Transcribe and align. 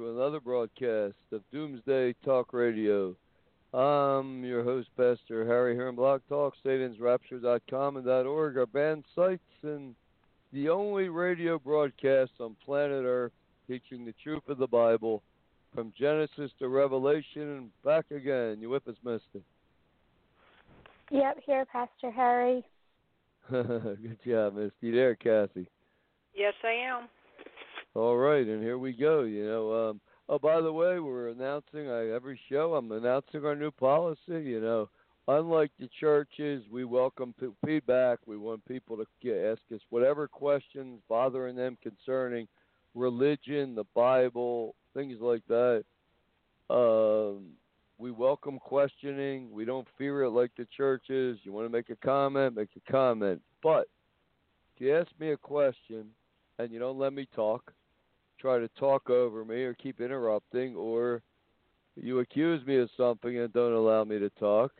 to 0.00 0.08
another 0.08 0.40
broadcast 0.40 1.14
of 1.30 1.42
Doomsday 1.52 2.14
Talk 2.24 2.54
Radio. 2.54 3.14
I'm 3.74 4.42
your 4.42 4.64
host, 4.64 4.88
Pastor 4.96 5.44
Harry 5.44 5.74
here 5.74 5.88
on 5.88 5.96
Blog 5.96 6.22
Talk, 6.26 6.54
SatansRapture.com 6.64 7.98
and 7.98 8.08
.org, 8.08 8.56
our 8.56 8.64
band 8.64 9.04
sites, 9.14 9.42
and 9.62 9.94
the 10.54 10.70
only 10.70 11.10
radio 11.10 11.58
broadcast 11.58 12.30
on 12.40 12.56
planet 12.64 13.04
Earth 13.04 13.32
teaching 13.68 14.06
the 14.06 14.14
truth 14.24 14.42
of 14.48 14.56
the 14.56 14.66
Bible 14.66 15.22
from 15.74 15.92
Genesis 16.00 16.50
to 16.60 16.68
Revelation 16.68 17.58
and 17.58 17.70
back 17.84 18.06
again. 18.10 18.56
You 18.58 18.70
with 18.70 18.88
us, 18.88 18.96
Misty? 19.04 19.44
Yep, 21.10 21.40
here, 21.44 21.66
Pastor 21.70 22.10
Harry. 22.10 22.64
Good 23.50 24.18
job, 24.26 24.54
Misty. 24.54 24.92
There, 24.92 25.14
Kathy? 25.14 25.66
Yes, 26.34 26.54
I 26.64 26.72
am. 26.88 27.08
All 27.94 28.16
right, 28.16 28.46
and 28.46 28.62
here 28.62 28.78
we 28.78 28.92
go. 28.92 29.22
You 29.22 29.44
know, 29.44 29.90
um, 29.90 30.00
oh, 30.28 30.38
by 30.38 30.60
the 30.60 30.72
way, 30.72 31.00
we're 31.00 31.30
announcing 31.30 31.88
uh, 31.88 32.14
every 32.14 32.38
show. 32.48 32.74
I'm 32.76 32.92
announcing 32.92 33.44
our 33.44 33.56
new 33.56 33.72
policy. 33.72 34.20
You 34.28 34.60
know, 34.60 34.88
unlike 35.26 35.72
the 35.80 35.88
churches, 35.98 36.62
we 36.70 36.84
welcome 36.84 37.34
p- 37.40 37.48
feedback. 37.66 38.20
We 38.26 38.36
want 38.36 38.64
people 38.64 38.96
to 38.96 39.06
get, 39.20 39.38
ask 39.38 39.60
us 39.74 39.80
whatever 39.90 40.28
questions 40.28 41.00
bothering 41.08 41.56
them 41.56 41.76
concerning 41.82 42.46
religion, 42.94 43.74
the 43.74 43.86
Bible, 43.92 44.76
things 44.94 45.16
like 45.20 45.42
that. 45.48 45.82
Um, 46.70 47.54
we 47.98 48.12
welcome 48.12 48.60
questioning. 48.60 49.50
We 49.50 49.64
don't 49.64 49.88
fear 49.98 50.22
it 50.22 50.30
like 50.30 50.52
the 50.56 50.66
churches. 50.76 51.40
You 51.42 51.52
want 51.52 51.66
to 51.66 51.72
make 51.72 51.90
a 51.90 51.96
comment, 51.96 52.54
make 52.54 52.70
a 52.76 52.92
comment. 52.92 53.42
But 53.64 53.88
if 54.76 54.80
you 54.80 54.96
ask 54.96 55.08
me 55.18 55.32
a 55.32 55.36
question 55.36 56.06
and 56.60 56.70
you 56.70 56.78
don't 56.78 56.96
let 56.96 57.12
me 57.12 57.26
talk, 57.34 57.72
try 58.40 58.58
to 58.58 58.68
talk 58.78 59.10
over 59.10 59.44
me 59.44 59.62
or 59.62 59.74
keep 59.74 60.00
interrupting, 60.00 60.74
or 60.74 61.22
you 61.96 62.20
accuse 62.20 62.64
me 62.66 62.78
of 62.78 62.88
something 62.96 63.38
and 63.38 63.52
don't 63.52 63.72
allow 63.72 64.04
me 64.04 64.18
to 64.18 64.30
talk, 64.30 64.72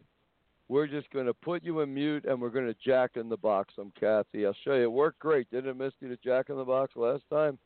we're 0.68 0.86
just 0.86 1.10
going 1.10 1.26
to 1.26 1.34
put 1.34 1.64
you 1.64 1.80
in 1.80 1.92
mute 1.92 2.24
and 2.26 2.40
we're 2.40 2.50
going 2.50 2.66
to 2.66 2.76
jack 2.84 3.12
in 3.16 3.28
the 3.28 3.36
box. 3.36 3.74
I'm 3.78 3.92
Kathy. 3.98 4.46
I'll 4.46 4.54
show 4.64 4.74
you. 4.74 4.84
It 4.84 4.92
worked 4.92 5.18
great. 5.18 5.50
Didn't 5.50 5.70
it, 5.70 5.76
miss 5.76 5.92
Misty, 6.00 6.14
the 6.14 6.18
jack 6.22 6.48
in 6.48 6.56
the 6.56 6.64
box 6.64 6.92
last 6.96 7.24
time? 7.28 7.58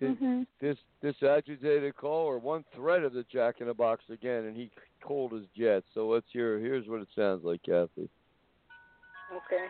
Did 0.00 0.16
hmm 0.18 0.42
this 0.60 0.76
this 1.00 1.16
agitated 1.22 1.96
call 1.96 2.24
or 2.26 2.38
one 2.38 2.64
thread 2.74 3.02
of 3.02 3.12
the 3.12 3.24
jack 3.32 3.56
in 3.60 3.66
the 3.66 3.74
box 3.74 4.04
again, 4.10 4.44
and 4.44 4.56
he 4.56 4.70
cold 5.02 5.32
his 5.32 5.44
jet. 5.56 5.82
So 5.92 6.08
let's 6.08 6.26
hear. 6.32 6.58
Here's 6.58 6.88
what 6.88 7.00
it 7.00 7.08
sounds 7.16 7.44
like, 7.44 7.62
Kathy. 7.62 8.08
Okay. 9.32 9.66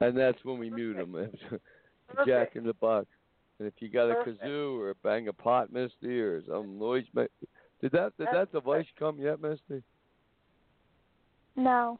And 0.00 0.16
that's 0.16 0.38
when 0.44 0.58
we 0.58 0.70
mute 0.70 0.96
him. 0.96 1.12
Perfect. 1.12 1.64
jack 2.26 2.56
in 2.56 2.64
the 2.64 2.74
box. 2.74 3.06
And 3.58 3.66
if 3.66 3.74
you 3.78 3.88
got 3.88 4.10
a 4.10 4.14
kazoo 4.14 4.78
or 4.78 4.90
a 4.90 4.94
bang 4.96 5.28
a 5.28 5.32
pot, 5.32 5.72
Misty, 5.72 6.20
or 6.20 6.42
some 6.46 6.78
noise, 6.78 7.04
did 7.14 7.92
that 7.92 8.12
did 8.18 8.28
that 8.32 8.52
device 8.52 8.86
come 8.98 9.18
yet, 9.18 9.40
Misty? 9.40 9.82
No. 11.56 11.98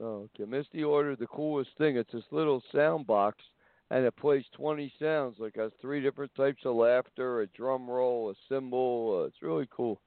Oh, 0.00 0.28
okay. 0.34 0.48
Misty 0.48 0.84
ordered 0.84 1.18
the 1.18 1.26
coolest 1.26 1.70
thing. 1.78 1.96
It's 1.96 2.12
this 2.12 2.24
little 2.30 2.62
sound 2.74 3.06
box, 3.06 3.38
and 3.90 4.04
it 4.04 4.14
plays 4.16 4.44
20 4.52 4.92
sounds. 5.00 5.36
Like 5.38 5.56
has 5.56 5.72
three 5.80 6.02
different 6.02 6.34
types 6.34 6.62
of 6.66 6.76
laughter, 6.76 7.40
a 7.40 7.46
drum 7.48 7.88
roll, 7.88 8.30
a 8.30 8.34
cymbal. 8.48 9.22
Uh, 9.22 9.26
it's 9.26 9.40
really 9.40 9.68
cool. 9.74 9.98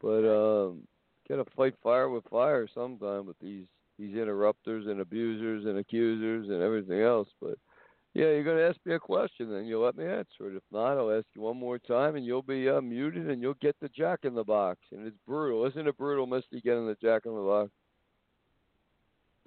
But 0.00 0.26
um, 0.28 0.80
gotta 1.36 1.50
fight 1.56 1.74
fire 1.82 2.08
with 2.08 2.24
fire 2.30 2.68
sometime 2.74 3.26
with 3.26 3.38
these 3.40 3.66
these 3.98 4.16
interrupters 4.16 4.86
and 4.86 5.00
abusers 5.00 5.64
and 5.66 5.78
accusers 5.78 6.48
and 6.48 6.62
everything 6.62 7.00
else. 7.00 7.28
But 7.40 7.54
yeah, 8.14 8.26
you're 8.26 8.44
gonna 8.44 8.62
ask 8.68 8.78
me 8.84 8.94
a 8.94 8.98
question, 8.98 9.54
and 9.54 9.66
you'll 9.66 9.84
let 9.84 9.96
me 9.96 10.04
answer 10.04 10.48
it. 10.50 10.56
If 10.56 10.62
not, 10.70 10.98
I'll 10.98 11.10
ask 11.16 11.26
you 11.34 11.42
one 11.42 11.56
more 11.58 11.78
time, 11.78 12.16
and 12.16 12.24
you'll 12.26 12.42
be 12.42 12.68
uh, 12.68 12.80
muted, 12.80 13.30
and 13.30 13.40
you'll 13.40 13.54
get 13.54 13.76
the 13.80 13.88
jack 13.90 14.20
in 14.24 14.34
the 14.34 14.44
box. 14.44 14.80
And 14.92 15.06
it's 15.06 15.16
brutal, 15.26 15.64
isn't 15.66 15.86
it? 15.86 15.96
Brutal, 15.96 16.26
Misty, 16.26 16.60
getting 16.60 16.86
the 16.86 16.96
jack 17.00 17.22
in 17.26 17.34
the 17.34 17.40
box. 17.40 17.70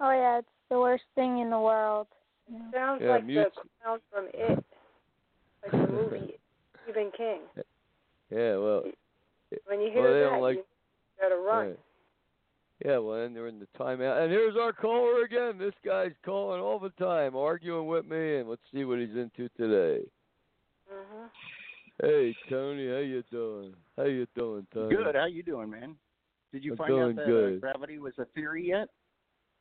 Oh 0.00 0.10
yeah, 0.10 0.38
it's 0.38 0.48
the 0.70 0.78
worst 0.78 1.04
thing 1.14 1.38
in 1.38 1.50
the 1.50 1.60
world. 1.60 2.06
It 2.48 2.60
Sounds 2.74 3.02
Yeah, 3.04 3.10
like 3.12 3.26
mute. 3.26 3.52
the 3.54 3.68
sound 3.84 4.00
from 4.12 4.26
It, 4.34 4.64
like 5.62 5.72
the 5.72 5.92
movie 5.92 6.38
Stephen 6.84 7.10
King. 7.16 7.40
Yeah, 8.30 8.56
well, 8.56 8.84
When 9.66 9.80
you 9.80 9.90
hear 9.90 10.02
Well, 10.02 10.12
they 10.12 10.20
that, 10.20 10.30
don't 10.30 10.42
like- 10.42 10.56
you 10.56 10.64
gotta 11.20 11.36
run. 11.36 11.68
Right. 11.68 11.78
Yeah, 12.84 12.98
well, 12.98 13.20
then 13.20 13.32
they're 13.32 13.46
in 13.46 13.58
the 13.58 13.68
timeout. 13.78 14.22
And 14.22 14.30
here's 14.30 14.56
our 14.56 14.72
caller 14.72 15.22
again. 15.22 15.56
This 15.58 15.74
guy's 15.84 16.12
calling 16.24 16.60
all 16.60 16.78
the 16.78 16.90
time, 16.90 17.34
arguing 17.34 17.86
with 17.86 18.04
me, 18.04 18.36
and 18.36 18.48
let's 18.48 18.62
see 18.72 18.84
what 18.84 18.98
he's 18.98 19.16
into 19.16 19.48
today. 19.56 20.04
Mhm. 20.92 21.30
Hey, 22.02 22.36
Tony, 22.50 22.88
how 22.88 22.98
you 22.98 23.22
doing? 23.30 23.74
How 23.96 24.04
you 24.04 24.26
doing, 24.34 24.66
Tony? 24.74 24.94
Good. 24.94 25.14
How 25.14 25.24
you 25.24 25.42
doing, 25.42 25.70
man? 25.70 25.96
Did 26.52 26.64
you 26.64 26.72
I'm 26.72 26.76
find 26.76 26.92
out 26.92 27.16
that 27.16 27.26
good. 27.26 27.56
Uh, 27.56 27.60
gravity 27.60 27.98
was 27.98 28.18
a 28.18 28.26
theory 28.26 28.66
yet? 28.66 28.88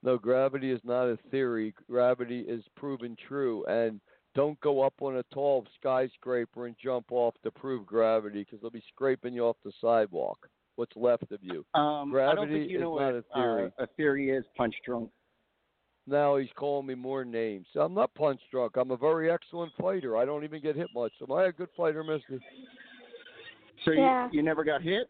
No, 0.03 0.17
gravity 0.17 0.72
is 0.72 0.83
not 0.83 1.05
a 1.05 1.17
theory. 1.31 1.73
Gravity 1.87 2.41
is 2.41 2.67
proven 2.75 3.16
true. 3.16 3.66
And 3.66 4.01
don't 4.35 4.59
go 4.59 4.81
up 4.81 5.01
on 5.01 5.17
a 5.17 5.23
tall 5.33 5.66
skyscraper 5.75 6.67
and 6.67 6.77
jump 6.77 7.11
off 7.11 7.33
to 7.43 7.51
prove 7.51 7.85
gravity, 7.85 8.43
because 8.43 8.59
they'll 8.59 8.69
be 8.69 8.83
scraping 8.93 9.33
you 9.33 9.45
off 9.45 9.55
the 9.63 9.72
sidewalk. 9.79 10.49
What's 10.75 10.96
left 10.96 11.31
of 11.31 11.40
you? 11.41 11.66
Um, 11.74 11.84
I 11.84 12.00
don't 12.00 12.09
Gravity 12.12 12.59
think 12.59 12.69
you 12.72 12.78
is 12.78 12.81
know 12.81 12.97
not 13.00 13.13
what 13.13 13.16
a 13.16 13.24
theory. 13.34 13.72
Uh, 13.80 13.84
a 13.84 13.88
theory 13.96 14.30
is. 14.30 14.44
Punch 14.58 14.75
drunk. 14.86 15.09
Now 16.08 16.36
he's 16.38 16.50
calling 16.56 16.86
me 16.86 16.94
more 16.96 17.24
names. 17.25 17.66
I'm 17.75 17.94
not 17.94 18.13
punch 18.13 18.41
drunk. 18.52 18.73
I'm 18.76 18.91
a 18.91 18.97
very 18.97 19.32
excellent 19.32 19.72
fighter. 19.79 20.17
I 20.17 20.26
don't 20.26 20.44
even 20.44 20.61
get 20.61 20.76
hit 20.76 20.88
much. 20.94 21.14
Am 21.22 21.32
I 21.32 21.46
a 21.46 21.52
good 21.52 21.70
fighter, 21.76 22.03
Misty? 22.03 22.40
So 23.85 23.91
Yeah. 23.91 24.26
you 24.32 24.38
you 24.40 24.44
never 24.44 24.64
got 24.64 24.82
hit? 24.82 25.09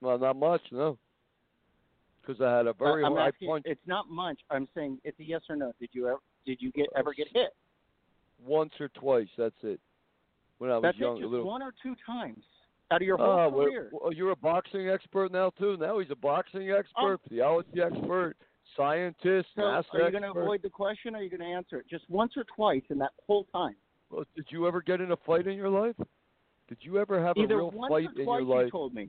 Well, 0.00 0.18
not 0.18 0.36
much, 0.36 0.62
no. 0.72 0.98
Because 2.22 2.40
I 2.40 2.56
had 2.56 2.66
a 2.66 2.72
very 2.72 3.04
Uh, 3.04 3.08
I'm 3.08 3.16
high 3.16 3.30
punch 3.46 3.64
It's 3.66 3.86
not 3.86 4.08
much. 4.08 4.40
I'm 4.50 4.66
saying 4.74 5.00
it's 5.04 5.18
a 5.20 5.24
yes 5.24 5.42
or 5.48 5.56
no. 5.56 5.72
Did 5.78 5.90
you 5.92 6.08
ever 6.08 6.20
did 6.46 6.60
you 6.62 6.72
get 6.72 6.88
ever 6.96 7.12
get 7.12 7.28
hit? 7.28 7.54
once 8.42 8.72
or 8.80 8.88
twice. 8.88 9.28
That's 9.36 9.62
it. 9.62 9.78
When 10.58 10.70
I 10.70 10.74
was 10.74 10.82
That's 10.82 10.98
young, 10.98 11.16
it. 11.16 11.18
a 11.18 11.22
Just 11.22 11.30
little. 11.30 11.46
one 11.46 11.62
or 11.62 11.72
two 11.82 11.94
times 12.06 12.42
out 12.90 13.02
of 13.02 13.06
your 13.06 13.16
whole 13.16 13.26
Oh, 13.26 13.48
well, 13.48 13.66
career. 13.66 13.90
well, 13.92 14.12
you're 14.12 14.30
a 14.30 14.36
boxing 14.36 14.88
expert 14.88 15.32
now 15.32 15.50
too. 15.50 15.76
Now 15.78 15.98
he's 15.98 16.10
a 16.10 16.16
boxing 16.16 16.70
oh. 16.70 16.78
expert, 16.78 17.20
oh. 17.24 17.28
theology 17.28 17.80
expert, 17.80 18.36
scientist, 18.76 19.48
so 19.54 19.62
NASA 19.62 19.84
are 19.94 20.00
you 20.02 20.10
going 20.10 20.22
to 20.22 20.30
avoid 20.30 20.62
the 20.62 20.70
question 20.70 21.14
or 21.14 21.18
are 21.18 21.22
you 21.22 21.30
going 21.30 21.40
to 21.40 21.46
answer 21.46 21.78
it? 21.78 21.86
Just 21.88 22.04
once 22.08 22.32
or 22.36 22.44
twice 22.54 22.82
in 22.90 22.98
that 22.98 23.12
whole 23.26 23.44
time. 23.52 23.76
Well, 24.10 24.24
did 24.34 24.46
you 24.50 24.66
ever 24.66 24.82
get 24.82 25.00
in 25.00 25.12
a 25.12 25.16
fight 25.16 25.46
in 25.46 25.56
your 25.56 25.68
life? 25.68 25.96
Did 26.68 26.78
you 26.82 26.98
ever 26.98 27.24
have 27.24 27.36
Either 27.36 27.54
a 27.54 27.64
real 27.64 27.88
fight 27.88 28.08
in 28.16 28.24
your 28.24 28.42
life? 28.42 28.66
you 28.66 28.70
told 28.70 28.94
me. 28.94 29.08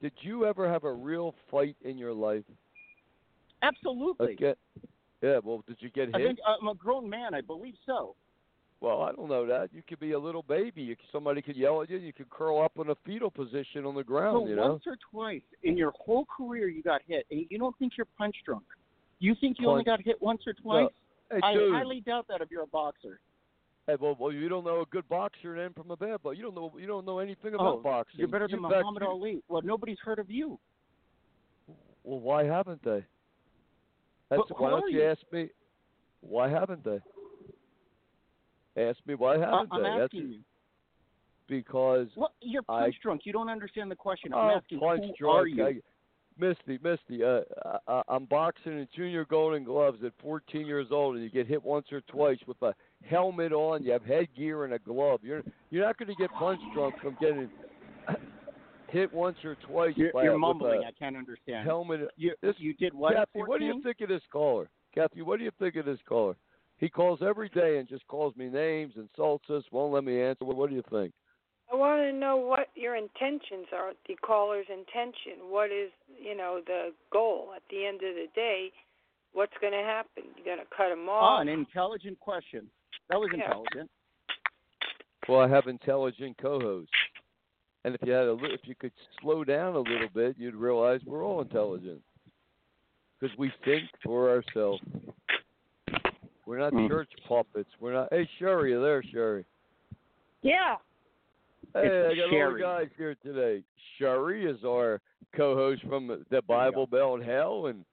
Did 0.00 0.12
you 0.20 0.46
ever 0.46 0.68
have 0.68 0.84
a 0.84 0.92
real 0.92 1.34
fight 1.50 1.76
in 1.82 1.98
your 1.98 2.12
life? 2.12 2.44
Absolutely. 3.62 4.32
Again, 4.32 4.54
Yeah. 5.22 5.40
Well, 5.42 5.62
did 5.66 5.76
you 5.80 5.90
get 5.90 6.06
hit? 6.06 6.14
I 6.14 6.18
think 6.18 6.38
I'm 6.46 6.68
a 6.68 6.74
grown 6.74 7.08
man. 7.08 7.34
I 7.34 7.40
believe 7.40 7.74
so. 7.84 8.16
Well, 8.80 9.02
I 9.02 9.12
don't 9.12 9.28
know 9.28 9.46
that. 9.46 9.68
You 9.74 9.82
could 9.86 10.00
be 10.00 10.12
a 10.12 10.18
little 10.18 10.42
baby. 10.42 10.80
You, 10.80 10.96
somebody 11.12 11.42
could 11.42 11.56
yell 11.56 11.82
at 11.82 11.90
you. 11.90 11.98
You 11.98 12.14
could 12.14 12.30
curl 12.30 12.62
up 12.62 12.72
in 12.78 12.88
a 12.88 12.94
fetal 13.04 13.30
position 13.30 13.84
on 13.84 13.94
the 13.94 14.02
ground. 14.02 14.44
so 14.44 14.48
you 14.48 14.56
know. 14.56 14.70
once 14.70 14.84
or 14.86 14.96
twice 15.10 15.42
in 15.64 15.76
your 15.76 15.92
whole 15.94 16.24
career 16.24 16.68
you 16.68 16.82
got 16.82 17.02
hit, 17.06 17.26
and 17.30 17.44
you 17.50 17.58
don't 17.58 17.76
think 17.78 17.92
you're 17.98 18.06
punch 18.16 18.36
drunk. 18.44 18.64
You 19.18 19.34
think 19.38 19.58
you 19.60 19.68
only 19.68 19.84
got 19.84 20.00
hit 20.02 20.20
once 20.22 20.40
or 20.46 20.54
twice? 20.54 20.88
Hey, 21.30 21.40
I 21.42 21.52
dude. 21.52 21.74
highly 21.74 22.00
doubt 22.00 22.26
that 22.28 22.40
if 22.40 22.50
you're 22.50 22.62
a 22.62 22.66
boxer. 22.68 23.20
Hey, 23.86 23.96
well, 24.00 24.16
well, 24.18 24.32
you 24.32 24.48
don't 24.48 24.64
know 24.64 24.80
a 24.80 24.86
good 24.86 25.06
boxer 25.10 25.56
then 25.56 25.74
from 25.74 25.90
a 25.90 25.96
bad, 25.96 26.20
but 26.24 26.30
you 26.38 26.42
don't 26.42 26.54
know 26.54 26.72
you 26.78 26.86
don't 26.86 27.04
know 27.04 27.18
anything 27.18 27.52
about 27.54 27.76
Oh, 27.76 27.80
boxing. 27.80 28.18
You're 28.18 28.28
better 28.28 28.48
than 28.48 28.62
fact, 28.62 28.76
Muhammad 28.76 29.02
you- 29.02 29.08
Ali. 29.08 29.42
Well, 29.48 29.60
nobody's 29.62 29.98
heard 30.02 30.18
of 30.18 30.30
you. 30.30 30.58
Well, 32.02 32.20
why 32.20 32.44
haven't 32.44 32.82
they? 32.82 33.04
That's, 34.30 34.42
But 34.48 34.60
why 34.60 34.70
don't 34.70 34.90
you 34.90 35.00
you? 35.00 35.06
ask 35.06 35.20
me? 35.32 35.50
Why 36.22 36.48
haven't 36.48 36.82
they? 36.82 37.00
Ask 38.88 38.98
me 39.06 39.14
why 39.14 39.34
I- 39.34 39.38
haven't 39.38 39.68
I'm 39.72 39.82
they? 39.82 39.88
That's 39.88 40.02
asking 40.04 40.32
you. 40.32 40.40
because 41.48 42.08
What? 42.14 42.32
You're 42.40 42.62
I- 42.68 42.82
punch 42.82 42.96
drunk. 43.02 43.22
You 43.24 43.32
don't 43.32 43.48
understand 43.50 43.90
the 43.90 43.96
question. 43.96 44.32
oh, 44.34 44.38
I'm 44.38 44.58
asking 44.58 44.80
punch 44.80 45.04
who 45.04 45.12
drunk. 45.18 45.36
are 45.38 45.46
you? 45.46 45.64
I, 45.66 45.80
Misty, 46.38 46.78
Misty, 46.82 47.22
uh, 47.22 47.40
I, 47.86 48.02
I'm 48.08 48.24
boxing 48.24 48.72
in 48.72 48.88
junior 48.96 49.26
golden 49.26 49.62
gloves 49.62 49.98
at 50.04 50.12
14 50.22 50.66
years 50.66 50.86
old, 50.90 51.16
and 51.16 51.24
you 51.24 51.28
get 51.30 51.46
hit 51.46 51.62
once 51.62 51.86
or 51.92 52.00
twice 52.02 52.38
with 52.46 52.56
a 52.62 52.72
helmet 53.04 53.52
on. 53.52 53.82
You 53.82 53.92
have 53.92 54.04
headgear 54.04 54.64
and 54.64 54.72
a 54.72 54.78
glove. 54.78 55.20
You're 55.22 55.42
you're 55.70 55.84
not 55.84 55.98
going 55.98 56.08
to 56.08 56.14
get 56.14 56.30
punch 56.32 56.60
drunk 56.72 56.94
from 57.02 57.16
getting 57.20 57.50
hit 58.88 59.12
once 59.12 59.36
or 59.44 59.56
twice 59.66 59.92
You're, 59.96 60.12
by 60.12 60.24
you're 60.24 60.38
mumbling. 60.38 60.82
I 60.86 60.92
can't 60.92 61.16
understand. 61.16 61.66
helmet. 61.66 62.08
you, 62.16 62.34
this- 62.42 62.56
you 62.58 62.72
did 62.74 62.94
what? 62.94 63.16
at 63.16 63.28
Kathy, 63.32 63.40
what 63.46 63.60
do 63.60 63.66
you 63.66 63.82
think 63.82 64.00
of 64.00 64.08
this 64.08 64.22
caller? 64.32 64.70
Kathy, 64.94 65.22
what 65.22 65.38
do 65.38 65.44
you 65.44 65.50
think 65.58 65.76
of 65.76 65.84
this 65.84 65.98
caller? 66.08 66.36
He 66.80 66.88
calls 66.88 67.20
every 67.22 67.50
day 67.50 67.76
and 67.76 67.86
just 67.86 68.06
calls 68.08 68.34
me 68.36 68.48
names, 68.48 68.94
insults 68.96 69.48
us, 69.50 69.62
won't 69.70 69.92
let 69.92 70.02
me 70.02 70.20
answer. 70.20 70.46
What, 70.46 70.56
what 70.56 70.70
do 70.70 70.76
you 70.76 70.82
think? 70.90 71.12
I 71.70 71.76
want 71.76 72.00
to 72.00 72.12
know 72.12 72.38
what 72.38 72.68
your 72.74 72.96
intentions 72.96 73.66
are, 73.72 73.92
the 74.08 74.16
caller's 74.26 74.66
intention. 74.68 75.50
What 75.50 75.66
is, 75.66 75.90
you 76.20 76.34
know, 76.36 76.60
the 76.66 76.92
goal 77.12 77.50
at 77.54 77.62
the 77.70 77.86
end 77.86 77.96
of 77.96 78.14
the 78.14 78.26
day? 78.34 78.72
What's 79.32 79.52
going 79.60 79.74
to 79.74 79.84
happen? 79.84 80.24
You're 80.34 80.56
going 80.56 80.66
to 80.66 80.74
cut 80.74 80.90
him 80.90 81.06
Oh, 81.08 81.12
off? 81.12 81.38
Ah, 81.38 81.40
an 81.42 81.48
intelligent 81.48 82.18
question. 82.18 82.68
That 83.10 83.20
was 83.20 83.30
Yeah. 83.36 83.44
intelligent. 83.44 83.90
Well, 85.28 85.40
I 85.40 85.48
have 85.48 85.68
intelligent 85.68 86.36
co-hosts, 86.38 86.90
and 87.84 87.94
if 87.94 88.00
you 88.02 88.12
had 88.12 88.26
a 88.26 88.32
li- 88.32 88.54
if 88.54 88.66
you 88.66 88.74
could 88.74 88.90
slow 89.20 89.44
down 89.44 89.76
a 89.76 89.80
little 89.80 90.08
bit, 90.12 90.36
you'd 90.38 90.56
realize 90.56 91.00
we're 91.04 91.24
all 91.24 91.40
intelligent 91.40 92.02
because 93.20 93.36
we 93.38 93.52
think 93.64 93.84
for 94.02 94.30
ourselves. 94.30 94.82
We're 96.50 96.58
not 96.58 96.72
Mm. 96.72 96.88
church 96.88 97.12
puppets. 97.28 97.70
We're 97.78 97.92
not. 97.92 98.08
Hey, 98.12 98.28
Sherry, 98.40 98.72
you 98.72 98.82
there, 98.82 99.04
Sherry? 99.04 99.44
Yeah. 100.42 100.78
Hey, 101.74 101.86
It's 101.86 102.12
I 102.12 102.16
got 102.16 102.24
all 102.24 102.30
Sherry. 102.30 102.60
guys 102.60 102.88
here 102.96 103.14
today. 103.22 103.62
Sherry 103.98 104.46
is 104.46 104.64
our 104.64 105.00
co-host 105.32 105.80
from 105.82 106.24
the 106.28 106.42
Bible 106.42 106.88
Belt 106.88 107.22
Hell, 107.22 107.66
and 107.66 107.84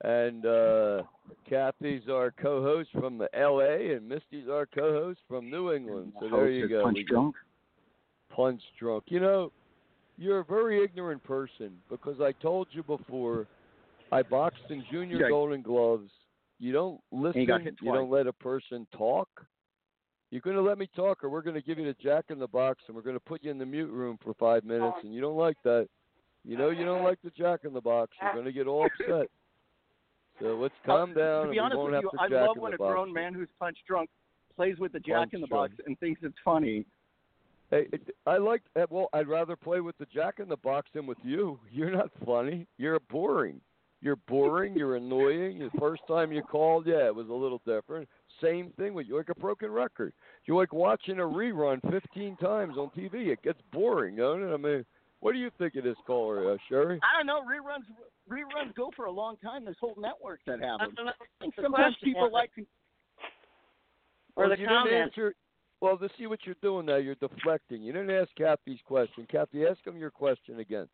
and 0.00 0.46
uh, 0.46 1.02
Kathy's 1.46 2.08
our 2.08 2.30
co-host 2.30 2.88
from 2.92 3.18
the 3.18 3.28
L.A. 3.38 3.92
and 3.94 4.08
Misty's 4.08 4.48
our 4.48 4.64
co-host 4.64 5.20
from 5.28 5.50
New 5.50 5.74
England. 5.74 6.14
So 6.18 6.30
there 6.30 6.48
you 6.48 6.68
go. 6.68 6.84
Punch 6.84 6.98
drunk. 7.06 7.36
punch 8.30 8.62
drunk. 8.78 9.04
You 9.08 9.20
know, 9.20 9.52
you're 10.16 10.38
a 10.38 10.44
very 10.44 10.82
ignorant 10.82 11.22
person 11.22 11.78
because 11.90 12.18
I 12.22 12.32
told 12.32 12.68
you 12.70 12.82
before. 12.82 13.46
I 14.10 14.22
boxed 14.22 14.70
in 14.70 14.84
junior 14.90 15.18
Yeah. 15.18 15.28
Golden 15.28 15.60
Gloves. 15.60 16.10
You 16.58 16.72
don't 16.72 17.00
listen. 17.12 17.40
you 17.42 17.46
you 17.82 17.92
don't 17.92 18.10
let 18.10 18.26
a 18.26 18.32
person 18.32 18.86
talk. 18.96 19.28
You're 20.30 20.40
going 20.40 20.56
to 20.56 20.62
let 20.62 20.78
me 20.78 20.88
talk, 20.96 21.22
or 21.22 21.28
we're 21.28 21.42
going 21.42 21.54
to 21.54 21.62
give 21.62 21.78
you 21.78 21.84
the 21.84 21.94
jack 22.02 22.26
in 22.30 22.38
the 22.38 22.48
box, 22.48 22.82
and 22.88 22.96
we're 22.96 23.02
going 23.02 23.16
to 23.16 23.20
put 23.20 23.44
you 23.44 23.50
in 23.50 23.58
the 23.58 23.66
mute 23.66 23.90
room 23.90 24.18
for 24.24 24.34
five 24.34 24.64
minutes, 24.64 24.96
and 25.04 25.14
you 25.14 25.20
don't 25.20 25.36
like 25.36 25.56
that. 25.64 25.88
You 26.44 26.56
know 26.56 26.70
you 26.70 26.84
don't 26.84 27.04
like 27.04 27.18
the 27.22 27.30
jack 27.30 27.60
in 27.64 27.72
the 27.72 27.80
box. 27.80 28.12
You're 28.20 28.32
going 28.32 28.44
to 28.44 28.52
get 28.52 28.66
all 28.66 28.86
upset. 28.86 29.28
So 30.40 30.56
let's 30.60 30.74
calm 30.84 31.14
down. 31.14 31.46
To 31.46 31.50
be 31.52 31.58
honest 31.58 31.78
with 31.80 32.02
you, 32.02 32.10
I 32.18 32.26
love 32.28 32.56
when 32.58 32.74
a 32.74 32.78
box. 32.78 32.92
grown 32.92 33.12
man 33.12 33.34
who's 33.34 33.48
punch 33.58 33.78
drunk 33.86 34.10
plays 34.54 34.76
with 34.78 34.92
the 34.92 35.00
jack 35.00 35.16
Punch 35.16 35.34
in 35.34 35.40
the 35.40 35.46
drunk. 35.46 35.72
box 35.72 35.82
and 35.86 35.98
thinks 35.98 36.20
it's 36.22 36.36
funny. 36.44 36.84
Hey, 37.70 37.88
I 38.26 38.36
like. 38.36 38.62
eh, 38.76 38.86
Well, 38.90 39.08
I'd 39.12 39.28
rather 39.28 39.56
play 39.56 39.80
with 39.80 39.98
the 39.98 40.06
Jack 40.06 40.38
in 40.38 40.48
the 40.48 40.56
Box 40.58 40.88
than 40.94 41.04
with 41.06 41.18
you. 41.24 41.58
You're 41.72 41.90
not 41.90 42.10
funny. 42.24 42.66
You're 42.78 43.00
boring. 43.00 43.60
You're 44.06 44.14
boring. 44.28 44.76
You're 44.76 44.94
annoying. 44.94 45.58
The 45.58 45.80
first 45.80 46.02
time 46.06 46.30
you 46.30 46.40
called, 46.40 46.86
yeah, 46.86 47.06
it 47.06 47.14
was 47.14 47.28
a 47.28 47.32
little 47.32 47.60
different. 47.66 48.08
Same 48.40 48.70
thing 48.78 48.94
with 48.94 49.08
you, 49.08 49.16
like 49.16 49.30
a 49.30 49.40
broken 49.40 49.68
record. 49.68 50.12
You're 50.44 50.56
like 50.56 50.72
watching 50.72 51.18
a 51.18 51.22
rerun 51.22 51.80
15 51.90 52.36
times 52.36 52.76
on 52.78 52.90
TV. 52.96 53.32
It 53.32 53.42
gets 53.42 53.58
boring, 53.72 54.14
don't 54.14 54.44
it? 54.44 54.54
I 54.54 54.58
mean, 54.58 54.84
what 55.18 55.32
do 55.32 55.38
you 55.38 55.50
think 55.58 55.74
of 55.74 55.82
this 55.82 55.96
caller, 56.06 56.52
uh, 56.52 56.56
Sherry? 56.68 57.00
I 57.02 57.18
don't 57.18 57.26
know. 57.26 57.40
Reruns 57.40 57.82
reruns 58.30 58.72
go 58.76 58.92
for 58.94 59.06
a 59.06 59.10
long 59.10 59.38
time. 59.38 59.64
This 59.64 59.74
whole 59.80 59.96
network 59.98 60.38
that 60.46 60.60
have 60.60 60.80
I 60.80 60.84
don't 60.84 61.06
know. 61.06 61.10
I 61.10 61.24
think 61.40 61.54
sometimes 61.60 61.96
people 62.00 62.30
like 62.32 62.54
to. 62.54 62.60
Or 64.36 64.46
well, 64.46 64.50
the 64.50 64.62
you 64.62 64.68
didn't 64.68 64.94
answer. 64.94 65.34
Well, 65.80 65.98
to 65.98 66.08
see 66.16 66.28
what 66.28 66.38
you're 66.44 66.54
doing 66.62 66.86
now, 66.86 66.96
you're 66.98 67.16
deflecting. 67.16 67.82
You 67.82 67.92
didn't 67.92 68.12
ask 68.12 68.30
Kathy's 68.38 68.78
question. 68.86 69.26
Kathy, 69.28 69.66
ask 69.66 69.84
him 69.84 69.96
your 69.96 70.12
question 70.12 70.60
again. 70.60 70.86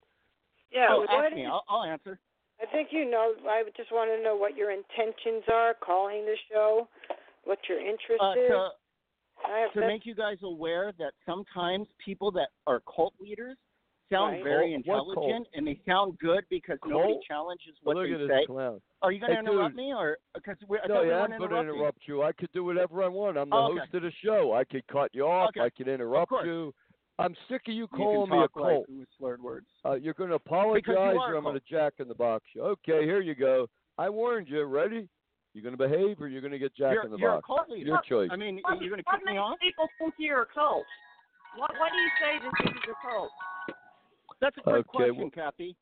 yeah. 0.73 0.87
oh, 0.88 1.05
ask 1.11 1.35
me. 1.35 1.44
I'll, 1.44 1.62
I'll 1.69 1.85
answer. 1.85 2.19
I 2.62 2.67
think 2.73 2.88
you 2.93 3.11
know. 3.11 3.32
I 3.49 3.62
just 3.76 3.91
want 3.91 4.11
to 4.17 4.23
know 4.23 4.37
what 4.37 4.56
your 4.56 4.70
intentions 4.70 5.44
are 5.53 5.75
calling 5.75 6.25
the 6.25 6.37
show, 6.50 6.88
what 7.44 7.59
your 7.69 7.79
interest 7.79 8.20
Uh, 8.23 8.32
is. 8.38 8.49
to 8.49 8.69
I 9.44 9.59
have 9.59 9.73
to 9.73 9.81
that- 9.81 9.87
make 9.88 10.06
you 10.06 10.14
guys 10.14 10.38
aware 10.43 10.93
that 10.99 11.14
sometimes 11.26 11.88
people 11.99 12.31
that 12.32 12.50
are 12.69 12.81
cult 12.81 13.14
leaders 13.19 13.56
sound 14.09 14.35
Right. 14.35 14.44
very 14.44 14.82
Cult- 14.85 15.09
intelligent 15.09 15.49
and 15.55 15.67
they 15.67 15.81
sound 15.87 16.19
good 16.19 16.44
because 16.49 16.79
nobody 16.85 17.19
challenges 17.26 17.75
what 17.82 17.97
Look 17.97 18.06
they 18.06 18.12
at 18.12 18.19
this 18.20 18.29
say. 18.29 18.47
clown. 18.47 18.81
Are 19.00 19.11
you 19.11 19.19
going 19.19 19.31
to 19.31 19.35
Hey, 19.37 19.41
interrupt 19.41 19.70
dude. 19.75 19.76
me 19.79 19.94
or 19.94 20.19
because 20.35 20.59
we? 20.69 20.79
I 20.79 20.87
No, 20.87 20.94
thought 20.94 21.03
we 21.03 21.09
yeah, 21.09 21.20
weren't 21.23 21.32
I'm 21.32 21.38
going 21.38 21.50
to 21.50 21.56
interrupting. 21.56 21.75
interrupt 21.75 22.09
you. 22.09 22.23
I 22.23 22.32
could 22.32 22.53
do 22.53 22.62
whatever 22.62 23.03
I 23.03 23.09
want. 23.09 23.37
I'm 23.38 23.49
the 23.50 23.56
Oh, 23.56 23.70
okay. 23.73 23.79
host 23.81 23.94
of 23.94 24.03
the 24.03 24.11
show. 24.12 24.53
I 24.53 24.64
could 24.64 24.87
cut 24.87 25.12
you 25.14 25.26
off. 25.26 25.49
Okay. 25.49 25.61
I 25.62 25.70
could 25.70 25.88
interrupt 25.88 26.29
course. 26.29 26.47
you. 26.47 26.73
I'm 27.19 27.35
sick 27.49 27.62
of 27.69 27.75
you 27.75 27.82
You 27.82 27.87
calling 27.88 28.29
can 28.29 28.38
me 28.38 28.44
a 28.44 28.49
talk 28.49 28.56
like 28.56 28.75
cult. 28.75 28.87
slurred 29.19 29.43
words. 29.43 29.67
Uh, 29.85 29.94
you're 29.94 30.14
going 30.14 30.31
to 30.31 30.38
Because 30.38 30.82
you 30.87 30.94
apologize, 30.94 31.17
are 31.20 31.32
or 31.32 31.35
a 31.35 31.38
I'm 31.38 31.44
going 31.44 31.55
to 31.55 31.62
jack 31.70 31.94
in 31.99 32.09
the 32.09 32.14
box 32.14 32.44
you. 32.55 32.62
Okay, 32.62 33.05
here 33.05 33.20
you 33.20 33.35
go. 33.35 33.67
I 33.99 34.09
warned 34.09 34.49
you. 34.49 34.64
Ready? 34.64 35.09
You're 35.55 35.62
going 35.62 35.76
to 35.76 35.88
behave, 35.88 36.20
or 36.20 36.29
you're 36.29 36.41
going 36.41 36.53
to 36.53 36.59
get 36.59 36.75
jack 36.75 36.94
you're 36.94 37.05
in 37.05 37.11
the 37.11 37.19
you're 37.19 37.32
box. 37.32 37.44
a 37.44 37.47
cult 37.47 37.69
leader. 37.70 37.87
Your 37.88 38.00
choice. 38.09 38.31
I 38.32 38.37
mean, 38.37 38.61
What, 38.64 38.81
you're 38.81 38.88
going 38.91 39.03
to 39.03 39.05
what 39.06 39.19
kick 39.19 39.26
me 39.26 39.33
makes 39.33 39.40
off? 39.42 39.59
people 39.61 39.88
think 39.99 40.14
you're 40.19 40.42
a 40.42 40.47
cult? 40.47 40.85
What, 41.57 41.71
why 41.78 41.90
do 41.90 41.97
you 41.99 42.11
say 42.19 42.38
that 42.42 42.52
this 42.64 42.73
is 42.73 42.90
a 42.90 43.09
cult? 43.11 43.31
That's 44.40 44.57
a 44.57 44.62
great 44.62 44.78
Okay, 44.81 44.88
question, 44.88 45.16
well- 45.19 45.31
Kathy. 45.31 45.76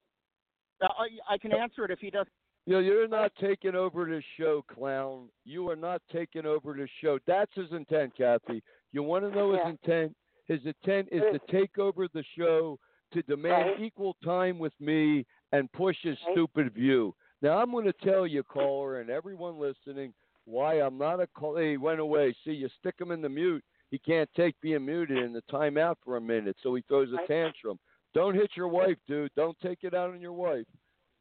Uh, 0.83 0.87
I, 0.87 1.35
I 1.35 1.39
can 1.39 1.53
answer 1.53 1.85
it 1.85 1.91
if 1.91 1.99
he 2.01 2.11
does. 2.11 2.27
You 2.67 2.75
know, 2.75 2.79
you're 2.81 3.07
not 3.09 3.33
taking 3.41 3.75
over 3.75 4.05
this 4.07 4.25
show, 4.39 4.63
clown. 4.75 5.29
You 5.45 5.69
are 5.71 5.77
not 5.77 6.03
taking 6.13 6.47
over 6.47 6.75
this 6.75 6.89
show. 7.03 7.19
That's 7.27 7.51
his 7.55 7.71
intent, 7.73 8.13
Kathy. 8.17 8.63
You 8.93 9.03
want 9.03 9.25
to 9.25 9.31
know 9.31 9.53
his 9.53 9.61
Yeah. 9.65 9.71
intent? 9.71 10.17
His 10.51 10.67
intent 10.67 11.09
is 11.13 11.23
to 11.33 11.39
take 11.49 11.79
over 11.79 12.09
the 12.09 12.25
show, 12.37 12.77
to 13.13 13.23
demand 13.23 13.71
Right. 13.71 13.81
equal 13.81 14.15
time 14.15 14.59
with 14.59 14.79
me, 14.81 15.25
and 15.53 15.71
push 15.73 15.97
his 16.03 16.21
Right. 16.25 16.33
stupid 16.33 16.73
view. 16.73 17.15
Now, 17.41 17.59
I'm 17.63 17.71
going 17.71 17.85
to 17.85 17.93
tell 17.93 18.27
you, 18.27 18.43
caller, 18.43 19.01
and 19.01 19.11
everyone 19.11 19.59
listening, 19.59 20.13
why 20.45 20.81
I'm 20.81 20.99
not 20.99 21.21
a 21.21 21.29
call. 21.29 21.57
Hey, 21.57 21.71
he 21.71 21.77
went 21.77 22.01
away. 22.01 22.33
See, 22.45 22.53
you 22.53 22.69
stick 22.69 23.01
him 23.01 23.13
in 23.13 23.21
the 23.21 23.29
mute. 23.29 23.65
He 23.93 23.99
can't 23.99 24.33
take 24.35 24.61
being 24.61 24.85
muted 24.85 25.19
in 25.19 25.33
the 25.33 25.43
timeout 25.43 25.97
for 26.03 26.17
a 26.17 26.21
minute, 26.21 26.57
so 26.61 26.75
he 26.75 26.83
throws 26.83 27.13
a 27.13 27.27
tantrum. 27.27 27.79
Don't 28.13 28.35
hit 28.35 28.57
your 28.57 28.69
wife, 28.69 28.99
dude. 29.07 29.33
Don't 29.37 29.59
take 29.61 29.85
it 29.85 29.95
out 29.95 30.11
on 30.11 30.21
your 30.21 30.33
wife 30.33 30.67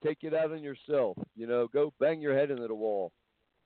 take 0.01 0.23
it 0.23 0.33
out 0.33 0.51
on 0.51 0.63
yourself. 0.63 1.17
You 1.35 1.47
know, 1.47 1.67
go 1.67 1.93
bang 1.99 2.21
your 2.21 2.33
head 2.33 2.51
into 2.51 2.67
the 2.67 2.75
wall. 2.75 3.11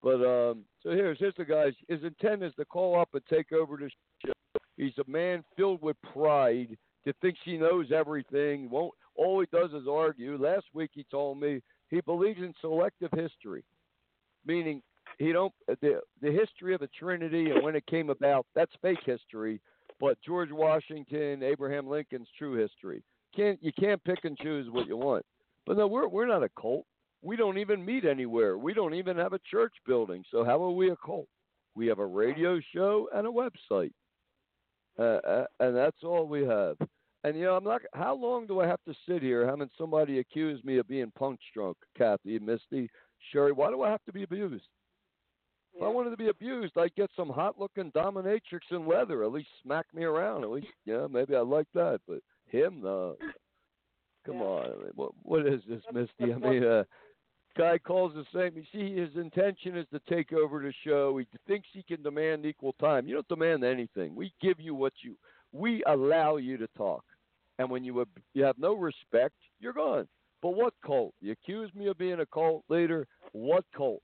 But 0.02 0.16
um, 0.16 0.66
so 0.82 0.90
here's 0.92 1.20
here's 1.20 1.36
the 1.36 1.46
guys. 1.46 1.74
His 1.88 2.04
intent 2.04 2.44
is 2.44 2.54
to 2.56 2.66
call 2.66 3.00
up 3.00 3.10
and 3.14 3.22
take 3.30 3.52
over 3.52 3.78
the 3.78 3.90
show. 4.26 4.34
He's 4.78 4.98
a 4.98 5.10
man 5.10 5.44
filled 5.56 5.82
with 5.82 5.98
pride 6.14 6.78
to 7.06 7.14
think 7.22 7.36
she 7.44 7.58
knows 7.58 7.92
everything. 7.92 8.70
Won't 8.70 8.94
all 9.16 9.40
he 9.40 9.48
does 9.52 9.72
is 9.74 9.88
argue. 9.88 10.38
Last 10.38 10.66
week 10.74 10.92
he 10.94 11.06
told 11.12 11.40
me 11.40 11.62
he 11.90 12.02
believes 12.02 12.40
in 12.40 12.54
selective 12.60 13.12
history, 13.16 13.64
meaning 14.46 14.82
he 15.20 15.32
don't 15.32 15.54
the 15.68 16.02
the 16.22 16.32
history 16.32 16.74
of 16.74 16.80
the 16.80 16.90
Trinity 16.98 17.52
and 17.52 17.64
when 17.64 17.76
it 17.76 17.86
came 17.86 18.10
about. 18.10 18.46
That's 18.56 18.72
fake 18.82 19.04
history. 19.06 19.62
But 20.00 20.18
George 20.26 20.52
Washington, 20.52 21.44
Abraham 21.44 21.88
Lincoln's 21.88 22.28
true 22.38 22.56
history. 22.56 23.04
Can't 23.36 23.62
you 23.62 23.72
can't 23.80 24.04
pick 24.04 24.26
and 24.26 24.38
choose 24.38 24.70
what 24.72 24.88
you 24.88 24.98
want. 24.98 25.26
But 25.66 25.78
no, 25.78 25.88
we're 25.88 26.08
we're 26.08 26.28
not 26.28 26.44
a 26.44 26.50
cult. 26.60 26.86
We 27.22 27.36
don't 27.36 27.58
even 27.58 27.86
meet 27.86 28.06
anywhere. 28.06 28.58
We 28.58 28.74
don't 28.74 28.96
even 28.96 29.18
have 29.18 29.34
a 29.34 29.40
church 29.50 29.74
building. 29.86 30.26
So 30.30 30.44
how 30.44 30.62
are 30.64 30.72
we 30.72 30.90
a 30.90 30.96
cult? 30.98 31.28
We 31.76 31.88
have 31.88 32.00
a 32.00 32.06
radio 32.06 32.60
show 32.74 33.08
and 33.14 33.26
a 33.26 33.30
website, 33.30 33.94
uh, 35.00 35.02
uh, 35.02 35.46
and 35.60 35.76
that's 35.76 36.04
all 36.04 36.28
we 36.28 36.46
have. 36.46 36.78
And 37.24 37.38
you 37.38 37.44
know, 37.46 37.56
I'm 37.56 37.64
not. 37.64 37.82
How 37.94 38.14
long 38.16 38.48
do 38.48 38.60
I 38.60 38.68
have 38.68 38.84
to 38.86 38.94
sit 39.08 39.22
here 39.22 39.48
having 39.48 39.70
somebody 39.78 40.20
accuse 40.20 40.64
me 40.64 40.78
of 40.78 40.88
being 40.88 41.12
punch 41.18 41.40
drunk? 41.54 41.78
Kathy, 41.98 42.38
Misty, 42.40 42.90
Sherry, 43.32 43.52
why 43.52 43.70
do 43.70 43.82
I 43.82 43.90
have 43.90 44.04
to 44.06 44.14
be 44.14 44.24
abused? 44.24 44.66
If 45.76 45.82
I 45.82 45.88
wanted 45.88 46.12
to 46.12 46.18
be 46.18 46.28
abused, 46.28 46.78
I'd 46.78 46.94
get 46.94 47.10
some 47.16 47.30
hot-looking 47.30 47.92
dominatrix 47.94 48.60
in 48.70 48.88
leather. 48.88 49.24
At 49.24 49.32
least 49.32 49.48
smack 49.64 49.88
me 49.92 50.04
around. 50.04 50.44
At 50.44 50.52
least, 50.52 50.68
yeah, 50.86 51.08
maybe 51.10 51.36
I 51.36 51.40
like 51.40 51.66
that. 51.74 52.00
But 52.08 52.20
him, 52.46 52.82
no. 52.84 53.16
Come 54.26 54.36
Yeah. 54.36 54.44
on. 54.44 54.66
I 54.66 54.76
mean, 54.76 54.92
what 54.96 55.12
what 55.24 55.48
is 55.48 55.62
this, 55.68 55.82
Misty? 55.92 56.32
I 56.32 56.38
mean, 56.38 56.64
uh, 56.64 56.84
guy 57.58 57.78
calls 57.78 58.14
the 58.14 58.26
same. 58.34 58.56
You 58.56 58.64
see, 58.72 58.96
his 58.96 59.16
intention 59.16 59.78
is 59.78 59.86
to 59.94 60.00
take 60.10 60.34
over 60.34 60.60
the 60.62 60.74
show. 60.86 61.18
He 61.18 61.28
thinks 61.48 61.68
he 61.72 61.84
can 61.84 62.04
demand 62.04 62.46
equal 62.46 62.74
time. 62.74 63.08
You 63.08 63.16
don't 63.16 63.28
demand 63.28 63.64
anything. 63.64 64.16
We 64.16 64.34
give 64.42 64.60
you 64.60 64.76
what 64.76 64.94
you. 65.02 65.16
We 65.52 65.84
allow 65.88 66.38
you 66.38 66.58
to 66.58 66.68
talk, 66.78 67.04
and 67.60 67.70
when 67.70 67.84
you 67.84 68.06
you 68.34 68.44
have 68.44 68.58
no 68.58 68.74
respect, 68.74 69.36
you're 69.60 69.74
gone. 69.74 70.08
But 70.42 70.56
what 70.56 70.74
cult? 70.86 71.14
You 71.22 71.32
accuse 71.32 71.74
me 71.74 71.88
of 71.88 71.98
being 71.98 72.20
a 72.20 72.26
cult 72.26 72.64
leader. 72.70 73.08
What 73.32 73.66
cult? 73.76 74.02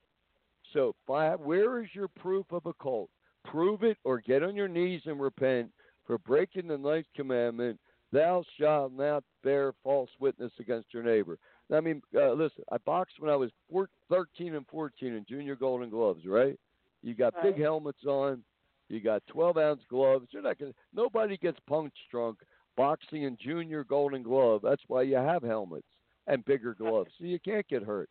So, 0.73 0.95
where 1.07 1.83
is 1.83 1.89
your 1.93 2.07
proof 2.07 2.45
of 2.51 2.65
a 2.65 2.73
cult? 2.73 3.09
Prove 3.45 3.83
it 3.83 3.97
or 4.03 4.21
get 4.21 4.43
on 4.43 4.55
your 4.55 4.67
knees 4.67 5.01
and 5.05 5.19
repent 5.19 5.71
for 6.05 6.17
breaking 6.19 6.67
the 6.67 6.77
ninth 6.77 7.07
commandment. 7.15 7.79
Thou 8.11 8.43
shalt 8.59 8.93
not 8.93 9.23
bear 9.43 9.73
false 9.83 10.09
witness 10.19 10.51
against 10.59 10.93
your 10.93 11.03
neighbor. 11.03 11.37
I 11.71 11.79
mean, 11.81 12.01
uh, 12.15 12.33
listen, 12.33 12.63
I 12.71 12.77
boxed 12.79 13.19
when 13.19 13.29
I 13.29 13.35
was 13.35 13.51
four, 13.69 13.89
13 14.09 14.55
and 14.55 14.65
14 14.67 15.13
in 15.13 15.25
junior 15.27 15.55
golden 15.55 15.89
gloves, 15.89 16.25
right? 16.25 16.57
You 17.03 17.13
got 17.13 17.33
big 17.43 17.59
helmets 17.59 18.03
on. 18.05 18.43
You 18.89 18.99
got 18.99 19.21
12 19.27 19.57
ounce 19.57 19.81
gloves. 19.89 20.27
You're 20.31 20.41
not 20.41 20.57
gonna, 20.57 20.73
nobody 20.93 21.37
gets 21.37 21.59
punch 21.67 21.93
drunk 22.09 22.39
boxing 22.75 23.23
in 23.23 23.37
junior 23.39 23.83
golden 23.83 24.23
glove. 24.23 24.61
That's 24.63 24.81
why 24.87 25.03
you 25.03 25.15
have 25.15 25.43
helmets 25.43 25.87
and 26.27 26.43
bigger 26.45 26.73
gloves, 26.73 27.11
so 27.17 27.25
you 27.25 27.39
can't 27.39 27.67
get 27.67 27.83
hurt. 27.83 28.09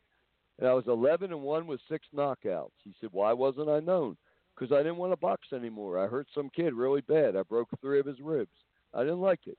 And 0.58 0.68
I 0.68 0.74
was 0.74 0.86
11 0.86 1.32
and 1.32 1.42
one 1.42 1.66
with 1.66 1.80
six 1.88 2.06
knockouts. 2.14 2.72
He 2.84 2.94
said, 3.00 3.10
"Why 3.12 3.32
wasn't 3.32 3.68
I 3.68 3.80
known?" 3.80 4.16
Because 4.54 4.72
I 4.72 4.78
didn't 4.82 4.96
want 4.96 5.12
to 5.12 5.16
box 5.16 5.52
anymore. 5.52 5.98
I 5.98 6.08
hurt 6.08 6.28
some 6.34 6.50
kid 6.50 6.74
really 6.74 7.00
bad. 7.02 7.36
I 7.36 7.42
broke 7.42 7.68
three 7.80 8.00
of 8.00 8.06
his 8.06 8.20
ribs. 8.20 8.50
I 8.92 9.00
didn't 9.00 9.20
like 9.20 9.46
it. 9.46 9.58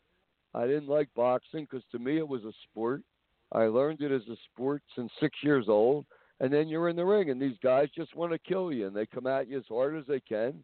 I 0.53 0.67
didn't 0.67 0.87
like 0.87 1.13
boxing 1.15 1.65
because 1.65 1.85
to 1.91 1.99
me 1.99 2.17
it 2.17 2.27
was 2.27 2.43
a 2.43 2.53
sport. 2.69 3.01
I 3.51 3.63
learned 3.63 4.01
it 4.01 4.11
as 4.11 4.27
a 4.29 4.37
sport 4.51 4.81
since 4.95 5.11
six 5.19 5.37
years 5.43 5.65
old. 5.67 6.05
And 6.41 6.53
then 6.53 6.69
you're 6.69 6.89
in 6.89 6.95
the 6.95 7.05
ring, 7.05 7.29
and 7.29 7.41
these 7.41 7.57
guys 7.61 7.89
just 7.93 8.15
want 8.15 8.31
to 8.31 8.39
kill 8.39 8.71
you, 8.71 8.87
and 8.87 8.95
they 8.95 9.05
come 9.05 9.27
at 9.27 9.49
you 9.49 9.57
as 9.57 9.65
hard 9.67 9.97
as 9.97 10.05
they 10.07 10.21
can, 10.21 10.63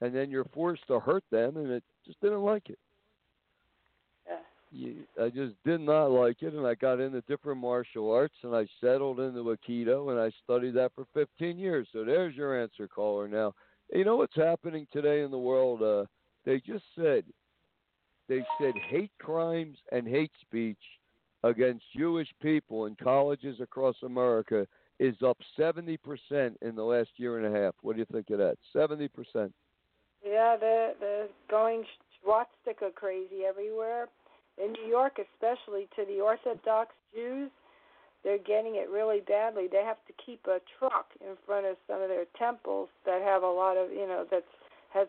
and 0.00 0.14
then 0.14 0.28
you're 0.28 0.46
forced 0.52 0.86
to 0.88 0.98
hurt 0.98 1.22
them, 1.30 1.56
and 1.56 1.70
it 1.70 1.84
just 2.04 2.20
didn't 2.20 2.42
like 2.42 2.68
it. 2.68 2.78
Yeah. 4.26 4.36
You, 4.72 4.96
I 5.22 5.28
just 5.28 5.54
did 5.64 5.80
not 5.80 6.06
like 6.06 6.42
it, 6.42 6.54
and 6.54 6.66
I 6.66 6.74
got 6.74 6.98
into 6.98 7.20
different 7.22 7.60
martial 7.60 8.10
arts, 8.10 8.34
and 8.42 8.56
I 8.56 8.66
settled 8.80 9.20
into 9.20 9.42
Aikido, 9.42 10.10
and 10.10 10.18
I 10.18 10.32
studied 10.42 10.74
that 10.74 10.90
for 10.96 11.06
15 11.14 11.58
years. 11.58 11.86
So 11.92 12.04
there's 12.04 12.34
your 12.34 12.60
answer, 12.60 12.88
caller. 12.88 13.28
Now, 13.28 13.54
you 13.92 14.04
know 14.04 14.16
what's 14.16 14.34
happening 14.34 14.88
today 14.92 15.22
in 15.22 15.30
the 15.30 15.38
world? 15.38 15.80
Uh, 15.80 16.06
they 16.44 16.58
just 16.58 16.84
said, 16.96 17.22
they 18.28 18.44
said 18.60 18.74
hate 18.90 19.12
crimes 19.20 19.76
and 19.92 20.08
hate 20.08 20.32
speech 20.40 20.78
against 21.44 21.84
Jewish 21.94 22.28
people 22.40 22.86
in 22.86 22.96
colleges 22.96 23.60
across 23.60 23.96
America 24.02 24.66
is 24.98 25.14
up 25.26 25.36
70% 25.58 25.98
in 26.62 26.74
the 26.74 26.82
last 26.82 27.10
year 27.16 27.38
and 27.38 27.54
a 27.54 27.60
half. 27.60 27.74
What 27.82 27.94
do 27.94 28.00
you 28.00 28.06
think 28.10 28.30
of 28.30 28.38
that? 28.38 28.56
70%. 28.74 29.52
Yeah, 30.26 30.56
they're 30.58 30.94
they're 30.98 31.28
going 31.50 31.84
swastika 32.22 32.90
crazy 32.94 33.44
everywhere. 33.46 34.08
In 34.56 34.72
New 34.72 34.88
York, 34.88 35.18
especially 35.18 35.86
to 35.96 36.06
the 36.06 36.20
Orthodox 36.22 36.92
Jews, 37.14 37.50
they're 38.22 38.38
getting 38.38 38.76
it 38.76 38.88
really 38.88 39.20
badly. 39.20 39.66
They 39.70 39.84
have 39.84 39.98
to 40.06 40.14
keep 40.24 40.46
a 40.46 40.60
truck 40.78 41.08
in 41.20 41.36
front 41.44 41.66
of 41.66 41.76
some 41.86 42.00
of 42.00 42.08
their 42.08 42.24
temples 42.38 42.88
that 43.04 43.20
have 43.20 43.42
a 43.42 43.50
lot 43.50 43.76
of, 43.76 43.90
you 43.90 44.06
know, 44.06 44.24
that 44.30 44.44
has 44.94 45.08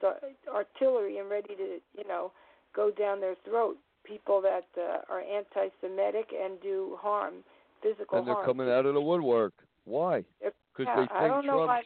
artillery 0.53 1.19
and 1.19 1.29
ready 1.29 1.55
to, 1.55 1.79
you 1.97 2.07
know, 2.07 2.31
go 2.75 2.91
down 2.91 3.21
their 3.21 3.35
throat. 3.45 3.77
People 4.07 4.41
that 4.41 4.65
uh, 4.77 5.11
are 5.11 5.21
anti-Semitic 5.21 6.29
and 6.39 6.61
do 6.61 6.97
harm, 6.99 7.35
physical 7.81 8.05
harm. 8.09 8.19
And 8.19 8.27
they're 8.27 8.35
harm. 8.35 8.45
coming 8.45 8.69
out 8.69 8.85
of 8.85 8.93
the 8.93 9.01
woodwork. 9.01 9.53
Why? 9.85 10.23
Because 10.41 10.53
yeah, 10.79 10.95
they 10.95 11.01
think 11.01 11.11
I 11.11 11.27
don't 11.27 11.45
know 11.45 11.53
Trump. 11.53 11.67
why. 11.67 11.83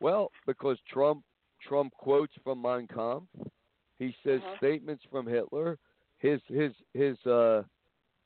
Well, 0.00 0.30
because 0.46 0.78
Trump 0.92 1.22
Trump 1.66 1.92
quotes 1.94 2.32
from 2.42 2.60
Mein 2.60 2.86
Kampf. 2.88 3.26
He 3.98 4.14
says 4.24 4.40
Uh-huh. 4.44 4.56
statements 4.58 5.04
from 5.10 5.26
Hitler. 5.26 5.78
His 6.18 6.40
his 6.48 6.72
his 6.92 7.16
uh 7.26 7.62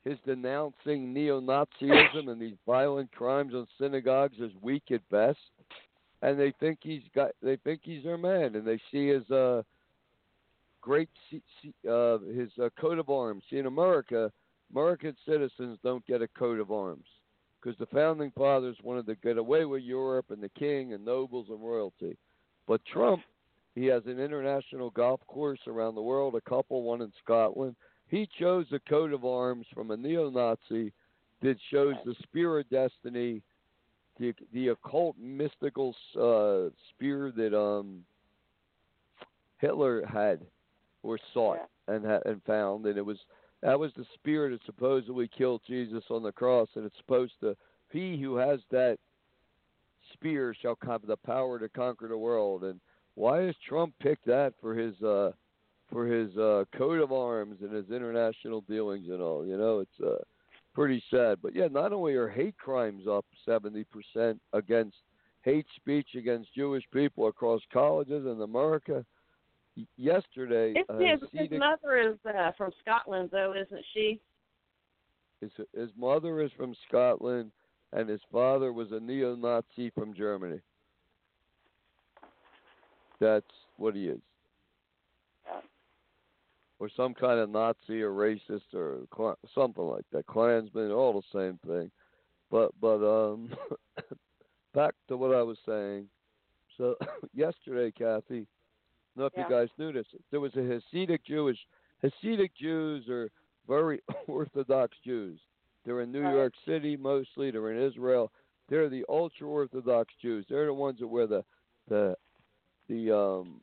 his 0.05 0.19
denouncing 0.25 1.13
neo-Nazism 1.13 2.29
and 2.31 2.41
these 2.41 2.57
violent 2.67 3.13
crimes 3.13 3.55
on 3.55 3.67
synagogues 3.79 4.39
is 4.39 4.53
weak 4.63 4.85
at 4.91 5.07
best. 5.11 5.39
And 6.23 6.39
they 6.39 6.53
think 6.59 6.79
he's 6.83 7.03
got 7.15 7.33
they 7.43 7.57
think 7.57 7.81
he's 7.85 8.05
their 8.05 8.19
man, 8.19 8.57
and 8.57 8.67
they 8.67 8.81
see 8.91 9.09
his 9.09 9.29
uh 9.31 9.63
great 10.81 11.09
uh 11.89 12.19
his 12.35 12.51
uh, 12.63 12.69
coat 12.81 12.99
of 12.99 13.11
arms. 13.11 13.43
See, 13.51 13.59
in 13.59 13.67
America, 13.67 14.31
American 14.73 15.17
citizens 15.27 15.79
don't 15.83 16.07
get 16.07 16.23
a 16.23 16.29
coat 16.29 16.61
of 16.61 16.71
arms 16.71 17.07
because 17.61 17.79
the 17.79 17.87
founding 17.87 18.31
fathers 18.37 18.77
wanted 18.83 19.07
to 19.07 19.17
get 19.17 19.39
away 19.39 19.65
with 19.65 19.83
Europe 19.83 20.27
and 20.31 20.43
the 20.43 20.49
king 20.51 20.93
and 20.93 21.05
nobles 21.05 21.47
and 21.49 21.61
royalty. 21.61 22.17
But 22.67 22.81
Trump, 22.93 23.23
he 23.75 23.87
has 23.87 24.03
an 24.07 24.21
international 24.21 24.91
golf 24.91 25.21
course 25.27 25.61
around 25.67 25.95
the 25.95 26.03
world, 26.03 26.35
a 26.35 26.49
couple, 26.49 26.83
one 26.83 27.03
in 27.03 27.13
Scotland. 27.23 27.75
He 28.09 28.29
chose 28.39 28.67
a 28.73 28.81
coat 28.91 29.13
of 29.13 29.25
arms 29.25 29.67
from 29.75 29.91
a 29.91 29.97
neo-Nazi 29.97 30.93
that 31.43 31.57
shows 31.71 31.95
the 32.05 32.15
spear 32.23 32.59
of 32.59 32.69
destiny, 32.71 33.43
the 34.19 34.35
the 34.53 34.69
occult 34.69 35.17
mystical 35.19 35.95
uh, 36.19 36.71
spear 36.91 37.33
that 37.37 37.57
um 37.57 38.05
Hitler 39.59 40.05
had 40.07 40.41
or 41.03 41.19
sought 41.33 41.69
and 41.87 42.05
ha- 42.05 42.21
and 42.25 42.43
found, 42.45 42.87
and 42.87 42.99
it 42.99 43.05
was 43.05 43.19
that 43.63 43.79
was 43.79 43.93
the 43.97 44.07
spirit 44.15 44.51
that 44.51 44.65
supposedly 44.67 45.29
killed 45.37 45.63
Jesus 45.67 46.05
on 46.11 46.23
the 46.23 46.33
cross, 46.33 46.69
and 46.75 46.85
it's 46.85 46.97
supposed 46.99 47.35
to 47.41 47.57
he 47.91 48.21
who 48.21 48.37
has 48.37 48.61
that 48.71 48.99
spear 50.13 50.55
shall 50.61 50.79
have 50.87 51.07
the 51.07 51.17
power 51.17 51.59
to 51.59 51.69
conquer 51.69 52.09
the 52.09 52.17
world. 52.17 52.65
And 52.65 52.81
why 53.15 53.43
has 53.43 53.55
Trump 53.67 53.95
picked 54.01 54.27
that 54.27 54.55
for 54.61 54.75
his 54.75 55.01
uh 55.03 55.33
for 55.91 56.07
his 56.07 56.37
uh 56.37 56.65
coat 56.77 57.01
of 57.01 57.13
arms 57.13 57.59
and 57.63 57.73
his 57.73 57.91
international 57.91 58.63
dealings 58.63 59.09
and 59.09 59.21
all? 59.21 59.47
You 59.47 59.57
know, 59.57 59.81
it's 59.81 60.01
uh 60.05 60.23
pretty 60.75 61.03
sad. 61.11 61.39
But 61.43 61.55
yeah, 61.55 61.69
not 61.71 61.93
only 61.93 62.15
are 62.15 62.29
hate 62.29 62.57
crimes 62.59 63.07
up 63.09 63.25
seventy 63.45 63.85
percent 63.85 64.41
against 64.53 64.97
hate 65.43 65.67
speech 65.77 66.09
against 66.17 66.55
Jewish 66.55 66.85
people 66.93 67.29
across 67.29 67.61
colleges 67.73 68.27
in 68.27 68.43
America. 68.43 69.05
Yesterday, 69.97 70.75
His, 70.75 70.85
uh, 70.89 70.99
his, 70.99 71.21
his 71.51 71.59
mother 71.59 71.99
is 71.99 72.17
uh, 72.27 72.53
from 72.57 72.73
Scotland, 72.81 73.29
though, 73.33 73.55
isn't 73.55 73.85
she? 73.95 74.21
His 75.41 75.51
his 75.75 75.91
mother 75.97 76.41
is 76.41 76.51
from 76.57 76.75
Scotland, 76.89 77.53
and 77.93 78.09
his 78.09 78.21
father 78.33 78.73
was 78.73 78.89
a 78.91 78.99
neo-Nazi 78.99 79.91
from 79.91 80.15
Germany. 80.15 80.61
That's 83.21 83.47
what 83.77 83.95
he 83.95 84.07
is, 84.09 84.21
Yeah. 85.47 85.61
or 86.79 86.89
some 86.97 87.15
kind 87.15 87.39
of 87.41 87.51
Nazi 87.51 88.03
or 88.03 88.11
racist 88.11 88.75
or 88.75 89.01
cl- 89.17 89.39
something 89.55 89.85
like 89.85 90.05
that. 90.13 90.27
Klansman, 90.27 90.91
all 90.91 91.13
the 91.21 91.39
same 91.39 91.59
thing. 91.67 91.91
But 92.51 92.73
but 92.81 93.05
um, 93.05 93.51
back 94.75 94.95
to 95.09 95.17
what 95.17 95.35
I 95.35 95.43
was 95.43 95.59
saying. 95.67 96.07
So 96.77 96.97
yesterday, 97.35 97.91
Kathy, 97.91 98.47
know 99.19 99.27
if 99.27 99.33
Yeah. 99.37 99.45
you 99.45 99.51
guys 99.51 99.69
knew 99.79 99.93
this. 99.93 100.07
There 100.31 100.41
was 100.41 100.55
a 100.55 100.59
Hasidic 100.61 101.25
Jewish. 101.25 101.59
Hasidic 102.03 102.51
Jews 102.55 103.09
are 103.09 103.31
very 103.67 104.01
Orthodox 104.29 104.97
Jews. 105.05 105.41
They're 105.85 106.01
in 106.03 106.13
New 106.13 106.23
Right. 106.23 106.35
York 106.35 106.55
City 106.67 106.97
mostly. 106.97 107.51
They're 107.51 107.73
in 107.73 107.83
Israel. 107.83 108.33
They're 108.69 108.89
the 108.89 109.05
ultra 109.09 109.47
Orthodox 109.49 110.13
Jews. 110.21 110.45
They're 110.49 110.67
the 110.67 110.75
ones 110.75 110.99
that 111.01 111.07
wear 111.09 111.27
the 111.27 111.45
the 111.89 112.17
the 112.89 113.17
um 113.17 113.61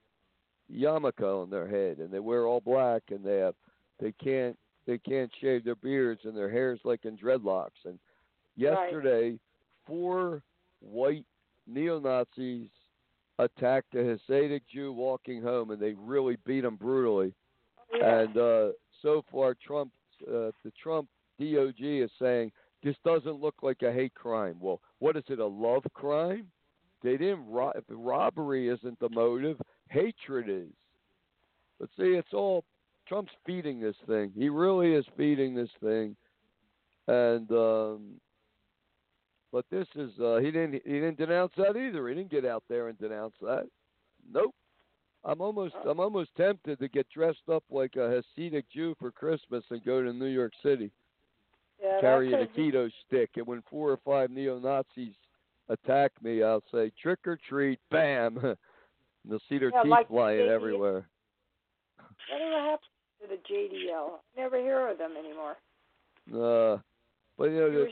yarmulke 0.71 1.21
on 1.21 1.49
their 1.49 1.67
head, 1.67 1.99
and 1.99 2.11
they 2.11 2.19
wear 2.19 2.45
all 2.47 2.61
black, 2.61 3.03
and 3.11 3.23
they 3.23 3.37
have 3.37 3.55
they 3.99 4.11
can't 4.13 4.57
they 4.87 4.97
can't 4.97 5.31
shave 5.41 5.63
their 5.63 5.75
beards, 5.75 6.21
and 6.25 6.35
their 6.35 6.49
hair's 6.49 6.79
like 6.83 7.05
in 7.05 7.17
dreadlocks. 7.17 7.85
And 7.85 7.99
yesterday, 8.55 9.39
four 9.85 10.41
white 10.79 11.25
neo 11.67 11.99
Nazis 11.99 12.69
attacked 13.39 13.95
a 13.95 14.17
Hasidic 14.29 14.61
Jew 14.71 14.93
walking 14.93 15.41
home, 15.41 15.71
and 15.71 15.81
they 15.81 15.93
really 15.93 16.37
beat 16.45 16.63
him 16.63 16.75
brutally. 16.75 17.33
Yeah. 17.97 18.19
And 18.19 18.37
uh, 18.37 18.67
so 19.01 19.23
far, 19.31 19.55
Trump, 19.55 19.91
uh, 20.27 20.51
the 20.63 20.71
Trump 20.81 21.07
DOJ 21.39 22.03
is 22.03 22.11
saying 22.19 22.51
this 22.83 22.95
doesn't 23.03 23.41
look 23.41 23.55
like 23.61 23.81
a 23.81 23.91
hate 23.91 24.13
crime. 24.13 24.57
Well, 24.59 24.79
what 24.99 25.17
is 25.17 25.23
it? 25.29 25.39
A 25.39 25.45
love 25.45 25.83
crime? 25.93 26.47
They 27.03 27.17
didn't. 27.17 27.45
Ro- 27.47 27.73
robbery 27.89 28.69
isn't 28.69 28.99
the 28.99 29.09
motive, 29.09 29.59
hatred 29.89 30.47
is. 30.49 30.73
But 31.79 31.89
see, 31.97 32.13
it's 32.13 32.33
all 32.33 32.63
Trump's 33.07 33.33
feeding 33.45 33.79
this 33.79 33.95
thing. 34.07 34.31
He 34.35 34.49
really 34.49 34.93
is 34.93 35.05
feeding 35.17 35.53
this 35.55 35.69
thing, 35.83 36.15
and 37.07 37.51
um, 37.51 38.01
But 39.55 39.63
this 39.71 39.87
is 39.95 40.11
uh, 40.19 40.39
he 40.41 40.51
didn't 40.51 40.81
he 40.83 40.95
didn't 40.95 41.17
denounce 41.17 41.53
that 41.55 41.77
either. 41.77 42.09
He 42.09 42.15
didn't 42.15 42.29
get 42.29 42.43
out 42.43 42.65
there 42.67 42.89
and 42.89 42.99
denounce 42.99 43.35
that. 43.41 43.65
Nope. 44.29 44.53
I'm 45.23 45.39
almost 45.39 45.75
I'm 45.89 46.01
almost 46.01 46.31
tempted 46.35 46.77
to 46.77 46.89
get 46.89 47.07
dressed 47.09 47.47
up 47.49 47.63
like 47.69 47.95
a 47.95 48.21
Hasidic 48.37 48.65
Jew 48.69 48.95
for 48.99 49.11
Christmas 49.11 49.63
and 49.69 49.81
go 49.85 50.03
to 50.03 50.11
New 50.11 50.25
York 50.25 50.51
City, 50.61 50.91
Yeah, 51.81 52.01
carrying 52.01 52.33
a 52.33 52.47
keto 52.47 52.91
stick, 53.07 53.29
and 53.37 53.47
when 53.47 53.63
four 53.69 53.91
or 53.91 53.99
five 54.03 54.29
neo 54.29 54.59
Nazis 54.59 55.15
attack 55.69 56.11
me, 56.21 56.43
I'll 56.43 56.61
say 56.69 56.91
trick 57.01 57.19
or 57.25 57.39
treat, 57.47 57.79
bam. 57.89 58.37
and 58.43 58.57
they'll 59.23 59.39
see 59.47 59.57
their 59.57 59.71
Yeah, 59.73 59.83
teeth 59.83 59.89
like 59.89 60.07
flying 60.09 60.49
everywhere. 60.49 61.07
Whatever 62.29 62.59
happened 62.59 62.81
to 63.21 63.27
the 63.29 63.53
JDL? 63.53 64.19
Never 64.35 64.57
hear 64.57 64.89
of 64.89 64.97
them 64.97 65.13
anymore. 65.17 65.55
Uh, 66.27 66.81
but 67.37 67.51
you 67.51 67.59
know 67.61 67.71
the, 67.71 67.87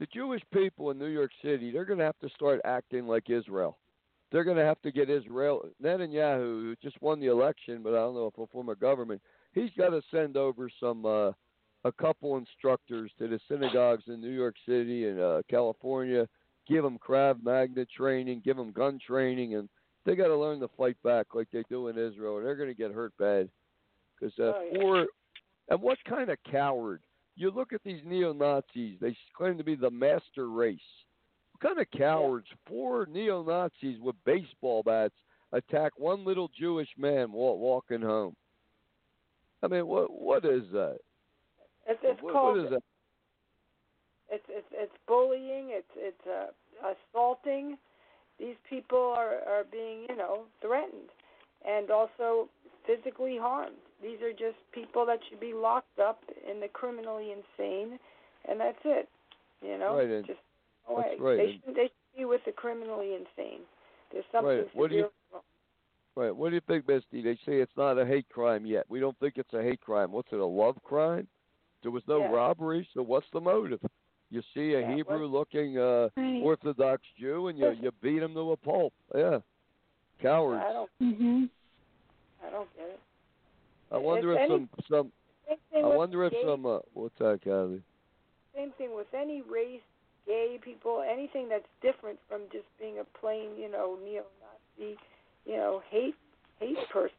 the 0.00 0.06
Jewish 0.06 0.42
people 0.52 0.90
in 0.90 0.98
New 0.98 1.06
York 1.06 1.30
City, 1.44 1.70
they're 1.70 1.84
going 1.84 1.98
to 1.98 2.04
have 2.04 2.18
to 2.20 2.30
start 2.30 2.60
acting 2.64 3.06
like 3.06 3.28
Israel. 3.30 3.78
They're 4.32 4.44
going 4.44 4.56
to 4.56 4.64
have 4.64 4.80
to 4.82 4.90
get 4.90 5.10
Israel. 5.10 5.66
Netanyahu, 5.82 6.38
who 6.38 6.76
just 6.82 7.00
won 7.02 7.20
the 7.20 7.26
election, 7.26 7.82
but 7.82 7.90
I 7.90 7.98
don't 7.98 8.14
know 8.14 8.26
if 8.26 8.34
he'll 8.34 8.46
form 8.46 8.70
a 8.70 8.74
government. 8.74 9.20
He's 9.52 9.70
got 9.76 9.90
to 9.90 10.00
send 10.10 10.36
over 10.36 10.70
some 10.80 11.04
uh, 11.04 11.32
a 11.84 11.92
couple 12.00 12.38
instructors 12.38 13.10
to 13.18 13.28
the 13.28 13.38
synagogues 13.48 14.04
in 14.06 14.20
New 14.20 14.30
York 14.30 14.54
City 14.66 15.06
and 15.08 15.20
uh, 15.20 15.42
California. 15.50 16.26
Give 16.66 16.82
them 16.82 16.98
Krav 16.98 17.42
Maga 17.42 17.84
training, 17.86 18.42
give 18.44 18.56
them 18.56 18.72
gun 18.72 18.98
training, 19.04 19.56
and 19.56 19.68
they 20.06 20.14
got 20.14 20.28
to 20.28 20.36
learn 20.36 20.60
to 20.60 20.68
fight 20.78 20.96
back 21.02 21.34
like 21.34 21.48
they 21.52 21.64
do 21.68 21.88
in 21.88 21.98
Israel. 21.98 22.34
Or 22.34 22.42
they're 22.42 22.56
going 22.56 22.68
to 22.68 22.74
get 22.74 22.92
hurt 22.92 23.12
bad. 23.18 23.50
Because 24.18 24.32
uh, 24.38 24.52
Oh, 24.56 24.68
yeah. 24.72 24.80
for 24.80 25.06
and 25.68 25.82
what 25.82 25.98
kind 26.08 26.30
of 26.30 26.38
coward? 26.50 27.02
You 27.36 27.50
look 27.50 27.72
at 27.72 27.82
these 27.84 28.00
neo 28.04 28.32
Nazis. 28.32 28.98
They 29.00 29.16
claim 29.36 29.56
to 29.58 29.64
be 29.64 29.74
the 29.74 29.90
master 29.90 30.50
race. 30.50 30.78
What 31.52 31.74
kind 31.74 31.80
of 31.80 31.90
cowards? 31.98 32.46
Four 32.66 33.06
neo 33.06 33.42
Nazis 33.42 33.98
with 34.00 34.16
baseball 34.24 34.82
bats 34.82 35.14
attack 35.52 35.92
one 35.96 36.24
little 36.24 36.50
Jewish 36.58 36.88
man 36.96 37.32
wa- 37.32 37.54
walking 37.54 38.02
home. 38.02 38.34
I 39.62 39.68
mean, 39.68 39.86
what 39.86 40.10
what 40.10 40.44
is 40.44 40.62
that? 40.72 40.98
It's, 41.86 42.00
it's 42.02 42.22
what, 42.22 42.32
called 42.32 42.56
what 42.56 42.64
is 42.66 42.70
that? 42.70 42.82
It's 44.30 44.44
it's 44.48 44.66
it's 44.72 44.94
bullying. 45.06 45.68
It's 45.70 45.90
it's 45.96 46.26
uh, 46.26 46.94
assaulting. 46.94 47.76
These 48.38 48.56
people 48.68 49.14
are 49.16 49.40
are 49.46 49.64
being 49.70 50.06
you 50.08 50.16
know 50.16 50.44
threatened, 50.62 51.10
and 51.66 51.90
also 51.90 52.48
physically 52.86 53.36
harmed. 53.40 53.76
These 54.02 54.20
are 54.22 54.32
just 54.32 54.56
people 54.72 55.04
that 55.06 55.18
should 55.28 55.40
be 55.40 55.52
locked 55.52 55.98
up 55.98 56.22
in 56.50 56.60
the 56.60 56.68
criminally 56.68 57.32
insane, 57.32 57.98
and 58.48 58.58
that's 58.58 58.78
it. 58.84 59.08
You 59.62 59.76
know, 59.78 59.96
Right, 59.96 60.08
and- 60.08 60.26
just 60.26 60.40
that's 60.88 60.98
away. 60.98 61.16
right, 61.18 61.36
They 61.36 61.52
should 61.64 61.74
they 61.74 61.86
should 61.88 62.16
be 62.16 62.24
with 62.24 62.44
the 62.44 62.52
criminally 62.52 63.14
insane. 63.14 63.60
There's 64.10 64.24
something 64.32 64.58
Right, 64.58 64.74
what 64.74 64.90
do 64.90 64.96
you- 64.96 65.02
severe 65.02 65.12
wrong. 65.32 65.42
Right. 66.16 66.34
What 66.34 66.48
do 66.48 66.56
you 66.56 66.60
think, 66.62 66.88
Misty? 66.88 67.22
They 67.22 67.36
say 67.36 67.60
it's 67.60 67.76
not 67.76 67.96
a 67.98 68.04
hate 68.04 68.28
crime 68.30 68.66
yet. 68.66 68.84
We 68.88 68.98
don't 69.00 69.16
think 69.18 69.38
it's 69.38 69.52
a 69.54 69.62
hate 69.62 69.80
crime. 69.80 70.10
What's 70.10 70.32
it? 70.32 70.40
A 70.40 70.44
love 70.44 70.82
crime? 70.82 71.28
There 71.82 71.90
was 71.92 72.06
no 72.08 72.18
Yeah. 72.18 72.32
robbery, 72.32 72.86
so 72.92 73.02
what's 73.02 73.28
the 73.30 73.40
motive? 73.40 73.80
You 74.30 74.42
see 74.54 74.74
a 74.74 74.80
Yeah, 74.80 74.94
Hebrew-looking 74.96 75.78
uh, 75.78 76.08
Right. 76.16 76.42
Orthodox 76.42 77.02
Jew, 77.16 77.46
and 77.48 77.58
you 77.58 77.70
you 77.70 77.90
beat 78.02 78.22
him 78.22 78.34
to 78.34 78.52
a 78.52 78.56
pulp. 78.56 78.92
Yeah, 79.14 79.40
cowards. 80.18 80.62
I 80.62 80.72
don't 80.72 80.90
Mhm. 81.00 81.50
I 82.42 82.50
don't 82.50 82.76
get 82.76 82.88
it. 82.88 83.00
I 83.90 83.98
wonder 83.98 84.32
If 84.32 84.38
if 84.38 84.50
any- 84.50 84.68
some 84.68 84.68
some. 84.88 85.12
I 85.74 85.86
wonder 85.86 86.24
if 86.24 86.32
gay 86.32 86.42
some. 86.44 86.66
Uh, 86.66 86.78
what's 86.94 87.18
that, 87.18 87.40
Kathy? 87.42 87.82
same 88.54 88.72
thing 88.72 88.94
with 88.94 89.06
any 89.14 89.42
race, 89.42 89.80
gay 90.26 90.58
people, 90.62 91.02
anything 91.08 91.48
that's 91.48 91.68
different 91.82 92.18
from 92.28 92.42
just 92.52 92.66
being 92.78 92.98
a 92.98 93.04
plain, 93.18 93.56
you 93.56 93.70
know, 93.70 93.96
neo-Nazi, 94.04 94.96
you 95.46 95.56
know, 95.56 95.82
hate 95.90 96.14
hate 96.58 96.76
person. 96.92 97.14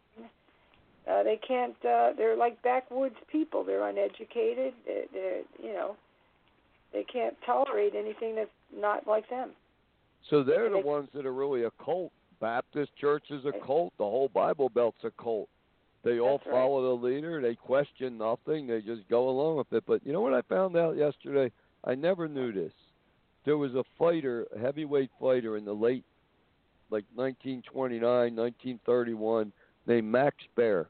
Uh, 1.10 1.24
they 1.24 1.40
can't. 1.46 1.75
Uh, 1.84 2.14
they're 2.16 2.36
like 2.36 2.62
backwoods 2.62 3.16
people. 3.31 3.64
They're 3.64 3.88
uneducated. 3.88 4.74
They're, 4.86 5.05
they're, 5.12 5.42
you 5.62 5.74
know, 5.74 5.96
they 6.94 7.03
can't 7.03 7.36
tolerate 7.46 7.96
anything 7.96 8.36
that's 8.36 8.50
not 8.75 9.07
like 9.07 9.27
them. 9.29 9.51
So 10.29 10.44
they're 10.44 10.70
the 10.70 10.77
ones 10.79 11.10
that 11.16 11.25
are 11.25 11.34
really 11.34 11.64
a 11.64 11.72
cult. 11.84 12.12
Baptist 12.40 12.92
church 13.00 13.24
is 13.31 13.46
a 13.46 13.66
cult. 13.66 13.94
The 13.98 14.03
whole 14.03 14.29
Bible 14.29 14.70
Belt's 14.70 15.03
a 15.03 15.12
cult. 15.22 15.50
They 16.03 16.20
all 16.20 16.37
That's 16.37 16.48
right. 16.48 16.53
follow 16.53 16.98
the 16.98 17.05
leader. 17.05 17.42
They 17.42 17.55
question 17.55 18.18
nothing. 18.18 18.68
They 18.68 18.81
just 18.81 19.07
go 19.09 19.29
along 19.29 19.57
with 19.57 19.72
it. 19.74 19.83
But 19.85 20.05
you 20.05 20.14
know 20.14 20.22
what 20.22 20.33
I 20.33 20.42
found 20.42 20.75
out 20.75 20.98
yesterday? 20.98 21.51
I 21.83 21.96
never 21.96 22.27
knew 22.27 22.51
this. 22.51 22.74
There 23.46 23.57
was 23.57 23.74
a 23.75 23.83
fighter, 23.98 24.48
a 24.55 24.59
heavyweight 24.59 25.11
fighter 25.20 25.57
in 25.57 25.66
the 25.66 25.74
late, 25.74 26.05
like 26.90 27.05
1929, 27.16 28.01
1931, 28.35 29.51
named 29.87 30.07
Max 30.07 30.35
Baer, 30.55 30.90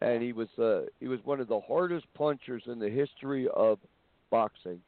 and 0.00 0.22
he 0.22 0.32
was 0.32 0.48
uh, 0.58 0.82
he 1.00 1.08
was 1.08 1.20
one 1.24 1.40
of 1.40 1.48
the 1.48 1.60
hardest 1.60 2.06
punchers 2.14 2.62
in 2.66 2.78
the 2.78 2.90
history 2.90 3.48
of 3.54 3.78
boxing. 4.30 4.80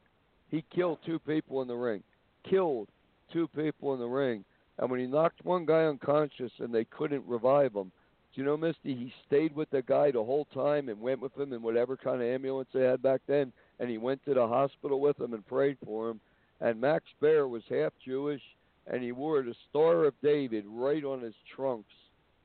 He 0.50 0.64
killed 0.74 0.98
two 1.06 1.18
people 1.18 1.62
in 1.62 1.68
the 1.68 1.76
ring. 1.76 2.02
Killed 2.48 2.88
two 3.32 3.48
people 3.48 3.94
in 3.94 4.00
the 4.00 4.06
ring. 4.06 4.44
And 4.78 4.90
when 4.90 5.00
he 5.00 5.06
knocked 5.06 5.44
one 5.44 5.64
guy 5.64 5.84
unconscious 5.84 6.52
and 6.58 6.74
they 6.74 6.84
couldn't 6.84 7.24
revive 7.26 7.74
him, 7.74 7.92
you 8.40 8.46
know, 8.46 8.56
Misty, 8.56 8.94
he 8.94 9.12
stayed 9.26 9.54
with 9.54 9.68
the 9.68 9.82
guy 9.82 10.10
the 10.10 10.24
whole 10.24 10.46
time 10.54 10.88
and 10.88 10.98
went 10.98 11.20
with 11.20 11.36
him 11.36 11.52
in 11.52 11.60
whatever 11.60 11.94
kind 11.94 12.22
of 12.22 12.26
ambulance 12.26 12.70
they 12.72 12.80
had 12.80 13.02
back 13.02 13.20
then. 13.26 13.52
And 13.78 13.90
he 13.90 13.98
went 13.98 14.24
to 14.24 14.32
the 14.32 14.48
hospital 14.48 14.98
with 14.98 15.20
him 15.20 15.34
and 15.34 15.46
prayed 15.46 15.76
for 15.84 16.08
him. 16.08 16.20
And 16.62 16.80
Max 16.80 17.04
Baer 17.20 17.48
was 17.48 17.62
half 17.68 17.92
Jewish, 18.02 18.40
and 18.90 19.02
he 19.02 19.12
wore 19.12 19.42
the 19.42 19.54
Star 19.68 20.04
of 20.04 20.14
David 20.22 20.64
right 20.66 21.04
on 21.04 21.20
his 21.20 21.34
trunks. 21.54 21.92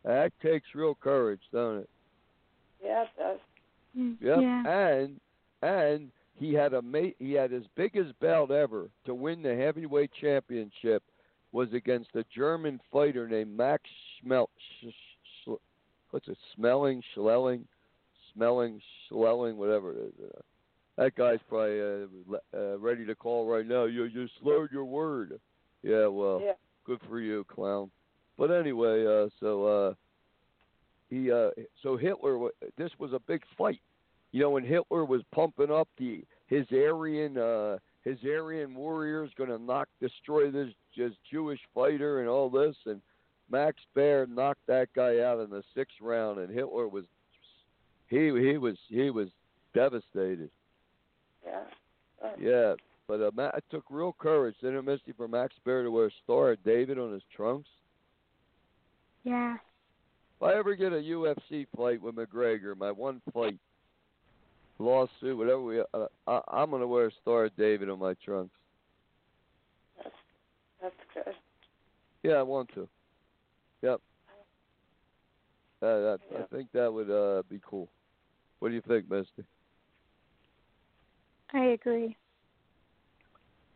That 0.04 0.34
takes 0.44 0.68
real 0.76 0.96
courage, 0.96 1.40
don't 1.54 1.78
it? 1.80 1.90
Yeah, 2.84 3.04
it 3.04 3.10
does. 3.18 3.40
Mm, 3.98 4.18
Yep. 4.20 4.38
Yeah. 4.42 4.90
And 4.90 5.20
and 5.62 6.12
he 6.36 6.54
had 6.54 6.74
a 6.74 6.82
ma- 6.82 7.16
he 7.20 7.32
had 7.32 7.52
his 7.52 7.64
biggest 7.78 8.20
bout 8.20 8.52
ever 8.52 8.90
to 9.06 9.16
win 9.16 9.42
the 9.42 9.56
heavyweight 9.56 10.12
championship 10.20 11.04
was 11.54 11.72
against 11.72 12.10
a 12.16 12.26
German 12.36 12.82
fighter 12.92 13.30
named 13.30 13.56
Max 13.56 13.84
Schmel. 14.22 14.48
What's 16.16 16.30
it? 16.30 16.38
Smelling, 16.56 17.04
Schlelling, 17.14 17.66
Smelling, 18.34 18.80
Schlelling, 19.12 19.58
whatever 19.58 19.92
it 19.92 19.98
is. 19.98 20.14
Uh, 20.24 20.40
that 20.96 21.14
guy's 21.16 21.40
probably 21.50 21.82
uh, 21.82 22.38
uh, 22.58 22.78
ready 22.78 23.06
to 23.06 23.16
call 23.16 23.46
right 23.46 23.68
now. 23.68 23.84
You 23.84 24.06
you 24.06 24.26
slurred 24.42 24.72
your 24.72 24.86
word. 24.86 25.38
Yeah, 25.84 26.08
well, 26.08 26.40
Yeah. 26.42 26.54
good 26.86 27.02
for 27.10 27.20
you, 27.20 27.44
clown. 27.54 27.92
But 28.38 28.50
anyway, 28.50 29.06
uh, 29.06 29.28
so 29.42 29.66
uh, 29.66 29.94
he 31.10 31.34
uh, 31.34 31.50
so 31.84 31.98
Hitler. 31.98 32.48
This 32.78 32.92
was 32.98 33.12
a 33.12 33.20
big 33.20 33.44
fight. 33.58 33.82
You 34.32 34.40
know, 34.40 34.52
when 34.52 34.64
Hitler 34.64 35.04
was 35.04 35.22
pumping 35.34 35.70
up 35.70 35.90
the 35.98 36.24
his 36.48 36.66
Aryan 36.72 37.38
uh, 37.38 37.78
his 38.06 38.20
Aryan 38.24 38.74
warriors 38.74 39.32
going 39.38 39.50
to 39.50 39.58
knock 39.58 39.90
destroy 40.00 40.50
this 40.50 40.70
just 40.96 41.18
Jewish 41.30 41.60
fighter 41.74 42.22
and 42.22 42.30
all 42.30 42.50
this, 42.50 42.78
and 42.86 43.02
Max 43.52 43.78
Baer 43.94 44.26
knocked 44.28 44.66
that 44.68 44.90
guy 44.96 45.20
out 45.20 45.40
in 45.40 45.50
the 45.50 45.64
sixth 45.76 45.98
round, 46.02 46.40
and 46.40 46.50
Hitler 46.54 46.88
was 46.88 47.06
he 48.10 48.26
he 48.40 48.58
was 48.58 48.76
he 48.88 49.10
was 49.10 49.30
devastated. 49.74 50.50
Yeah. 51.46 51.62
Uh, 52.24 52.30
Yeah, 52.40 52.74
but 53.08 53.22
uh, 53.22 53.32
Ma- 53.36 53.52
it 53.56 53.64
took 53.70 53.84
real 53.90 54.16
courage, 54.18 54.56
didn't 54.62 54.78
it, 54.78 54.82
Misty, 54.84 55.12
for 55.16 55.28
Max 55.28 55.54
Baer 55.64 55.84
to 55.84 55.92
wear 55.92 56.08
a 56.08 56.12
Star 56.24 56.52
of 56.52 56.64
David 56.64 56.98
on 56.98 57.14
his 57.14 57.22
trunks? 57.36 57.70
Yeah. 59.24 59.56
If 59.56 60.44
I 60.44 60.54
ever 60.56 60.76
get 60.76 60.92
a 60.92 60.98
UFC 60.98 61.66
fight 61.76 62.02
with 62.02 62.16
McGregor, 62.16 62.76
my 62.78 62.92
one 62.92 63.22
fight, 63.34 63.58
lawsuit, 64.80 65.38
whatever 65.38 65.62
we, 65.62 65.80
uh, 65.80 66.08
I, 66.28 66.42
I'm 66.48 66.72
gonna 66.72 66.88
wear 66.88 67.08
a 67.08 67.12
Star 67.22 67.46
of 67.46 67.56
David 67.58 67.90
on 67.90 68.00
my 68.00 68.16
trunks. 68.26 68.54
That's 70.82 70.96
good. 71.14 71.34
Yeah, 72.24 72.34
I 72.34 72.44
want 72.44 72.70
to. 72.76 72.88
Yep. 73.86 74.02
Uh, 75.82 76.00
that, 76.00 76.20
Yeah. 76.32 76.40
I 76.40 76.44
think 76.56 76.72
that 76.72 76.92
would 76.92 77.12
uh, 77.12 77.44
be 77.48 77.60
cool. 77.64 77.88
What 78.60 78.70
do 78.70 78.76
you 78.76 78.82
think, 78.82 79.10
Misty? 79.10 79.46
I 81.54 81.66
agree. 81.66 82.18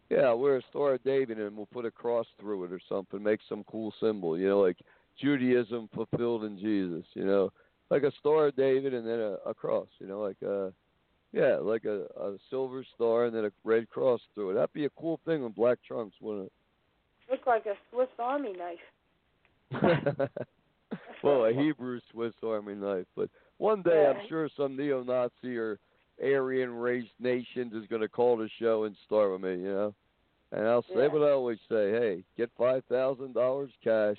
Yeah, 0.10 0.30
I'll 0.30 0.40
wear 0.40 0.58
a 0.58 0.62
Star 0.72 0.96
of 0.96 1.04
David 1.04 1.38
and 1.38 1.56
we'll 1.56 1.68
put 1.68 1.86
a 1.86 1.92
cross 1.92 2.26
through 2.40 2.64
it 2.64 2.72
or 2.72 2.80
something. 2.90 3.22
Make 3.22 3.42
some 3.48 3.64
cool 3.66 3.94
symbol, 4.00 4.36
you 4.36 4.48
know, 4.50 4.60
like 4.60 4.78
Judaism 5.22 5.88
fulfilled 5.94 6.44
in 6.44 6.58
Jesus, 6.58 7.06
you 7.14 7.26
know, 7.26 7.52
like 7.92 8.02
a 8.02 8.12
Star 8.20 8.48
of 8.48 8.56
David 8.56 8.96
and 8.96 9.06
then 9.06 9.20
a, 9.20 9.38
a 9.46 9.54
cross, 9.54 9.88
you 10.00 10.08
know, 10.08 10.22
like 10.22 10.42
a, 10.42 10.74
yeah, 11.32 11.58
like 11.58 11.86
a, 11.86 12.06
a 12.20 12.38
silver 12.50 12.84
star 12.96 13.26
and 13.26 13.36
then 13.36 13.46
a 13.46 13.52
red 13.64 13.88
cross 13.90 14.22
through 14.34 14.52
it. 14.52 14.54
That'd 14.56 14.74
be 14.74 14.86
a 14.86 14.90
cool 15.00 15.20
thing 15.26 15.44
on 15.44 15.52
black 15.52 15.78
trunks, 15.88 16.16
wouldn't 16.20 16.48
it? 16.48 16.54
Look 17.30 17.46
like 17.46 17.68
a 17.68 17.76
Swiss 17.92 18.08
Army 18.18 18.54
knife. 18.54 18.80
well, 21.24 21.46
a 21.46 21.54
Hebrew 21.54 22.00
Swiss 22.12 22.34
Army 22.44 22.76
knife. 22.76 23.06
But 23.16 23.30
one 23.58 23.82
day. 23.82 24.08
I'm 24.08 24.28
sure 24.28 24.50
some 24.56 24.76
neo-Nazi 24.76 25.58
or 25.58 25.80
Aryan 26.22 26.74
race 26.74 27.10
nations 27.20 27.74
is 27.74 27.88
going 27.88 28.02
to 28.02 28.10
call 28.10 28.38
the 28.38 28.50
show 28.60 28.86
and 28.86 28.96
start 29.06 29.32
with 29.32 29.42
me, 29.42 29.64
you 29.64 29.74
know. 29.74 29.94
And 30.52 30.68
I'll 30.68 30.84
say 30.84 31.04
Yeah. 31.04 31.08
what 31.08 31.22
I 31.22 31.32
always 31.32 31.60
say: 31.70 31.92
Hey, 31.92 32.24
get 32.36 32.50
five 32.58 32.84
thousand 32.86 33.34
dollars 33.34 33.72
cash. 33.84 34.18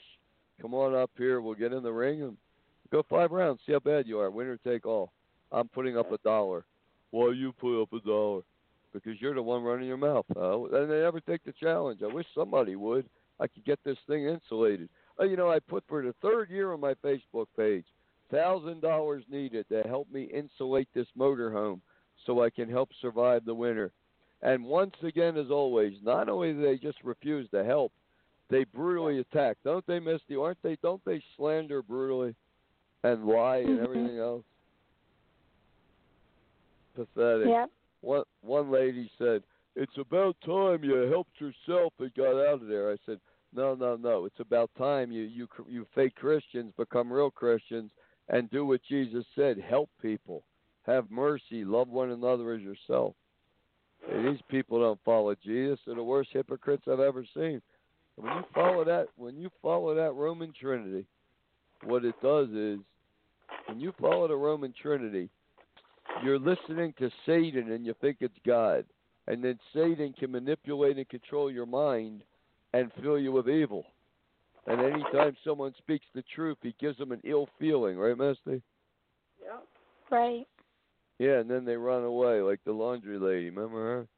Come 0.61 0.75
on 0.75 0.95
up 0.95 1.11
here. 1.17 1.41
We'll 1.41 1.55
get 1.55 1.73
in 1.73 1.83
the 1.83 1.93
ring 1.93 2.23
and 2.23 2.37
go 2.93 3.03
five 3.03 3.33
rounds. 3.33 3.61
See 3.67 3.73
how 3.73 3.81
bad 3.81 4.07
you 4.07 4.21
are. 4.21 4.31
Winner 4.31 4.59
take 4.59 4.87
all. 4.87 5.13
I'm 5.51 5.69
putting 5.69 5.99
up 5.99 6.13
a 6.13 6.19
dollar. 6.19 6.65
Why 7.11 7.33
you 7.33 7.53
put 7.53 7.83
up 7.83 7.93
a 7.93 8.01
dollar? 8.01 8.43
Because 8.93 9.21
you're 9.21 9.35
the 9.35 9.43
one 9.43 9.65
running 9.65 9.89
your 9.89 9.97
mouth. 9.97 10.27
Oh, 10.37 10.67
and 10.67 10.91
they 10.91 11.01
never 11.01 11.21
take 11.21 11.43
the 11.45 11.53
challenge. 11.53 12.01
I 12.03 12.13
wish 12.13 12.27
somebody 12.35 12.77
would. 12.77 13.07
I 13.41 13.47
could 13.49 13.65
get 13.65 13.81
this 13.85 13.99
thing 14.07 14.27
insulated. 14.27 14.89
Oh, 15.19 15.25
you 15.25 15.37
know, 15.37 15.51
I 15.51 15.59
put 15.59 15.85
for 15.89 16.03
the 16.03 16.15
third 16.23 16.51
year 16.51 16.73
on 16.73 16.81
my 16.81 16.95
Facebook 16.95 17.47
page, 17.57 17.85
thousand 18.31 18.81
dollars 18.81 19.25
needed 19.31 19.67
to 19.69 19.83
help 19.83 20.11
me 20.11 20.25
insulate 20.25 20.89
this 20.95 21.09
motorhome 21.19 21.81
so 22.27 22.43
I 22.43 22.51
can 22.51 22.69
help 22.71 22.91
survive 23.01 23.45
the 23.45 23.55
winter. 23.55 23.93
And 24.43 24.65
once 24.65 24.95
again, 25.03 25.37
as 25.37 25.51
always, 25.51 25.95
not 26.03 26.29
only 26.29 26.53
do 26.53 26.63
they 26.63 26.79
just 26.79 27.03
refuse 27.05 27.49
to 27.51 27.65
help, 27.65 27.93
they 28.49 28.65
brutally 28.65 29.19
attack. 29.19 29.59
Don't 29.65 29.87
they, 29.87 30.01
Misty? 30.01 30.37
Aren't 30.37 30.63
they? 30.63 30.77
Don't 30.83 31.05
they 31.05 31.23
slander 31.37 31.83
brutally 31.83 32.35
and 33.03 33.27
lie 33.27 33.59
and 33.59 33.79
Mhm. 33.79 33.85
everything 33.85 34.19
else? 34.19 34.45
Pathetic. 36.95 37.49
Yep. 37.49 37.71
One 38.01 38.25
one 38.41 38.71
lady 38.71 39.11
said, 39.19 39.43
"It's 39.77 39.97
about 39.99 40.41
time 40.41 40.83
you 40.83 40.95
helped 40.95 41.41
yourself 41.41 41.93
and 41.99 42.13
got 42.15 42.35
out 42.35 42.63
of 42.63 42.67
there." 42.67 42.91
I 42.91 42.97
said, 43.07 43.21
"No, 43.55 43.75
no, 43.75 43.97
no. 43.97 44.25
It's 44.25 44.41
about 44.41 44.71
time 44.77 45.11
you 45.11 45.23
you 45.23 45.49
you 45.69 45.87
fake 45.95 46.15
Christians 46.15 46.73
become 46.77 47.13
real 47.13 47.31
Christians 47.31 47.91
and 48.29 48.51
do 48.51 48.65
what 48.65 48.83
Jesus 48.85 49.25
said: 49.35 49.59
help 49.59 49.91
people, 50.01 50.45
have 50.83 51.11
mercy, 51.11 51.65
love 51.65 51.89
one 51.89 52.11
another 52.11 52.53
as 52.53 52.63
yourself." 52.63 53.15
And 54.11 54.27
these 54.27 54.43
people 54.49 54.81
don't 54.81 55.03
follow 55.05 55.35
Jesus. 55.35 55.81
They're 55.85 55.95
the 55.95 56.03
worst 56.03 56.31
hypocrites 56.33 56.85
I've 56.89 57.01
ever 57.01 57.25
seen. 57.35 57.61
When 58.17 58.37
you 58.37 58.45
follow 58.55 58.85
that, 58.85 59.09
when 59.17 59.37
you 59.37 59.51
follow 59.63 59.95
that 59.95 60.13
Roman 60.15 60.53
Trinity, 60.53 61.07
what 61.85 62.05
it 62.05 62.15
does 62.23 62.49
is, 62.51 62.79
when 63.67 63.81
you 63.81 63.93
follow 64.01 64.29
the 64.29 64.37
Roman 64.37 64.73
Trinity, 64.81 65.29
you're 66.23 66.39
listening 66.39 66.95
to 66.99 67.11
Satan 67.27 67.73
and 67.73 67.85
you 67.85 67.95
think 68.01 68.19
it's 68.21 68.39
God. 68.47 68.85
And 69.27 69.45
then 69.45 69.59
Satan 69.73 70.13
can 70.19 70.33
manipulate 70.33 70.97
and 70.97 71.09
control 71.09 71.51
your 71.51 71.67
mind 71.67 72.23
and 72.73 72.93
fill 73.03 73.19
you 73.19 73.33
with 73.33 73.49
evil. 73.49 73.85
And 74.67 74.81
anytime 74.81 75.37
someone 75.45 75.75
speaks 75.79 76.07
the 76.15 76.23
truth, 76.35 76.59
he 76.63 76.75
gives 76.79 76.99
them 76.99 77.13
an 77.13 77.21
ill 77.25 77.49
feeling, 77.59 77.97
right, 77.97 78.17
Misty? 78.17 78.63
Yeah. 79.43 79.59
Right. 80.11 80.47
Yeah, 81.19 81.41
and 81.41 81.51
then 81.51 81.65
they 81.65 81.77
run 81.77 82.05
away, 82.05 82.41
like 82.41 82.61
the 82.65 82.73
laundry 82.73 83.19
lady. 83.19 83.51
Remember 83.51 83.79
her? 83.79 84.09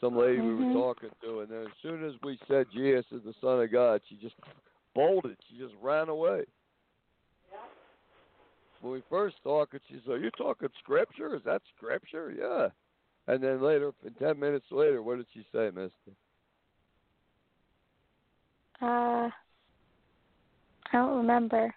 Some 0.00 0.16
lady 0.16 0.40
we 0.40 0.52
Mhm. 0.52 0.66
were 0.66 0.72
talking 0.72 1.10
to, 1.20 1.40
and 1.40 1.50
then 1.50 1.66
as 1.66 1.76
soon 1.82 2.04
as 2.04 2.14
we 2.22 2.38
said 2.48 2.70
Jesus 2.70 3.10
is 3.12 3.22
the 3.22 3.34
Son 3.34 3.60
of 3.60 3.70
God, 3.70 4.02
she 4.06 4.16
just 4.16 4.36
bolted. 4.94 5.36
She 5.44 5.58
just 5.58 5.74
ran 5.76 6.08
away. 6.08 6.46
When 8.80 8.94
we 8.94 9.02
first 9.10 9.42
talked, 9.42 9.74
she 9.88 10.00
said, 10.00 10.14
"Are 10.14 10.18
you 10.18 10.30
talking 10.30 10.70
scripture? 10.78 11.34
Is 11.34 11.42
that 11.44 11.62
scripture?" 11.76 12.30
Yeah. 12.30 12.70
And 13.26 13.42
then 13.42 13.60
later, 13.60 13.92
ten 14.18 14.38
minutes 14.38 14.70
later, 14.72 15.02
what 15.02 15.18
did 15.18 15.26
she 15.34 15.44
say, 15.52 15.70
Misty? 15.70 16.16
Uh, 18.82 19.28
I 20.92 20.92
don't 20.92 21.16
remember. 21.18 21.74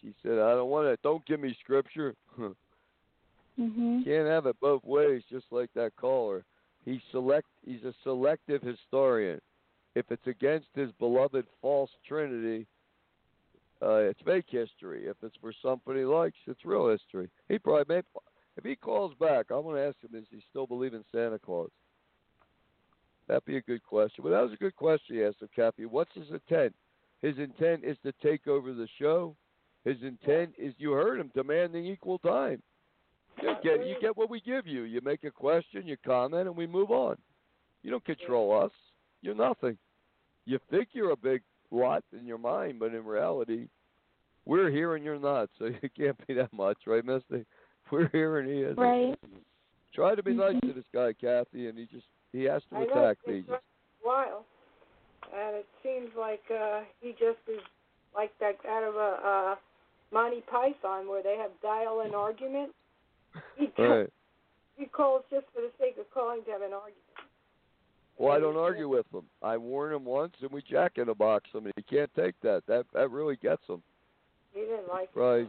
She 0.00 0.14
said, 0.22 0.38
"I 0.38 0.54
don't 0.54 0.70
want 0.70 0.88
it. 0.88 1.00
Don't 1.02 1.24
give 1.26 1.40
me 1.40 1.56
scripture. 1.62 2.14
Mhm. 3.58 4.04
Can't 4.04 4.26
have 4.26 4.46
it 4.46 4.58
both 4.60 4.82
ways." 4.84 5.22
Just 5.28 5.46
like 5.50 5.70
that 5.74 5.94
caller, 5.96 6.44
he 6.84 7.02
select. 7.10 7.46
He's 7.64 7.84
a 7.84 7.92
selective 8.02 8.62
historian. 8.62 9.40
If 9.94 10.10
it's 10.10 10.26
against 10.26 10.68
his 10.74 10.90
beloved 10.92 11.46
false 11.60 11.90
Trinity, 12.06 12.66
uh, 13.82 13.96
it's 13.96 14.20
fake 14.22 14.46
history. 14.48 15.06
If 15.06 15.16
it's 15.22 15.36
for 15.40 15.52
something 15.60 15.96
he 15.96 16.04
likes, 16.04 16.38
it's 16.46 16.64
real 16.64 16.88
history. 16.88 17.28
He 17.48 17.58
probably 17.58 17.96
may. 17.96 18.02
If 18.56 18.64
he 18.64 18.76
calls 18.76 19.12
back, 19.14 19.46
I'm 19.50 19.62
going 19.62 19.76
to 19.76 19.86
ask 19.86 19.96
him: 20.02 20.18
Does 20.18 20.28
he 20.30 20.42
still 20.48 20.66
believe 20.66 20.94
in 20.94 21.04
Santa 21.12 21.38
Claus? 21.38 21.70
That'd 23.30 23.44
be 23.44 23.58
a 23.58 23.62
good 23.62 23.84
question. 23.84 24.24
But 24.24 24.30
that 24.30 24.42
was 24.42 24.52
a 24.52 24.56
good 24.56 24.74
question 24.74 25.14
he 25.14 25.22
asked 25.22 25.40
him, 25.40 25.48
Kathy. 25.54 25.86
What's 25.86 26.10
his 26.14 26.26
intent? 26.30 26.74
His 27.22 27.38
intent 27.38 27.84
is 27.84 27.96
to 28.02 28.12
take 28.24 28.48
over 28.48 28.72
the 28.72 28.88
show. 28.98 29.36
His 29.84 29.98
intent 30.02 30.54
is 30.58 30.74
you 30.78 30.90
heard 30.90 31.20
him 31.20 31.30
demanding 31.32 31.86
equal 31.86 32.18
time. 32.18 32.60
You 33.40 33.54
get 33.62 33.86
you 33.86 33.94
get 34.00 34.16
what 34.16 34.30
we 34.30 34.40
give 34.40 34.66
you. 34.66 34.82
You 34.82 35.00
make 35.04 35.22
a 35.22 35.30
question, 35.30 35.86
you 35.86 35.96
comment, 36.04 36.48
and 36.48 36.56
we 36.56 36.66
move 36.66 36.90
on. 36.90 37.18
You 37.84 37.92
don't 37.92 38.04
control 38.04 38.64
us. 38.64 38.72
You're 39.22 39.36
nothing. 39.36 39.78
You 40.44 40.58
think 40.68 40.88
you're 40.90 41.12
a 41.12 41.16
big 41.16 41.42
lot 41.70 42.02
in 42.12 42.26
your 42.26 42.36
mind, 42.38 42.80
but 42.80 42.92
in 42.92 43.04
reality, 43.04 43.68
we're 44.44 44.70
here 44.70 44.96
and 44.96 45.04
you're 45.04 45.20
not. 45.20 45.50
So 45.56 45.66
you 45.82 45.88
can't 45.96 46.26
be 46.26 46.34
that 46.34 46.52
much, 46.52 46.78
right, 46.84 47.04
Misty? 47.04 47.46
We're 47.92 48.08
here 48.08 48.40
and 48.40 48.48
he 48.48 48.62
isn't. 48.62 48.76
Right. 48.76 49.16
Try 49.94 50.16
to 50.16 50.22
be 50.22 50.34
nice 50.34 50.56
Mhm. 50.56 50.62
to 50.62 50.72
this 50.72 50.84
guy, 50.92 51.12
Kathy, 51.12 51.68
and 51.68 51.78
he 51.78 51.86
just 51.86 52.06
he 52.32 52.44
has 52.44 52.62
to 52.70 52.76
I 52.76 52.84
know 52.84 52.92
attack 52.92 53.16
me. 53.26 53.40
been 53.42 53.56
while, 54.02 54.44
and 55.34 55.56
it 55.56 55.66
seems 55.82 56.10
like 56.18 56.42
uh, 56.50 56.80
he 57.00 57.10
just 57.12 57.38
is 57.48 57.60
like 58.14 58.32
that 58.40 58.56
out 58.68 58.82
of 58.82 58.94
a 58.96 59.18
uh, 59.24 59.54
Monty 60.12 60.42
Python 60.50 61.08
where 61.08 61.22
they 61.22 61.36
have 61.36 61.50
dial-in 61.62 62.14
argument. 62.14 62.70
He 63.56 63.70
Right. 63.78 64.08
he 64.76 64.86
calls 64.86 65.22
just 65.30 65.46
for 65.54 65.60
the 65.60 65.70
sake 65.78 65.96
of 65.98 66.10
calling 66.12 66.42
to 66.44 66.50
have 66.50 66.62
an 66.62 66.72
argument. 66.72 66.96
Well, 68.18 68.32
I 68.32 68.38
don't 68.40 68.56
argue 68.56 68.88
with 68.88 69.06
him. 69.14 69.22
I 69.42 69.56
warn 69.56 69.94
him 69.94 70.04
once, 70.04 70.34
and 70.42 70.50
we 70.50 70.60
jack 70.68 70.98
in 70.98 71.08
a 71.08 71.14
box 71.14 71.48
him, 71.54 71.64
and 71.64 71.72
he 71.76 71.82
can't 71.82 72.10
take 72.14 72.34
that. 72.42 72.62
That 72.66 72.84
that 72.92 73.10
really 73.10 73.36
gets 73.36 73.62
him. 73.66 73.82
He 74.52 74.60
didn't 74.60 74.88
like 74.88 75.08
Right. 75.14 75.40
it. 75.40 75.42
Right? 75.44 75.48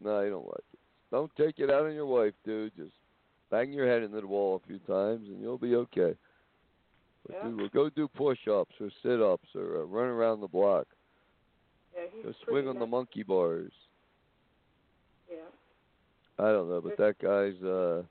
No, 0.00 0.22
he 0.24 0.30
don't 0.30 0.46
like 0.46 0.64
it. 0.72 0.78
Don't 1.10 1.34
take 1.36 1.58
it 1.58 1.70
out 1.70 1.86
on 1.86 1.94
your 1.94 2.06
wife, 2.06 2.34
dude. 2.44 2.72
Just 2.76 2.92
bang 3.52 3.70
your 3.70 3.86
head 3.86 4.02
into 4.02 4.20
the 4.20 4.26
wall 4.26 4.56
a 4.56 4.66
few 4.66 4.78
times, 4.80 5.28
and 5.28 5.40
you'll 5.40 5.58
be 5.58 5.76
okay. 5.76 6.16
But 7.26 7.36
Yeah. 7.44 7.68
go 7.68 7.90
do 7.90 8.08
push-ups 8.08 8.74
or 8.80 8.90
sit-ups 9.02 9.54
or 9.54 9.82
uh, 9.82 9.84
run 9.84 10.08
around 10.08 10.40
the 10.40 10.48
block. 10.48 10.88
Yeah, 11.94 12.06
he's 12.10 12.24
Go 12.24 12.32
swing 12.46 12.66
on 12.66 12.78
the 12.78 12.86
monkey 12.86 13.22
bars. 13.22 13.72
Yeah. 15.30 15.50
I 16.38 16.50
don't 16.50 16.68
know, 16.68 16.80
but 16.80 16.96
that 16.96 17.18
guy's 17.18 17.62
uh 17.62 18.02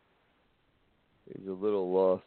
he's 1.25 1.47
a 1.47 1.51
little 1.51 1.91
lost. 1.91 2.23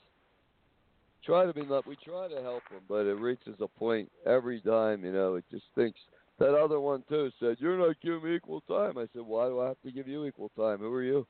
Try 1.25 1.47
to 1.47 1.55
be 1.55 1.65
not 1.65 1.87
we 1.87 1.97
try 1.97 2.29
to 2.29 2.43
help 2.43 2.69
him, 2.69 2.83
but 2.89 3.07
it 3.07 3.15
reaches 3.15 3.61
a 3.61 3.69
point 3.69 4.11
every 4.27 4.61
time, 4.61 5.05
you 5.05 5.13
know, 5.13 5.37
it 5.37 5.45
just 5.51 5.67
thinks 5.75 6.01
that 6.39 6.55
other 6.55 6.81
one 6.81 7.05
too 7.09 7.31
said, 7.39 7.61
You're 7.61 7.79
not 7.79 8.01
giving 8.03 8.25
me 8.25 8.35
equal 8.35 8.61
time. 8.63 8.99
I 8.99 9.07
said, 9.13 9.23
Why 9.23 9.47
do 9.47 9.61
I 9.61 9.69
have 9.69 9.81
to 9.83 9.93
give 9.93 10.09
you 10.09 10.27
equal 10.27 10.51
time? 10.57 10.81
Who 10.81 10.93
are 10.93 11.03
you? 11.03 11.27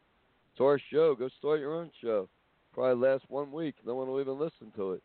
It's 0.54 0.60
our 0.60 0.78
show. 0.92 1.16
Go 1.16 1.28
start 1.40 1.58
your 1.58 1.74
own 1.74 1.90
show. 2.00 2.28
Probably 2.72 3.08
last 3.08 3.24
one 3.28 3.50
week. 3.50 3.74
No 3.84 3.96
one 3.96 4.06
will 4.06 4.20
even 4.20 4.38
listen 4.38 4.70
to 4.76 4.92
it. 4.92 5.02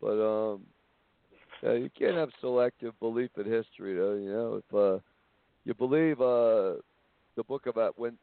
But 0.00 0.22
um 0.24 0.60
yeah, 1.60 1.72
you 1.72 1.90
can't 1.98 2.14
have 2.14 2.28
selective 2.40 2.98
belief 3.00 3.30
in 3.36 3.44
history 3.44 3.96
though, 3.96 4.14
you 4.14 4.30
know, 4.30 4.62
if 4.68 4.74
uh 4.74 5.00
you 5.64 5.74
believe 5.74 6.20
uh 6.20 6.74
the 7.34 7.42
book 7.48 7.66
about 7.66 7.98
when 7.98 8.16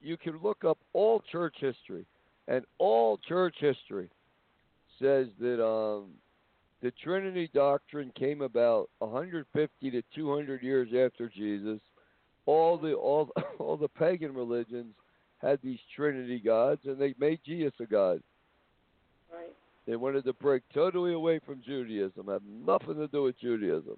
you 0.00 0.16
can 0.16 0.40
look 0.42 0.64
up 0.64 0.78
all 0.92 1.22
church 1.30 1.54
history 1.60 2.04
and 2.48 2.64
all 2.78 3.18
church 3.18 3.54
history 3.60 4.08
says 4.98 5.28
that 5.38 5.64
um 5.64 6.06
the 6.82 6.90
Trinity 7.04 7.48
doctrine 7.54 8.10
came 8.18 8.42
about 8.42 8.90
150 8.98 9.90
to 9.92 10.02
200 10.16 10.62
years 10.64 10.88
after 10.88 11.28
Jesus. 11.28 11.78
All 12.46 12.76
the 12.78 12.94
all 12.94 13.30
all 13.58 13.76
the 13.76 13.88
pagan 13.88 14.34
religions 14.34 14.94
had 15.38 15.58
these 15.62 15.80
Trinity 15.94 16.38
gods, 16.38 16.82
and 16.84 16.98
they 16.98 17.14
made 17.18 17.40
Jesus 17.44 17.72
a 17.80 17.86
god. 17.86 18.22
Right. 19.32 19.52
They 19.86 19.96
wanted 19.96 20.24
to 20.24 20.32
break 20.32 20.62
totally 20.72 21.14
away 21.14 21.40
from 21.44 21.62
Judaism, 21.64 22.28
have 22.28 22.42
nothing 22.44 22.96
to 22.96 23.08
do 23.08 23.24
with 23.24 23.38
Judaism. 23.40 23.96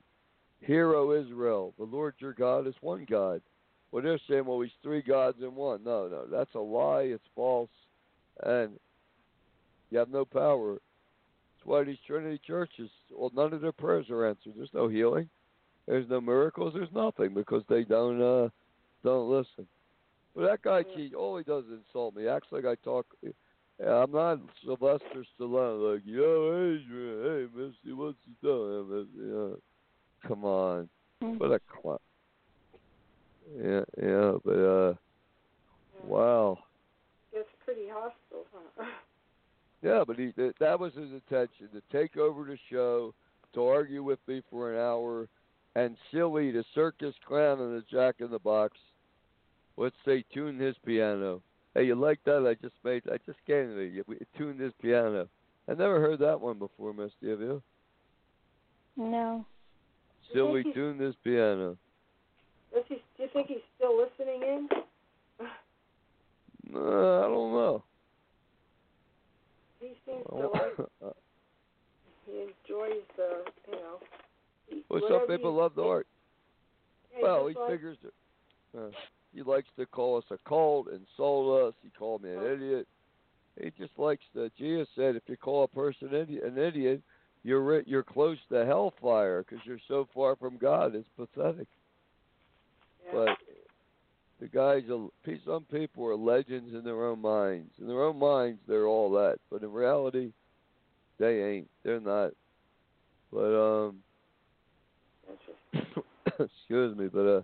Hear, 0.60 0.94
O 0.94 1.12
Israel, 1.12 1.74
the 1.78 1.84
Lord 1.84 2.14
your 2.18 2.32
God 2.32 2.66
is 2.66 2.74
one 2.80 3.06
God. 3.08 3.42
Well, 3.92 4.02
they're 4.02 4.18
saying, 4.28 4.46
well, 4.46 4.60
he's 4.60 4.72
three 4.82 5.02
gods 5.02 5.38
in 5.40 5.54
one. 5.54 5.84
No, 5.84 6.08
no, 6.08 6.24
that's 6.26 6.54
a 6.54 6.58
lie. 6.58 7.02
It's 7.02 7.22
false, 7.36 7.70
and 8.42 8.72
you 9.90 9.98
have 9.98 10.08
no 10.08 10.24
power. 10.24 10.72
That's 10.72 11.66
why 11.66 11.84
these 11.84 11.98
Trinity 12.06 12.40
churches, 12.44 12.90
well, 13.14 13.30
none 13.36 13.52
of 13.52 13.60
their 13.60 13.72
prayers 13.72 14.06
are 14.10 14.26
answered. 14.26 14.54
There's 14.56 14.72
no 14.72 14.88
healing. 14.88 15.28
There's 15.86 16.08
no 16.08 16.20
miracles. 16.20 16.74
There's 16.74 16.92
nothing 16.94 17.34
because 17.34 17.62
they 17.68 17.84
don't 17.84 18.20
uh 18.20 18.48
don't 19.02 19.30
listen. 19.30 19.66
But 20.34 20.46
that 20.46 20.62
guy, 20.62 20.84
he 20.94 21.14
all 21.14 21.36
he 21.36 21.44
does 21.44 21.64
is 21.66 21.80
insult 21.86 22.16
me. 22.16 22.26
Acts 22.26 22.48
like 22.50 22.64
I 22.64 22.74
talk. 22.76 23.06
I'm 23.84 24.12
not 24.12 24.38
Sylvester 24.64 25.24
Stallone. 25.38 25.94
Like, 25.94 26.02
yo, 26.04 26.78
Adrian, 26.78 27.48
hey, 27.52 27.60
Missy, 27.60 27.92
what's 27.92 28.18
he 28.24 28.32
doing? 28.40 28.88
Missy? 28.88 29.30
Yeah. 29.30 30.28
Come 30.28 30.44
on, 30.44 30.88
Mhm. 31.22 31.38
what 31.38 31.52
a 31.52 31.60
clown. 31.60 31.98
Yeah, 33.56 33.84
yeah, 34.00 34.38
but 34.44 34.58
uh, 34.58 34.94
wow. 36.02 36.58
It's 37.32 37.48
pretty 37.64 37.88
hostile, 37.88 38.46
huh? 38.52 38.86
Yeah, 39.82 40.04
but 40.06 40.18
he 40.18 40.32
that 40.60 40.80
was 40.80 40.94
his 40.94 41.12
intention 41.12 41.68
to 41.72 41.82
take 41.92 42.16
over 42.16 42.44
the 42.44 42.56
show, 42.70 43.14
to 43.52 43.66
argue 43.66 44.02
with 44.02 44.20
me 44.26 44.42
for 44.50 44.72
an 44.72 44.78
hour, 44.78 45.28
and 45.76 45.96
silly 46.12 46.50
the 46.50 46.64
circus 46.74 47.14
clown 47.26 47.60
and 47.60 47.76
the 47.76 47.84
Jack 47.90 48.16
in 48.20 48.30
the 48.30 48.38
Box. 48.38 48.76
Let's 49.76 49.96
say 50.04 50.24
tune 50.32 50.58
his 50.58 50.76
piano. 50.86 51.42
Hey, 51.74 51.84
you 51.84 51.96
like 51.96 52.20
that? 52.24 52.46
I 52.46 52.54
just 52.62 52.76
made. 52.84 53.02
I 53.10 53.18
just 53.26 53.38
gave 53.46 53.70
it. 53.70 53.92
You 53.92 54.04
We 54.06 54.18
tuned 54.38 54.60
his 54.60 54.72
piano. 54.80 55.28
I 55.68 55.74
never 55.74 56.00
heard 56.00 56.20
that 56.20 56.40
one 56.40 56.58
before, 56.58 56.92
Misty. 56.92 57.30
Have 57.30 57.40
you? 57.40 57.62
No. 58.96 59.44
Silly 60.32 60.62
think 60.62 60.66
he's- 60.66 60.74
tuned 60.74 61.00
his 61.00 61.14
piano. 61.24 61.76
Does 62.72 62.84
he, 62.88 62.94
do 63.16 63.22
you 63.24 63.28
think 63.32 63.48
he's 63.48 63.58
still 63.76 63.96
listening 63.96 64.42
in? 64.42 64.68
Uh, 66.74 66.78
I 66.78 67.28
don't 67.28 67.52
know. 67.52 67.84
He 69.80 69.92
seems 70.06 70.24
to 70.26 70.48
like. 70.48 71.14
He 72.26 72.40
enjoys 72.40 73.04
the, 73.16 73.44
you 73.70 73.76
know. 73.76 73.98
Well, 74.70 75.00
whatever 75.00 75.20
some 75.20 75.36
people 75.36 75.54
love 75.54 75.74
the 75.74 75.82
art. 75.82 76.06
Yeah, 77.16 77.22
Well, 77.22 77.46
he 77.48 77.54
like- 77.54 77.70
figures 77.70 77.98
it. 78.04 78.14
Uh, 78.76 78.90
he 79.34 79.42
likes 79.42 79.68
to 79.76 79.86
call 79.86 80.16
us 80.18 80.24
a 80.30 80.38
cult, 80.48 80.88
insult 80.88 81.68
us. 81.68 81.74
He 81.82 81.90
called 81.90 82.22
me 82.22 82.30
an 82.30 82.38
Oh. 82.38 82.52
idiot. 82.52 82.88
He 83.60 83.70
just 83.78 83.96
likes 83.98 84.24
to. 84.34 84.50
Jesus 84.58 84.88
said, 84.96 85.14
if 85.16 85.22
you 85.28 85.36
call 85.36 85.62
a 85.64 85.68
person 85.68 86.12
an 86.14 86.58
idiot, 86.58 87.02
you're 87.44 87.80
you're 87.82 88.02
close 88.02 88.38
to 88.48 88.64
hellfire 88.64 89.42
because 89.44 89.64
you're 89.66 89.78
so 89.86 90.06
far 90.14 90.34
from 90.36 90.56
God. 90.56 90.94
It's 90.94 91.08
pathetic. 91.16 91.68
yeah. 93.04 93.12
But 93.12 93.38
the 94.40 94.48
guys, 94.48 94.82
some 95.44 95.64
people 95.70 96.06
are 96.06 96.16
legends 96.16 96.74
in 96.74 96.82
their 96.84 97.04
own 97.04 97.20
minds. 97.20 97.72
In 97.78 97.86
their 97.86 98.02
own 98.02 98.18
minds, 98.18 98.60
they're 98.66 98.86
all 98.86 99.10
that, 99.12 99.38
but 99.50 99.62
in 99.62 99.72
reality, 99.72 100.32
they 101.18 101.42
ain't. 101.42 101.70
They're 101.82 102.00
not. 102.00 102.32
But 103.32 103.54
um. 103.54 104.02
excuse 106.26 106.96
me, 106.96 107.08
but 107.08 107.26
uh, 107.26 107.42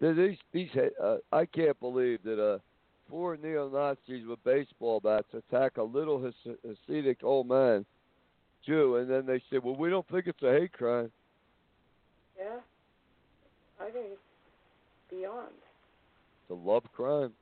these 0.00 0.38
these 0.52 0.70
uh, 1.02 1.16
I 1.32 1.46
can't 1.46 1.78
believe 1.80 2.20
that 2.24 2.42
uh, 2.42 2.58
four 3.08 3.36
neo 3.36 3.68
Nazis 3.68 4.26
with 4.26 4.42
baseball 4.44 5.00
bats 5.00 5.26
attack 5.32 5.76
a 5.76 5.82
little 5.82 6.22
Has- 6.22 6.56
Hasidic 6.66 7.22
old 7.22 7.48
man, 7.48 7.84
Jew, 8.66 8.96
and 8.96 9.10
then 9.10 9.26
they 9.26 9.42
say, 9.50 9.58
well, 9.58 9.76
we 9.76 9.90
don't 9.90 10.06
think 10.08 10.26
it's 10.26 10.42
a 10.42 10.52
hate 10.52 10.72
crime. 10.72 11.10
Yeah. 12.38 12.58
I 13.80 13.90
think 13.90 14.06
it's 14.12 14.20
beyond. 15.10 15.48
It's 16.42 16.50
a 16.50 16.54
love 16.54 16.84
crime. 16.94 17.32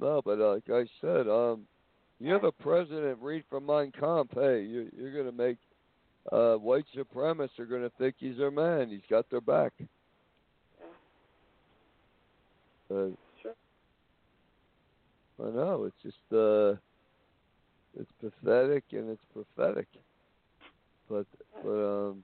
No, 0.00 0.20
but 0.24 0.40
uh, 0.40 0.54
like 0.54 0.70
I 0.70 0.86
said, 1.00 1.28
um, 1.28 1.62
you 2.20 2.32
have 2.32 2.44
a 2.44 2.52
president 2.52 3.18
read 3.20 3.44
from 3.48 3.66
Mein 3.66 3.92
Kampf. 3.98 4.34
Hey, 4.34 4.62
you, 4.62 4.90
you're 4.96 5.12
going 5.12 5.26
to 5.26 5.32
make 5.32 5.58
uh, 6.32 6.56
white 6.56 6.84
supremacists 6.96 7.58
are 7.58 7.66
going 7.66 7.82
to 7.82 7.92
think 7.98 8.16
he's 8.18 8.36
their 8.36 8.50
man. 8.50 8.88
He's 8.90 9.00
got 9.08 9.28
their 9.30 9.40
back. 9.40 9.72
Uh, 12.90 13.08
Sure. 13.42 13.54
I 15.40 15.50
know. 15.50 15.84
It's 15.84 16.02
just 16.02 16.32
uh, 16.32 16.76
it's 17.98 18.10
pathetic 18.20 18.84
and 18.92 19.10
it's 19.10 19.22
prophetic. 19.32 19.86
But 21.08 21.26
but 21.62 21.68
um, 21.70 22.22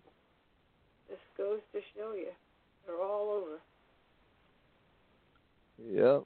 This 1.09 1.19
goes 1.37 1.61
to 1.73 1.81
show 1.97 2.15
you. 2.15 2.29
They're 2.87 3.01
all 3.03 3.31
over. 3.31 3.59
yeah. 5.91 6.21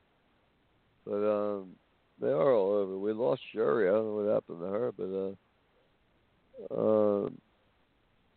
But 1.07 1.29
um, 1.31 1.69
they 2.21 2.29
are 2.29 2.53
all 2.53 2.73
over. 2.73 2.99
We 2.99 3.13
lost 3.13 3.43
Sherry. 3.53 3.89
I 3.89 3.93
don't 3.93 4.05
know 4.07 4.25
what 4.25 4.33
happened 4.35 4.61
to 4.61 4.67
her, 4.67 4.93
but 6.69 6.75
uh, 6.75 7.25
um, 7.27 7.39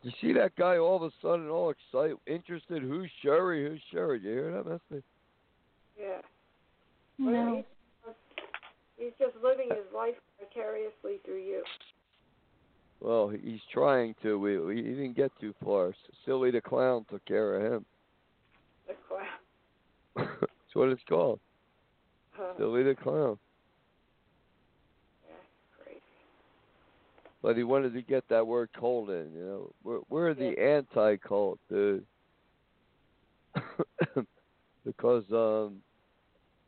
you 0.03 0.11
see 0.21 0.33
that 0.33 0.55
guy 0.55 0.77
all 0.77 0.95
of 0.97 1.03
a 1.03 1.11
sudden 1.21 1.49
all 1.49 1.69
excited, 1.71 2.17
interested? 2.27 2.81
Who's 2.81 3.09
Sherry? 3.21 3.67
Who's 3.69 3.81
Sherry? 3.91 4.19
Did 4.19 4.27
you 4.27 4.33
hear 4.33 4.51
that, 4.63 4.65
Misty? 4.91 5.03
Yeah. 5.99 6.21
Well, 7.19 7.33
No. 7.33 7.55
he's, 7.55 8.13
he's 8.97 9.13
just 9.19 9.35
living 9.43 9.67
his 9.69 9.85
life 9.93 10.15
vicariously 10.39 11.19
through 11.25 11.41
you. 11.43 11.63
Well, 13.01 13.29
he's 13.29 13.61
trying 13.73 14.15
to. 14.23 14.37
We, 14.39 14.57
we 14.59 14.75
he 14.77 14.81
didn't 14.83 15.15
get 15.15 15.31
too 15.39 15.53
far. 15.63 15.93
Silly 16.25 16.51
the 16.51 16.59
clown 16.61 17.05
took 17.09 17.23
care 17.25 17.55
of 17.55 17.73
him. 17.73 17.85
The 18.87 18.93
clown. 19.07 20.27
That's 20.41 20.73
what 20.75 20.89
it's 20.89 21.01
called. 21.07 21.39
Uh, 22.37 22.57
Silly 22.57 22.83
the 22.83 22.95
clown. 22.95 23.37
yeah, 25.29 25.35
crazy. 25.83 26.01
But 27.41 27.55
he 27.55 27.63
wanted 27.63 27.93
to 27.93 28.01
get 28.01 28.27
that 28.29 28.45
word 28.45 28.69
cult 28.77 29.09
in, 29.09 29.31
you 29.33 29.45
know. 29.45 29.71
We're 29.83 29.99
we're 30.09 30.33
the 30.33 30.59
anti 30.59 31.15
cult, 31.17 31.59
dude. 31.69 32.05
because 34.85 35.23
um 35.31 35.77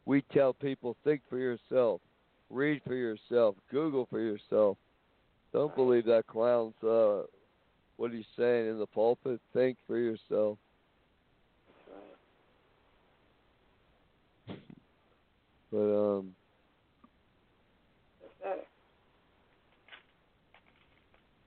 we 0.06 0.24
tell 0.34 0.54
people 0.54 0.96
think 1.04 1.22
for 1.30 1.38
yourself, 1.38 2.02
read 2.50 2.82
for 2.86 2.96
yourself, 2.96 3.56
Google 3.70 4.08
for 4.10 4.20
yourself. 4.20 4.78
Don't 5.54 5.76
believe 5.76 6.06
that 6.06 6.26
clown's 6.28 6.82
uh 6.84 7.24
what 7.98 8.12
he's 8.12 8.26
saying 8.38 8.70
in 8.70 8.80
the 8.80 8.88
pulpit. 8.88 9.40
Think 9.54 9.78
for 9.86 9.98
yourself. 9.98 10.58
But 15.72 15.78
um 15.78 16.34
Pathetic. 18.42 18.64
I 18.64 18.68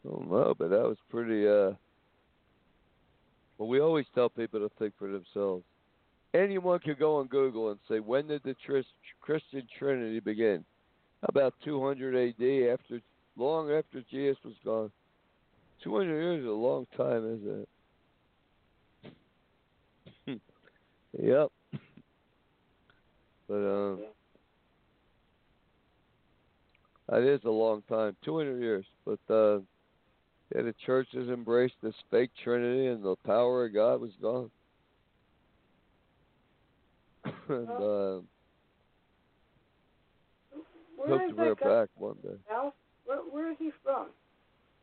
don't 0.04 0.30
know, 0.30 0.54
but 0.58 0.70
that 0.70 0.82
was 0.82 0.98
pretty 1.10 1.46
uh 1.46 1.72
well 3.58 3.68
we 3.68 3.80
always 3.80 4.06
tell 4.14 4.28
people 4.28 4.60
to 4.60 4.70
think 4.78 4.94
for 4.98 5.10
themselves. 5.10 5.64
Anyone 6.34 6.80
could 6.80 6.98
go 6.98 7.16
on 7.18 7.26
Google 7.28 7.70
and 7.70 7.78
say 7.88 8.00
when 8.00 8.26
did 8.26 8.42
the 8.44 8.54
Tris- 8.66 8.84
Christian 9.20 9.66
Trinity 9.78 10.20
begin? 10.20 10.64
About 11.22 11.54
200 11.64 12.14
AD 12.14 12.72
after 12.72 13.00
long 13.36 13.70
after 13.70 14.02
Jesus 14.10 14.36
was 14.44 14.54
gone. 14.64 14.90
200 15.82 16.06
years 16.08 16.40
is 16.40 16.46
a 16.46 16.50
long 16.50 16.86
time, 16.96 17.34
isn't 17.34 17.66
it? 20.26 20.40
yep. 21.22 21.50
But 23.48 23.54
um 23.54 24.04
that 27.08 27.22
is 27.22 27.40
a 27.44 27.50
long 27.50 27.82
time, 27.88 28.16
200 28.24 28.60
years. 28.60 28.84
But 29.04 29.18
uh 29.32 29.60
yeah, 30.52 30.62
the 30.62 30.74
church 30.84 31.08
has 31.12 31.28
embraced 31.28 31.74
this 31.82 31.94
fake 32.10 32.30
Trinity, 32.42 32.88
and 32.88 33.02
the 33.02 33.16
power 33.24 33.66
of 33.66 33.74
God 33.74 34.00
was 34.00 34.10
gone. 34.20 34.50
and 37.48 37.68
uh, 37.68 38.20
Where 40.96 41.08
hope 41.08 41.22
is 41.22 41.28
to 41.28 41.34
bring 41.34 41.50
it 41.52 41.60
back 41.60 41.88
one 41.96 42.16
day. 42.22 42.36
Al? 42.52 42.74
Where, 43.06 43.18
where 43.18 43.50
is 43.50 43.56
he 43.58 43.70
from? 43.82 44.08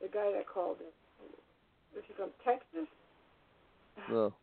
The 0.01 0.07
guy 0.07 0.31
that 0.35 0.47
called 0.47 0.77
in. 0.79 1.99
Is 1.99 2.05
he 2.07 2.13
from 2.15 2.29
Texas? 2.45 2.87
No, 4.09 4.33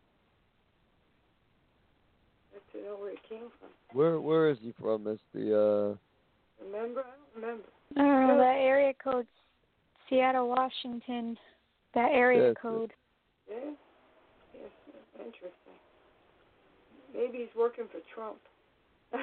I'd 2.55 2.79
to 2.79 2.85
know 2.85 2.97
where 2.97 3.11
he 3.11 3.17
came 3.29 3.49
from. 3.59 3.71
where 3.93 4.21
where 4.21 4.51
is 4.51 4.59
he 4.63 4.73
from? 4.81 5.07
It's 5.09 5.21
the 5.35 5.97
Remember? 6.65 7.01
I 7.01 7.11
don't 7.11 7.43
remember. 7.43 7.65
I 7.97 8.01
don't 8.01 8.29
know. 8.29 8.39
That 8.39 8.59
area 8.61 8.93
code's 9.03 9.27
Seattle, 10.09 10.49
Washington. 10.49 11.37
That 11.95 12.11
area 12.13 12.49
Yes, 12.49 12.57
code. 12.61 12.93
Yeah? 13.49 13.57
Yes, 14.55 14.71
interesting. 15.19 15.53
Maybe 17.15 17.39
he's 17.39 17.55
working 17.57 17.85
for 17.91 18.01
Trump. 18.15 18.39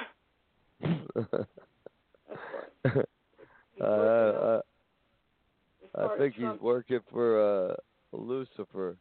uh, 0.83 1.45
That's 2.27 2.41
why. 2.51 3.03
I, 3.81 3.87
working 3.87 4.39
on- 4.39 4.61
I 4.61 4.61
he's 5.81 5.89
I 5.95 6.17
think 6.17 6.35
he's 6.35 6.61
working 6.61 6.99
for 7.11 7.71
uh 7.71 7.75
Lucifer, 8.11 8.97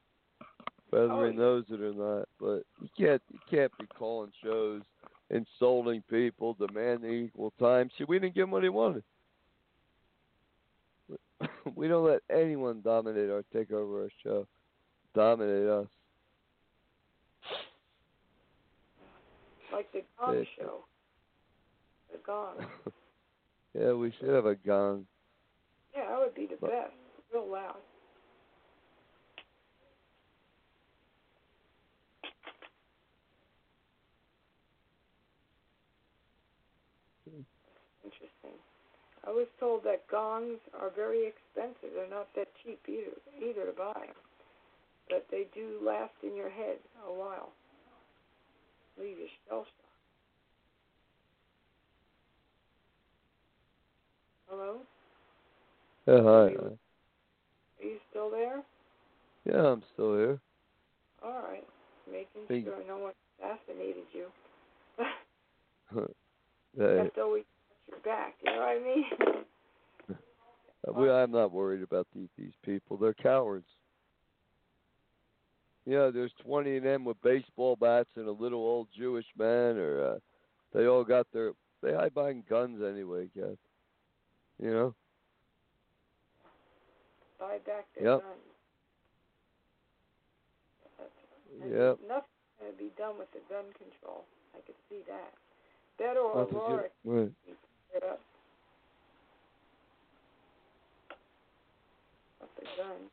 whether 0.91 1.13
Oh, 1.13 1.25
he 1.25 1.33
yeah. 1.33 1.39
knows 1.39 1.65
it 1.71 1.81
or 1.81 1.95
not. 1.95 2.29
But 2.39 2.65
you 2.81 2.89
can't 2.97 3.23
you 3.33 3.39
can't 3.51 3.77
be 3.79 3.87
calling 3.99 4.31
shows 4.43 4.83
insulting 5.31 6.03
people, 6.11 6.55
demanding 6.55 7.27
equal 7.27 7.53
time. 7.59 7.91
See, 7.97 8.05
we 8.05 8.19
didn't 8.19 8.35
give 8.35 8.45
him 8.45 8.51
what 8.51 8.63
he 8.63 8.69
wanted. 8.69 9.03
we 11.75 11.89
don't 11.89 12.05
let 12.07 12.21
anyone 12.31 12.81
dominate 12.83 13.31
or 13.31 13.45
take 13.53 13.73
over 13.73 14.05
our 14.05 14.09
show, 14.23 14.47
dominate 15.15 15.69
us. 15.69 15.87
Like 19.73 19.91
the 19.93 20.03
Gong 20.19 20.37
Yeah. 20.39 20.45
Show. 20.57 20.85
The 22.13 22.19
Gong. 22.25 22.55
yeah, 23.75 23.93
we 23.93 24.13
should 24.19 24.29
have 24.29 24.47
a 24.47 24.55
gong. 24.55 25.07
Yeah, 25.97 26.09
that 26.11 26.19
would 26.21 26.35
be 26.35 26.47
the 26.47 26.57
But- 26.61 26.71
best. 26.71 26.93
Real 27.33 27.51
loud. 27.51 27.77
Interesting. 38.05 38.59
I 39.27 39.31
was 39.31 39.47
told 39.59 39.85
that 39.85 40.07
gongs 40.11 40.59
are 40.79 40.91
very 40.95 41.27
expensive. 41.27 41.95
They're 41.95 42.09
not 42.09 42.29
that 42.37 42.49
cheap 42.63 42.81
either, 42.89 43.17
either 43.39 43.67
to 43.67 43.73
buy. 43.73 44.07
But 45.09 45.27
they 45.31 45.47
do 45.55 45.81
last 45.83 46.13
in 46.23 46.37
your 46.37 46.51
head 46.51 46.77
a 47.07 47.13
while. 47.13 47.53
Leave 48.99 49.19
you 49.19 49.27
shell 49.49 49.65
shocked. 49.65 49.71
Hello? 54.49 54.77
Yeah, 56.07 56.23
hi. 56.23 56.55
Are 56.65 57.87
you 57.87 57.99
still 58.11 58.31
there? 58.31 58.63
Yeah, 59.45 59.73
I'm 59.73 59.83
still 59.95 60.17
here. 60.17 60.39
All 61.23 61.43
right. 61.49 61.67
Making 62.11 62.43
Hey. 62.49 62.63
sure 62.65 62.83
no 62.87 62.99
one 62.99 63.13
assassinated 63.39 64.05
you. 64.13 64.27
you 66.77 67.11
to 67.15 67.23
always 67.23 67.45
your 67.45 67.54
back. 68.05 68.35
You 68.45 68.53
know 68.53 68.59
what 68.59 68.69
I 68.69 68.79
mean? 68.81 70.15
we, 70.97 71.11
I'm 71.11 71.31
not 71.31 71.53
worried 71.53 71.83
about 71.83 72.07
these, 72.15 72.29
these 72.39 72.53
people. 72.65 72.97
They're 72.97 73.15
cowards. 73.15 73.67
Yeah, 75.87 76.11
there's 76.13 76.33
20 76.47 76.79
of 76.79 76.83
them 76.83 77.05
with 77.05 77.21
baseball 77.23 77.77
bats 77.77 78.09
and 78.17 78.27
a 78.27 78.33
little 78.33 78.61
old 78.61 78.89
Jewish 78.97 79.27
man, 79.39 79.77
or 79.77 80.15
uh, 80.15 80.19
they 80.73 80.87
all 80.87 81.05
got 81.05 81.27
their. 81.33 81.53
They 81.83 81.93
hide 81.93 82.15
behind 82.15 82.49
guns 82.49 82.81
anyway, 82.83 83.29
Kath. 83.37 83.59
You 84.63 84.71
know. 84.71 84.95
Buy 87.39 87.59
back 87.67 87.85
their 87.95 88.13
Yep. 88.13 88.21
guns. 88.23 88.35
That's- 90.99 91.71
Yep. 91.71 91.99
Nothing's 92.09 92.59
going 92.59 92.73
to 92.73 92.79
be 92.79 92.91
done 92.97 93.19
with 93.19 93.31
the 93.33 93.41
gun 93.53 93.65
control. 93.77 94.25
I 94.57 94.61
could 94.65 94.75
see 94.89 95.03
that. 95.07 95.35
To 95.99 96.19
O'Rourke 96.21 96.83
get- 96.83 96.93
right. 97.05 97.33
It 97.95 98.05
up. 98.05 98.21
Gun. 102.77 103.07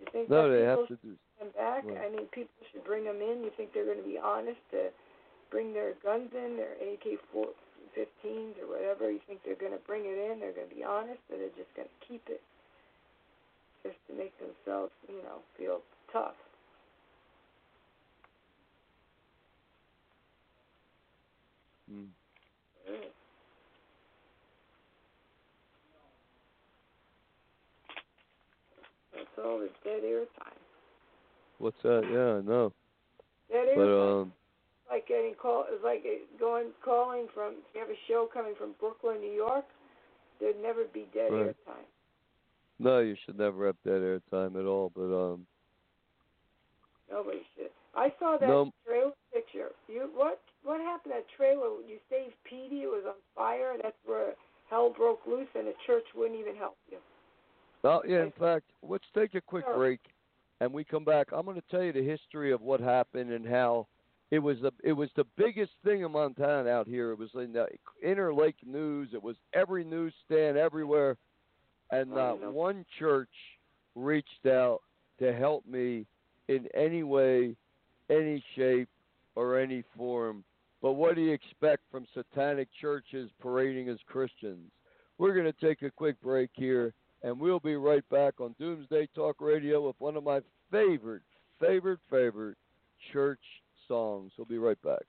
You 0.00 0.06
think 0.12 0.30
No, 0.30 0.48
that 0.48 0.56
they 0.56 0.64
have 0.64 0.88
to 0.88 0.96
do. 1.04 1.18
bring 1.36 1.38
them 1.38 1.52
back? 1.56 1.84
Right. 1.84 2.06
I 2.06 2.08
mean, 2.08 2.26
people 2.32 2.54
should 2.72 2.84
bring 2.84 3.04
them 3.04 3.20
in. 3.20 3.44
You 3.44 3.50
think 3.56 3.74
they're 3.74 3.84
going 3.84 4.00
to 4.00 4.08
be 4.08 4.16
honest 4.16 4.60
to 4.70 4.88
bring 5.50 5.74
their 5.74 5.92
guns 6.02 6.30
in, 6.32 6.56
their 6.56 6.72
AK-15s 6.80 8.56
or 8.62 8.66
whatever? 8.72 9.10
You 9.10 9.20
think 9.26 9.40
they're 9.44 9.60
going 9.60 9.72
to 9.76 9.84
bring 9.86 10.06
it 10.06 10.16
in? 10.16 10.40
They're 10.40 10.52
going 10.56 10.68
to 10.68 10.74
be 10.74 10.84
honest, 10.84 11.20
or 11.30 11.36
they're 11.36 11.56
just 11.58 11.74
going 11.76 11.88
to 11.88 11.98
keep 12.08 12.22
it 12.28 12.40
just 13.82 13.98
to 14.08 14.14
make 14.16 14.32
themselves, 14.38 14.92
you 15.08 15.20
know, 15.22 15.42
feel 15.58 15.80
tough? 16.12 16.38
Mm. 21.92 22.06
Mm. 22.88 23.21
That's 29.14 29.26
all 29.44 29.58
the 29.58 29.68
dead 29.84 30.02
air 30.04 30.24
time. 30.38 30.58
What's 31.58 31.80
that? 31.82 32.02
Yeah, 32.12 32.38
I 32.38 32.40
know. 32.40 32.72
Dead 33.50 33.68
air 33.68 33.76
But 33.76 33.82
time. 33.82 34.20
um, 34.22 34.32
like 34.90 35.08
getting 35.08 35.34
call. 35.34 35.64
It's 35.68 35.84
like 35.84 36.04
going 36.40 36.68
calling 36.84 37.26
from. 37.34 37.54
If 37.54 37.74
you 37.74 37.80
have 37.80 37.90
a 37.90 37.98
show 38.08 38.28
coming 38.32 38.54
from 38.58 38.74
Brooklyn, 38.80 39.20
New 39.20 39.32
York, 39.32 39.64
there'd 40.40 40.60
never 40.60 40.84
be 40.92 41.06
dead 41.14 41.30
air 41.32 41.46
Right. 41.46 41.56
time. 41.66 41.86
no, 42.78 42.98
you 43.00 43.16
should 43.24 43.38
never 43.38 43.66
have 43.66 43.76
dead 43.84 44.02
air 44.02 44.20
time 44.30 44.56
at 44.56 44.64
all. 44.66 44.90
But 44.94 45.12
um, 45.14 45.46
Nobody 47.10 47.42
should. 47.56 47.70
I 47.94 48.12
saw 48.18 48.38
that 48.38 48.48
No. 48.48 48.72
trailer 48.86 49.12
picture. 49.32 49.68
You 49.88 50.10
what? 50.14 50.40
What 50.64 50.80
happened? 50.80 51.12
to 51.14 51.20
That 51.20 51.26
trailer? 51.36 51.68
You 51.86 51.98
saved 52.08 52.34
Petey. 52.44 52.82
It 52.82 52.90
was 52.90 53.04
on 53.06 53.14
fire. 53.36 53.74
That's 53.82 53.96
where 54.04 54.34
hell 54.70 54.90
broke 54.90 55.20
loose, 55.26 55.48
and 55.54 55.66
the 55.66 55.74
church 55.86 56.04
wouldn't 56.14 56.38
even 56.40 56.56
help 56.56 56.76
you. 56.90 56.98
Well, 57.82 58.02
yeah. 58.06 58.22
In 58.22 58.32
fact, 58.32 58.66
let's 58.82 59.04
take 59.14 59.34
a 59.34 59.40
quick 59.40 59.64
Sure. 59.64 59.76
break, 59.76 60.00
and 60.60 60.72
we 60.72 60.84
come 60.84 61.04
back. 61.04 61.32
I'm 61.32 61.44
going 61.44 61.60
to 61.60 61.68
tell 61.68 61.82
you 61.82 61.92
the 61.92 62.02
history 62.02 62.52
of 62.52 62.62
what 62.62 62.80
happened 62.80 63.32
and 63.32 63.46
how 63.46 63.88
it 64.30 64.38
was 64.38 64.60
the 64.60 64.72
it 64.82 64.92
was 64.92 65.10
the 65.16 65.26
biggest 65.36 65.72
thing 65.84 66.02
in 66.02 66.12
Montana 66.12 66.68
out 66.70 66.86
here. 66.86 67.10
It 67.10 67.18
was 67.18 67.30
in 67.34 67.52
the 67.52 67.66
Inter 68.02 68.32
Lake 68.32 68.56
News. 68.64 69.10
It 69.12 69.22
was 69.22 69.36
every 69.52 69.84
newsstand 69.84 70.56
everywhere, 70.56 71.16
and 71.90 72.12
I 72.12 72.34
not 72.34 72.52
one 72.52 72.86
church 72.98 73.28
reached 73.94 74.46
out 74.46 74.80
to 75.18 75.34
help 75.34 75.66
me 75.66 76.06
in 76.48 76.66
any 76.74 77.02
way, 77.02 77.54
any 78.10 78.42
shape, 78.56 78.88
or 79.34 79.58
any 79.58 79.82
form. 79.96 80.44
But 80.80 80.92
what 80.92 81.14
do 81.14 81.20
you 81.20 81.32
expect 81.32 81.82
from 81.90 82.06
satanic 82.14 82.68
churches 82.80 83.30
parading 83.40 83.88
as 83.88 83.98
Christians? 84.06 84.70
We're 85.18 85.34
going 85.34 85.52
to 85.52 85.66
take 85.66 85.82
a 85.82 85.90
quick 85.90 86.20
break 86.20 86.50
here, 86.54 86.92
and 87.22 87.38
we'll 87.38 87.60
be 87.60 87.76
right 87.76 88.06
back 88.08 88.40
on 88.40 88.54
Doomsday 88.58 89.08
Talk 89.14 89.40
Radio 89.40 89.86
with 89.86 89.96
one 89.98 90.16
of 90.16 90.24
my 90.24 90.40
favorite, 90.70 91.22
favorite, 91.60 92.00
favorite 92.10 92.56
church 93.12 93.40
songs. 93.86 94.32
We'll 94.36 94.46
be 94.46 94.58
right 94.58 94.80
back. 94.82 95.02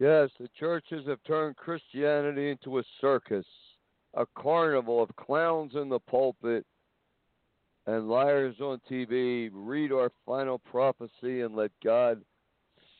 Yes, 0.00 0.30
the 0.40 0.48
churches 0.58 1.06
have 1.08 1.22
turned 1.24 1.56
Christianity 1.56 2.48
into 2.48 2.78
a 2.78 2.82
circus, 3.02 3.44
a 4.14 4.24
carnival 4.34 5.02
of 5.02 5.14
clowns 5.16 5.74
in 5.74 5.90
the 5.90 5.98
pulpit 5.98 6.64
and 7.86 8.08
liars 8.08 8.56
on 8.62 8.80
TV. 8.90 9.50
Read 9.52 9.92
our 9.92 10.10
final 10.24 10.58
prophecy 10.58 11.42
and 11.42 11.54
let 11.54 11.70
God 11.84 12.22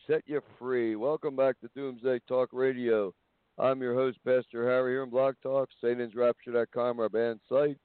set 0.07 0.22
you 0.27 0.43
free. 0.59 0.95
Welcome 0.95 1.37
back 1.37 1.59
to 1.61 1.70
Doomsday 1.74 2.20
Talk 2.29 2.51
Radio. 2.53 3.14
I'm 3.57 3.81
your 3.81 3.95
host, 3.95 4.18
Pastor 4.27 4.68
Harry 4.68 4.93
here 4.93 5.03
in 5.03 5.09
Blog 5.09 5.37
Talk, 5.43 5.70
SatansRapture.com, 5.83 7.01
our 7.01 7.09
band 7.09 7.41
site, 7.49 7.79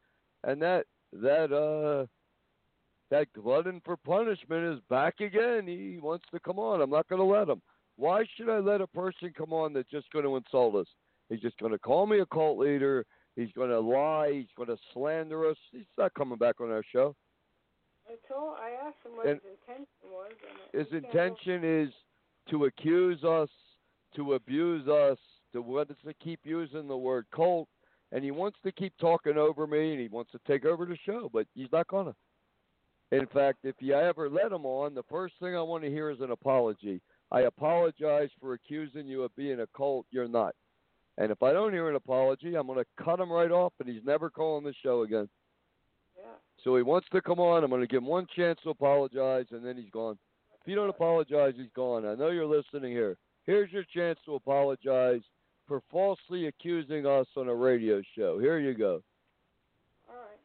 and 0.44 0.62
that 0.62 0.88
that 1.14 1.54
uh 1.54 2.06
that 3.12 3.32
glutton 3.32 3.82
for 3.86 3.96
punishment 3.96 4.76
is 4.76 4.82
back 4.89 5.22
again. 5.22 5.68
He 5.68 6.00
wants 6.02 6.26
to 6.34 6.39
come 6.42 6.60
on. 6.60 6.82
I'm 6.82 6.89
not 6.89 7.08
going 7.08 7.22
to 7.22 7.26
let 7.26 7.48
him. 7.48 7.62
Why 7.98 8.26
should 8.36 8.50
I 8.50 8.60
let 8.60 8.82
a 8.82 8.88
person 8.88 9.34
come 9.36 9.54
on 9.54 9.74
that's 9.74 9.89
just 9.89 10.12
going 10.12 10.26
to 10.26 10.36
insult 10.36 10.76
us? 10.76 10.88
He's 11.30 11.39
just 11.39 11.58
going 11.58 11.72
to 11.72 11.80
call 11.80 12.06
me 12.06 12.20
a 12.20 12.26
cult 12.26 12.58
leader. 12.58 13.06
He's 13.36 13.52
going 13.56 13.70
to 13.70 13.80
lie. 13.80 14.32
He's 14.34 14.52
going 14.56 14.70
to 14.70 14.78
slander 14.93 15.50
us. 15.50 15.58
He's 15.72 15.86
not 15.98 16.14
coming 16.14 16.38
back 16.38 16.62
on 16.62 16.72
our 16.72 16.84
show. 16.91 17.16
I 18.08 18.16
told. 18.32 18.56
I 18.60 18.88
asked 18.88 18.98
him 19.04 19.16
what 19.16 19.28
And 19.28 19.39
his 19.41 19.52
intention 19.68 19.88
was. 20.12 20.32
His 20.74 20.88
intention 20.91 21.64
is 21.64 21.93
to 22.50 22.66
accuse 22.66 23.24
us, 23.24 23.50
to 24.16 24.34
abuse 24.34 24.88
us, 24.88 25.18
to 25.54 25.62
wants 25.62 25.93
to 26.06 26.14
keep 26.16 26.41
using 26.43 26.88
the 26.88 26.98
word 26.98 27.26
cult, 27.34 27.68
and 28.12 28.24
he 28.24 28.32
wants 28.32 28.58
to 28.64 28.72
keep 28.72 28.93
talking 29.00 29.38
over 29.38 29.66
me, 29.66 29.91
and 29.91 30.00
he 30.00 30.08
wants 30.08 30.32
to 30.32 30.39
take 30.46 30.66
over 30.66 30.86
the 30.86 30.98
show, 31.06 31.30
but 31.34 31.48
he's 31.56 31.72
not 31.72 31.88
gonna. 31.88 32.14
In 33.12 33.26
fact, 33.28 33.60
if 33.64 33.76
you 33.80 33.93
ever 33.93 34.30
let 34.30 34.52
him 34.52 34.66
on, 34.66 34.93
the 34.93 35.04
first 35.10 35.36
thing 35.39 35.56
I 35.56 35.62
want 35.62 35.84
to 35.84 35.89
hear 35.89 36.10
is 36.10 36.20
an 36.20 36.32
apology. 36.32 37.02
I 37.36 37.42
apologize 37.42 38.30
for 38.40 38.54
accusing 38.54 39.08
you 39.08 39.24
of 39.24 39.36
being 39.36 39.60
a 39.60 39.68
cult. 39.76 40.06
You're 40.10 40.30
not. 40.30 40.56
And 41.18 41.34
if 41.34 41.44
I 41.44 41.52
don't 41.52 41.74
hear 41.74 41.90
an 41.90 41.98
apology, 41.98 42.56
I'm 42.56 42.68
going 42.68 42.80
to 42.80 43.04
cut 43.04 43.20
him 43.20 43.30
right 43.30 43.52
off, 43.52 43.74
and 43.82 43.90
he's 43.90 44.06
never 44.06 44.30
calling 44.30 44.64
the 44.64 44.74
show 44.82 45.02
again. 45.02 45.28
Yeah. 46.18 46.32
So 46.64 46.78
he 46.78 46.82
wants 46.82 47.08
to 47.12 47.22
come 47.22 47.42
on. 47.42 47.62
I'm 47.62 47.70
going 47.70 47.82
to 47.82 47.88
give 47.88 48.04
him 48.04 48.08
one 48.08 48.26
chance 48.34 48.58
to 48.64 48.70
apologize, 48.70 49.48
and 49.52 49.66
then 49.66 49.76
he's 49.76 49.90
gone. 49.92 50.18
If 50.62 50.68
you 50.70 50.76
don't 50.76 50.90
apologize, 50.90 51.56
he's 51.58 51.68
gone. 51.76 52.06
I 52.06 52.16
know 52.16 52.30
you're 52.30 52.46
listening 52.46 52.94
here. 52.94 53.18
Here's 53.46 53.70
your 53.70 53.84
chance 53.94 54.18
to 54.26 54.36
apologize 54.36 55.22
for 55.68 55.82
falsely 55.92 56.48
accusing 56.48 57.06
us 57.06 57.28
on 57.36 57.50
a 57.50 57.54
radio 57.54 58.02
show. 58.18 58.40
Here 58.40 58.60
you 58.60 58.74
go. 58.74 59.04
All 60.08 60.16
right. 60.16 60.40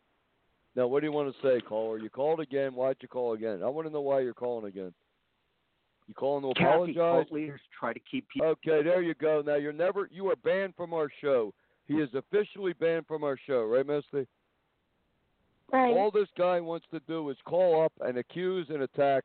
Now, 0.74 0.88
what 0.88 1.00
do 1.00 1.06
you 1.06 1.12
want 1.12 1.32
to 1.32 1.40
say, 1.40 1.60
caller? 1.60 1.98
You 1.98 2.10
called 2.10 2.40
again. 2.40 2.74
Why'd 2.74 2.96
you 3.00 3.06
call 3.06 3.34
again? 3.34 3.62
I 3.62 3.68
want 3.68 3.86
to 3.86 3.92
know 3.92 4.00
why 4.00 4.20
you're 4.20 4.34
calling 4.34 4.66
again. 4.66 4.92
You 6.10 6.14
calling 6.14 6.42
to 6.42 6.60
Kathy, 6.60 6.72
apologize? 6.72 6.96
cult 6.96 7.30
leaders 7.30 7.60
try 7.78 7.92
to 7.92 8.00
keep 8.00 8.28
people. 8.30 8.48
Okay, 8.48 8.82
there 8.82 9.00
you 9.00 9.14
go. 9.14 9.44
Now 9.46 9.54
you're 9.54 9.72
never 9.72 10.08
you 10.10 10.28
are 10.28 10.36
banned 10.42 10.74
from 10.76 10.92
our 10.92 11.08
show. 11.20 11.54
He 11.86 11.94
is 11.94 12.08
officially 12.14 12.72
banned 12.72 13.06
from 13.06 13.22
our 13.22 13.38
show, 13.46 13.62
right, 13.62 13.86
Misty? 13.86 14.26
Right. 15.72 15.96
All 15.96 16.10
this 16.10 16.26
guy 16.36 16.58
wants 16.58 16.86
to 16.90 16.98
do 17.06 17.30
is 17.30 17.36
call 17.44 17.84
up 17.84 17.92
and 18.00 18.18
accuse 18.18 18.66
and 18.70 18.82
attack. 18.82 19.22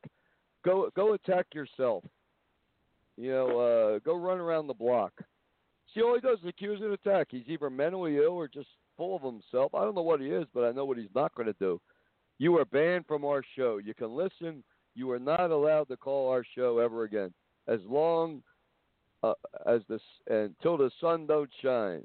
Go 0.64 0.88
go 0.94 1.14
attack 1.14 1.46
yourself. 1.52 2.04
You 3.16 3.32
know, 3.32 3.58
uh, 3.58 3.98
go 4.04 4.16
run 4.16 4.38
around 4.38 4.68
the 4.68 4.74
block. 4.74 5.12
See, 5.92 6.02
all 6.02 6.14
he 6.14 6.20
does 6.20 6.38
is 6.38 6.48
accuse 6.48 6.80
and 6.80 6.92
attack. 6.92 7.26
He's 7.32 7.48
either 7.48 7.68
mentally 7.68 8.18
ill 8.18 8.34
or 8.34 8.46
just 8.46 8.68
full 8.96 9.16
of 9.16 9.22
himself. 9.22 9.74
I 9.74 9.82
don't 9.82 9.96
know 9.96 10.02
what 10.02 10.20
he 10.20 10.28
is, 10.28 10.46
but 10.54 10.62
I 10.62 10.70
know 10.70 10.84
what 10.84 10.98
he's 10.98 11.08
not 11.16 11.34
going 11.34 11.48
to 11.48 11.56
do. 11.58 11.80
You 12.38 12.56
are 12.58 12.64
banned 12.64 13.06
from 13.08 13.24
our 13.24 13.42
show. 13.56 13.78
You 13.78 13.92
can 13.92 14.14
listen. 14.14 14.62
You 14.96 15.10
are 15.12 15.18
not 15.20 15.50
allowed 15.50 15.88
to 15.88 15.96
call 15.96 16.30
our 16.30 16.42
show 16.56 16.78
ever 16.78 17.04
again, 17.04 17.32
as 17.68 17.80
long 17.86 18.42
uh, 19.22 19.34
as 19.66 19.82
this 19.88 20.00
until 20.28 20.76
the 20.76 20.90
sun 21.00 21.26
don't 21.26 21.50
shine. 21.62 22.04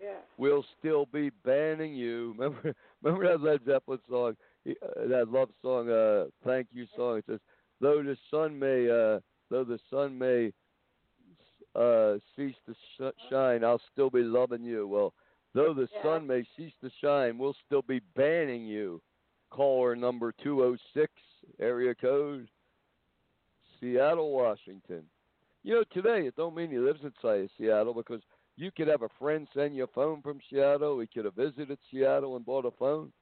Yeah. 0.00 0.18
We'll 0.38 0.64
still 0.78 1.06
be 1.06 1.30
banning 1.44 1.94
you. 1.94 2.34
Remember, 2.38 2.74
remember 3.02 3.28
that 3.38 3.42
Led 3.44 3.60
Zeppelin 3.66 3.98
song, 4.08 4.36
uh, 4.68 4.72
that 5.08 5.28
love 5.30 5.48
song, 5.62 5.90
uh, 5.90 6.26
"Thank 6.44 6.68
You" 6.72 6.86
song. 6.94 7.18
It 7.18 7.24
says, 7.26 7.40
"Though 7.80 8.02
the 8.02 8.16
sun 8.30 8.58
may, 8.58 8.88
uh, 8.88 9.20
though 9.50 9.64
the 9.64 9.80
sun 9.90 10.16
may 10.18 10.52
uh, 11.74 12.18
cease 12.36 12.54
to 12.66 12.74
sh- 12.74 13.28
shine, 13.30 13.64
I'll 13.64 13.80
still 13.92 14.10
be 14.10 14.22
loving 14.22 14.62
you." 14.62 14.86
Well, 14.86 15.12
though 15.54 15.74
the 15.74 15.88
Yeah. 15.94 16.02
sun 16.02 16.26
may 16.26 16.44
cease 16.56 16.74
to 16.82 16.90
shine, 17.00 17.38
we'll 17.38 17.56
still 17.66 17.82
be 17.82 18.00
banning 18.14 18.64
you. 18.64 19.00
Caller 19.50 19.96
number 19.96 20.32
two 20.42 20.62
oh 20.62 20.76
six, 20.92 21.12
area 21.60 21.94
code, 21.94 22.48
Seattle, 23.80 24.32
Washington. 24.32 25.02
You 25.62 25.74
know, 25.74 25.84
today 25.92 26.26
it 26.26 26.36
don't 26.36 26.54
mean 26.54 26.70
he 26.70 26.78
lives 26.78 27.00
inside 27.02 27.40
of 27.40 27.50
Seattle 27.58 27.94
because 27.94 28.20
you 28.56 28.70
could 28.70 28.88
have 28.88 29.02
a 29.02 29.08
friend 29.18 29.46
send 29.54 29.74
you 29.76 29.84
a 29.84 29.88
phone 29.88 30.22
from 30.22 30.40
Seattle. 30.48 31.00
He 31.00 31.06
could 31.06 31.24
have 31.24 31.34
visited 31.34 31.78
Seattle 31.90 32.36
and 32.36 32.46
bought 32.46 32.64
a 32.64 32.70
phone. 32.70 33.12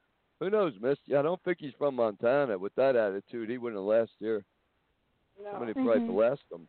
Who 0.41 0.51
knows, 0.51 0.75
Misty? 0.81 1.17
I 1.17 1.23
don't 1.23 1.43
think 1.43 1.59
he's 1.61 1.73
from 1.79 1.97
Montana. 1.97 2.59
With 2.59 2.75
that 2.75 2.97
attitude, 2.97 3.49
he 3.49 3.59
wouldn't 3.59 3.81
have 3.81 3.87
last 3.87 4.13
here. 4.19 4.45
No. 5.43 5.51
Somebody 5.53 5.73
probably 5.75 6.01
Mhm. 6.01 6.07
blast 6.09 6.43
him. 6.53 6.69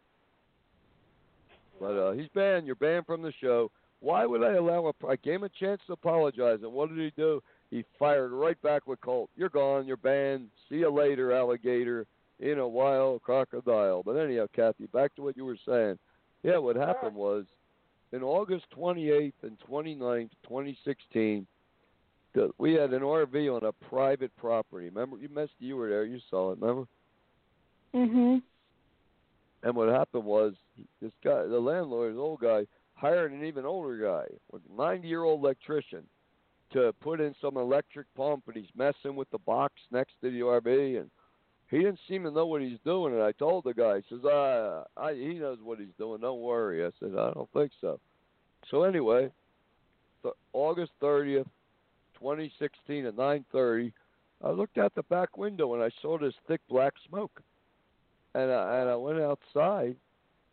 But 1.79 1.97
uh, 1.97 2.11
he's 2.13 2.29
banned. 2.29 2.65
You're 2.65 2.75
banned 2.75 3.05
from 3.05 3.21
the 3.21 3.33
show. 3.33 3.69
Why 3.99 4.25
would 4.25 4.43
I 4.43 4.53
allow 4.53 4.87
a? 4.87 5.07
I 5.07 5.15
gave 5.17 5.35
him 5.35 5.43
a 5.43 5.49
chance 5.49 5.81
to 5.87 5.93
apologize, 5.93 6.59
and 6.63 6.71
what 6.71 6.89
did 6.89 6.99
he 6.99 7.11
do? 7.17 7.41
He 7.71 7.83
fired 7.97 8.31
right 8.31 8.61
back 8.61 8.87
with 8.87 9.01
Colt. 9.01 9.29
You're 9.35 9.49
gone. 9.49 9.87
You're 9.87 9.97
banned. 9.97 10.49
See 10.69 10.75
you 10.75 10.89
later, 10.89 11.33
alligator. 11.33 12.05
In 12.39 12.59
a 12.59 12.67
while, 12.67 13.19
crocodile. 13.19 14.03
But 14.03 14.17
anyhow, 14.17 14.47
Kathy, 14.53 14.87
back 14.87 15.15
to 15.15 15.21
what 15.21 15.37
you 15.37 15.45
were 15.45 15.57
saying. 15.65 15.97
Yeah, 16.43 16.57
what 16.57 16.75
happened 16.75 17.15
was 17.15 17.45
in 18.11 18.23
August 18.23 18.65
28th 18.77 19.33
and 19.43 19.57
29th, 19.69 20.29
2016, 20.43 21.47
we 22.57 22.73
had 22.73 22.91
an 22.93 23.01
RV 23.01 23.55
on 23.55 23.67
a 23.67 23.71
private 23.71 24.35
property. 24.35 24.87
Remember, 24.87 25.17
you 25.17 25.29
missed. 25.29 25.53
You 25.59 25.77
were 25.77 25.89
there. 25.89 26.05
You 26.05 26.19
saw 26.29 26.51
it. 26.51 26.59
Remember? 26.59 26.87
Mhm. 27.93 28.41
And 29.63 29.75
what 29.75 29.89
happened 29.89 30.25
was 30.25 30.55
this 31.01 31.13
guy, 31.23 31.43
the 31.43 31.59
landlord, 31.59 32.13
an 32.13 32.19
old 32.19 32.41
guy, 32.41 32.67
hired 32.93 33.31
an 33.31 33.43
even 33.45 33.65
older 33.65 33.97
guy, 33.97 34.27
a 34.53 34.59
90 34.69 35.07
year 35.07 35.23
old 35.23 35.39
electrician, 35.39 36.07
to 36.73 36.93
put 37.01 37.21
in 37.21 37.35
some 37.41 37.57
electric 37.57 38.07
pump, 38.15 38.43
and 38.47 38.55
he's 38.55 38.75
messing 38.75 39.15
with 39.15 39.29
the 39.31 39.37
box 39.39 39.73
next 39.91 40.13
to 40.21 40.31
the 40.31 40.39
RV, 40.39 40.99
and 40.99 41.09
he 41.69 41.77
didn't 41.77 41.99
seem 42.07 42.23
to 42.23 42.31
know 42.31 42.45
what 42.45 42.61
he's 42.61 42.79
doing. 42.85 43.13
And 43.13 43.23
I 43.23 43.31
told 43.33 43.63
the 43.63 43.73
guy, 43.73 43.97
he 43.97 44.15
says, 44.15 44.25
"Ah, 44.25 44.83
I, 44.97 45.13
he 45.13 45.35
knows 45.35 45.59
what 45.61 45.79
he's 45.79 45.95
doing. 45.97 46.21
Don't 46.21 46.41
worry." 46.41 46.85
I 46.85 46.91
said, 46.99 47.11
"I 47.17 47.31
don't 47.33 47.51
think 47.51 47.71
so." 47.81 47.99
So 48.69 48.83
anyway, 48.83 49.31
th- 50.23 50.35
August 50.53 50.91
30th, 51.01 51.47
2016 52.19 53.05
at 53.05 53.15
9:30, 53.15 53.91
I 54.43 54.49
looked 54.49 54.77
out 54.77 54.93
the 54.95 55.03
back 55.03 55.37
window 55.37 55.73
and 55.73 55.83
I 55.83 55.89
saw 56.01 56.17
this 56.17 56.33
thick 56.47 56.61
black 56.67 56.93
smoke 57.07 57.41
and 58.35 58.51
I, 58.51 58.79
and 58.81 58.89
I 58.89 58.95
went 58.95 59.19
outside 59.19 59.95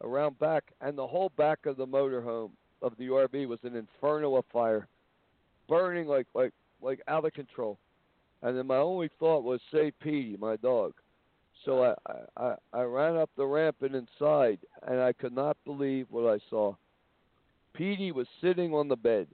around 0.02 0.38
back, 0.38 0.64
and 0.80 0.96
the 0.96 1.06
whole 1.06 1.30
back 1.36 1.66
of 1.66 1.76
the 1.76 1.86
motorhome 1.86 2.50
of 2.80 2.96
the 2.96 3.08
RV 3.08 3.46
was 3.46 3.58
an 3.64 3.76
inferno 3.76 4.36
of 4.36 4.44
fire, 4.52 4.86
burning 5.68 6.06
like 6.06 6.26
like 6.34 6.52
like 6.80 7.00
out 7.08 7.24
of 7.24 7.32
control. 7.32 7.78
And 8.42 8.58
then 8.58 8.66
my 8.66 8.78
only 8.78 9.08
thought 9.18 9.44
was 9.44 9.60
save 9.72 9.98
Petey, 10.00 10.36
my 10.38 10.56
dog. 10.56 10.94
So 11.64 11.84
I, 11.84 11.94
I 12.36 12.54
I 12.72 12.82
ran 12.82 13.16
up 13.16 13.30
the 13.36 13.46
ramp 13.46 13.76
and 13.82 13.94
inside, 13.94 14.58
and 14.86 15.00
I 15.00 15.12
could 15.12 15.32
not 15.32 15.56
believe 15.64 16.06
what 16.10 16.32
I 16.32 16.38
saw. 16.50 16.74
Petey 17.74 18.12
was 18.12 18.26
sitting 18.40 18.74
on 18.74 18.88
the 18.88 18.96
bed, 18.96 19.28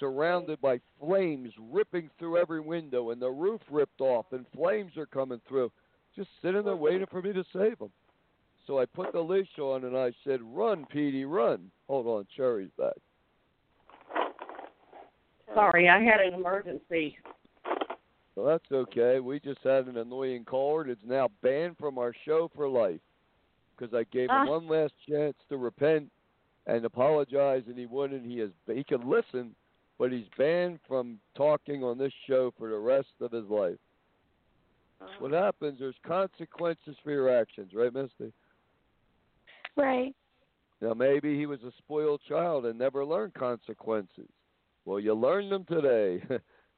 surrounded 0.00 0.60
by 0.60 0.80
flames 1.00 1.52
ripping 1.70 2.10
through 2.18 2.38
every 2.38 2.60
window, 2.60 3.10
and 3.10 3.22
the 3.22 3.30
roof 3.30 3.60
ripped 3.70 4.00
off, 4.00 4.26
and 4.32 4.44
flames 4.54 4.96
are 4.96 5.06
coming 5.06 5.40
through 5.48 5.70
just 6.16 6.28
sitting 6.42 6.64
there 6.64 6.76
waiting 6.76 7.06
for 7.10 7.22
me 7.22 7.32
to 7.32 7.44
save 7.52 7.78
him. 7.78 7.90
So 8.66 8.78
I 8.78 8.86
put 8.86 9.12
the 9.12 9.20
leash 9.20 9.58
on 9.58 9.84
and 9.84 9.96
I 9.96 10.12
said, 10.24 10.42
"Run, 10.42 10.84
Petey, 10.86 11.24
run!" 11.24 11.70
Hold 11.86 12.06
on, 12.06 12.26
Cherry's 12.36 12.70
back. 12.76 12.96
Sorry, 15.54 15.88
I 15.88 16.00
had 16.02 16.20
an 16.20 16.34
emergency. 16.34 17.16
So 18.34 18.44
that's 18.44 18.70
okay. 18.70 19.18
We 19.18 19.40
just 19.40 19.60
had 19.64 19.86
an 19.86 19.96
annoying 19.96 20.44
caller 20.44 20.84
that's 20.86 21.00
now 21.04 21.28
banned 21.42 21.76
from 21.78 21.98
our 21.98 22.12
show 22.24 22.50
for 22.54 22.68
life 22.68 23.00
because 23.76 23.94
I 23.94 24.04
gave 24.12 24.30
him 24.30 24.30
ah. 24.30 24.46
one 24.46 24.68
last 24.68 24.92
chance 25.08 25.34
to 25.48 25.56
repent 25.56 26.10
and 26.66 26.84
apologize, 26.84 27.64
and 27.66 27.76
he 27.76 27.86
wouldn't. 27.86 28.24
He 28.24 28.40
is 28.40 28.50
he 28.72 28.84
could 28.84 29.04
listen, 29.04 29.54
but 29.98 30.12
he's 30.12 30.26
banned 30.36 30.78
from 30.86 31.18
talking 31.36 31.82
on 31.82 31.98
this 31.98 32.12
show 32.28 32.52
for 32.56 32.68
the 32.68 32.78
rest 32.78 33.08
of 33.20 33.32
his 33.32 33.46
life. 33.48 33.78
Oh. 35.00 35.06
What 35.18 35.32
happens? 35.32 35.78
There's 35.80 35.94
consequences 36.06 36.96
for 37.02 37.10
your 37.10 37.34
actions, 37.36 37.72
right, 37.74 37.92
Misty? 37.92 38.32
Right. 39.76 40.14
Now 40.80 40.94
maybe 40.94 41.36
he 41.36 41.46
was 41.46 41.60
a 41.64 41.72
spoiled 41.78 42.20
child 42.28 42.66
and 42.66 42.78
never 42.78 43.04
learned 43.04 43.34
consequences. 43.34 44.28
Well, 44.88 44.98
you 44.98 45.12
learned 45.12 45.52
them 45.52 45.66
today 45.66 46.22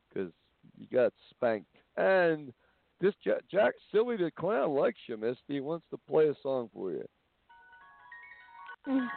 because 0.08 0.32
you 0.76 0.86
got 0.92 1.12
spanked. 1.30 1.70
And 1.96 2.52
this 3.00 3.14
Jack, 3.22 3.42
Jack 3.48 3.74
Silly 3.92 4.16
the 4.16 4.32
Clown 4.32 4.74
likes 4.74 4.98
you, 5.06 5.16
Misty. 5.16 5.38
He 5.46 5.60
wants 5.60 5.86
to 5.90 5.98
play 6.08 6.26
a 6.26 6.34
song 6.42 6.68
for 6.74 6.90
you. 6.90 7.04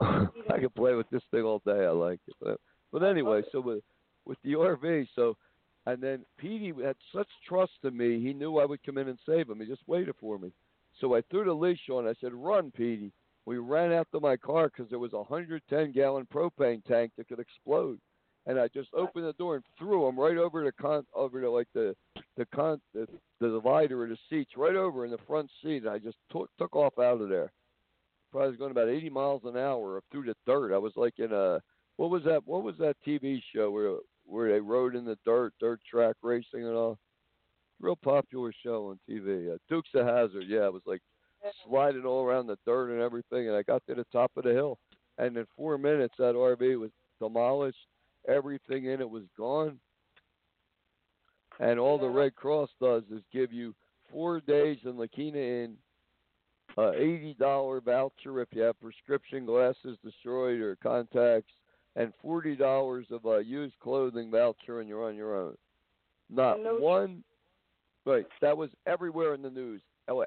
I 0.00 0.58
can 0.58 0.70
play 0.70 0.94
with 0.94 1.08
this 1.10 1.22
thing 1.30 1.42
all 1.42 1.62
day. 1.64 1.84
I 1.86 1.90
like 1.90 2.18
it. 2.26 2.34
But, 2.42 2.58
but 2.90 3.04
anyway, 3.04 3.42
so 3.52 3.60
with 3.60 3.84
with 4.24 4.38
the 4.42 4.54
RV, 4.54 5.06
so 5.14 5.36
and 5.86 6.02
then 6.02 6.24
Petey 6.38 6.72
had 6.84 6.96
such 7.14 7.28
trust 7.48 7.70
in 7.84 7.96
me, 7.96 8.20
he 8.20 8.34
knew 8.34 8.58
I 8.58 8.64
would 8.64 8.82
come 8.82 8.98
in 8.98 9.06
and 9.06 9.18
save 9.24 9.48
him. 9.48 9.60
He 9.60 9.66
just 9.66 9.86
waited 9.86 10.16
for 10.20 10.38
me. 10.38 10.50
So 11.00 11.14
I 11.14 11.22
threw 11.30 11.44
the 11.44 11.52
leash 11.52 11.88
on. 11.88 12.08
I 12.08 12.14
said, 12.20 12.34
"Run, 12.34 12.72
Petey." 12.72 13.12
We 13.48 13.56
ran 13.56 13.88
to 14.12 14.20
my 14.20 14.36
car 14.36 14.68
because 14.68 14.90
there 14.90 14.98
was 14.98 15.14
a 15.14 15.22
110 15.22 15.92
gallon 15.92 16.26
propane 16.26 16.84
tank 16.84 17.12
that 17.16 17.28
could 17.28 17.40
explode, 17.40 17.98
and 18.44 18.60
I 18.60 18.68
just 18.68 18.90
opened 18.92 19.24
the 19.24 19.32
door 19.32 19.54
and 19.54 19.64
threw 19.78 20.06
him 20.06 20.20
right 20.20 20.36
over 20.36 20.62
the 20.62 20.72
con 20.72 21.06
over 21.14 21.40
to 21.40 21.50
like 21.50 21.68
the 21.72 21.96
the 22.36 22.44
con 22.54 22.78
the, 22.92 23.08
the 23.40 23.48
divider 23.48 24.04
of 24.04 24.10
the 24.10 24.18
seats 24.28 24.50
right 24.54 24.76
over 24.76 25.06
in 25.06 25.10
the 25.10 25.18
front 25.26 25.48
seat. 25.62 25.84
And 25.84 25.88
I 25.88 25.96
just 25.96 26.18
took 26.30 26.50
took 26.58 26.76
off 26.76 26.98
out 26.98 27.22
of 27.22 27.30
there. 27.30 27.50
Probably 28.32 28.50
was 28.50 28.58
going 28.58 28.70
about 28.70 28.90
80 28.90 29.08
miles 29.08 29.40
an 29.46 29.56
hour 29.56 30.02
through 30.12 30.24
the 30.24 30.34
dirt. 30.44 30.74
I 30.74 30.78
was 30.78 30.92
like 30.94 31.18
in 31.18 31.32
a 31.32 31.58
what 31.96 32.10
was 32.10 32.24
that? 32.24 32.46
What 32.46 32.64
was 32.64 32.76
that 32.80 32.96
TV 33.06 33.40
show 33.54 33.70
where 33.70 33.94
where 34.26 34.52
they 34.52 34.60
rode 34.60 34.94
in 34.94 35.06
the 35.06 35.16
dirt, 35.24 35.54
dirt 35.58 35.80
track 35.90 36.16
racing 36.22 36.66
and 36.66 36.74
all? 36.74 36.98
Real 37.80 37.96
popular 37.96 38.52
show 38.62 38.88
on 38.88 38.98
TV. 39.08 39.54
Uh, 39.54 39.56
Dukes 39.70 39.88
of 39.94 40.04
Hazzard. 40.04 40.44
Yeah, 40.48 40.66
it 40.66 40.72
was 40.74 40.82
like 40.84 41.00
sliding 41.66 42.04
all 42.04 42.24
around 42.24 42.46
the 42.46 42.58
dirt 42.66 42.90
and 42.92 43.00
everything. 43.00 43.48
And 43.48 43.56
I 43.56 43.62
got 43.62 43.82
to 43.86 43.94
the 43.94 44.04
top 44.12 44.32
of 44.36 44.44
the 44.44 44.50
hill, 44.52 44.78
and 45.18 45.36
in 45.36 45.46
four 45.56 45.78
minutes 45.78 46.14
that 46.18 46.34
RV 46.34 46.78
was 46.80 46.90
demolished. 47.20 47.78
everything 48.28 48.84
in 48.86 49.00
it 49.00 49.08
was 49.08 49.24
gone. 49.36 49.78
And 51.60 51.78
all 51.80 51.98
the 51.98 52.08
Red 52.08 52.34
Cross 52.36 52.70
does 52.80 53.02
is 53.12 53.22
give 53.32 53.52
you 53.52 53.74
four 54.12 54.40
days 54.40 54.78
in 54.84 54.96
La 54.96 55.06
Quinta 55.12 55.40
Inn, 55.40 55.76
a 56.76 56.92
eighty 56.94 57.34
dollar 57.38 57.80
voucher 57.80 58.40
if 58.40 58.48
you 58.52 58.62
have 58.62 58.78
prescription 58.80 59.44
glasses 59.44 59.98
destroyed 60.04 60.60
or 60.60 60.76
contacts, 60.76 61.52
and 61.96 62.12
forty 62.22 62.54
dollars 62.54 63.06
of 63.10 63.24
a 63.24 63.42
used 63.44 63.78
clothing 63.80 64.30
voucher, 64.30 64.80
and 64.80 64.88
you're 64.88 65.08
on 65.08 65.16
your 65.16 65.36
own. 65.36 65.56
Not 66.30 66.60
No- 66.60 66.76
one. 66.76 67.24
Right, 68.06 68.26
that 68.40 68.56
was 68.56 68.70
everywhere 68.86 69.34
in 69.34 69.42
the 69.42 69.50
news. 69.50 69.82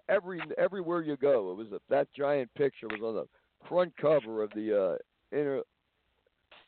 Every 0.09 0.41
everywhere 0.57 1.01
you 1.01 1.17
go, 1.17 1.51
it 1.51 1.57
was 1.57 1.67
a, 1.71 1.79
that 1.89 2.07
giant 2.13 2.53
picture 2.55 2.87
was 2.87 3.01
on 3.01 3.15
the 3.15 3.67
front 3.67 3.93
cover 3.97 4.43
of 4.43 4.51
the 4.51 4.97
uh, 4.97 5.35
inner 5.35 5.61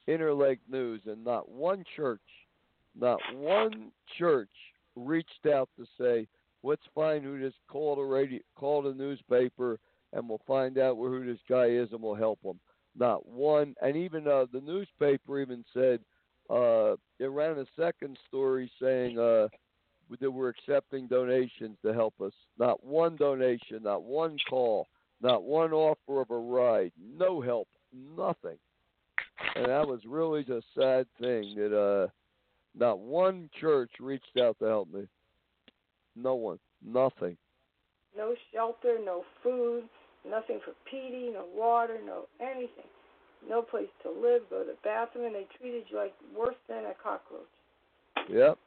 Inter 0.07 0.34
Lake 0.34 0.59
News, 0.70 1.01
and 1.05 1.24
not 1.24 1.49
one 1.49 1.84
church, 1.95 2.22
not 2.99 3.20
one 3.36 3.91
church 4.18 4.49
reached 4.95 5.45
out 5.51 5.70
to 5.78 5.86
say, 5.99 6.28
"Let's 6.64 6.82
find 6.95 7.24
who 7.24 7.39
this 7.39 7.53
called 7.70 7.99
a 7.99 8.03
radio, 8.03 8.39
called 8.55 8.88
a 8.88 8.93
newspaper, 8.93 9.80
and 10.11 10.28
we'll 10.28 10.41
find 10.47 10.78
out 10.78 10.97
where 10.97 11.09
who 11.09 11.26
this 11.26 11.41
guy 11.47 11.66
is, 11.68 11.89
and 11.91 12.01
we'll 12.01 12.16
help 12.16 12.39
him." 12.43 12.59
Not 12.97 13.28
one, 13.28 13.76
and 13.82 13.95
even 13.95 14.28
uh, 14.28 14.45
the 14.51 14.61
newspaper 14.61 15.39
even 15.39 15.64
said 15.74 15.99
uh, 16.49 16.95
it 17.20 17.30
ran 17.30 17.57
a 17.57 17.66
second 17.80 18.18
story 18.28 18.72
saying 18.82 19.18
uh, 19.18 19.47
that 20.20 20.32
we're 20.32 20.49
accepting 20.49 21.07
donations 21.07 21.78
to 21.86 21.93
help 21.93 22.14
us. 22.22 22.34
Not 22.59 22.84
one 22.84 23.16
donation, 23.16 23.84
not 23.84 24.03
one 24.03 24.38
call, 24.49 24.88
not 25.22 25.43
one 25.43 25.72
offer 25.72 26.22
of 26.22 26.32
a 26.32 26.38
ride, 26.38 26.91
no 27.18 27.41
help, 27.41 27.68
nothing. 28.18 28.57
And 29.55 29.66
that 29.66 29.88
was 29.88 30.01
really 30.05 30.41
a 30.41 30.61
sad 30.78 31.07
thing 31.20 31.55
that 31.55 31.78
uh, 31.78 32.07
not 32.78 32.99
one 32.99 33.49
church 33.59 33.91
reached 33.99 34.38
out 34.41 34.57
to 34.59 34.66
help 34.66 34.93
me. 34.93 35.07
No 36.16 36.36
one, 36.36 36.59
nothing. 36.86 37.38
No 38.16 38.36
shelter, 38.53 38.97
no 39.03 39.24
food, 39.41 39.84
nothing 40.30 40.59
for 40.64 40.74
Petey, 40.89 41.32
no 41.34 41.45
water, 41.55 41.97
no 42.05 42.28
anything. 42.39 42.86
No 43.47 43.61
place 43.61 43.89
to 44.03 44.09
live, 44.09 44.43
go 44.49 44.59
to 44.59 44.66
the 44.66 44.78
bathroom, 44.84 45.26
and 45.26 45.36
they 45.36 45.47
treated 45.59 45.84
you 45.89 45.97
like 45.97 46.14
worse 46.38 46.55
than 46.70 46.86
a 46.86 46.93
cockroach. 47.01 47.41
Yep. 48.30 48.57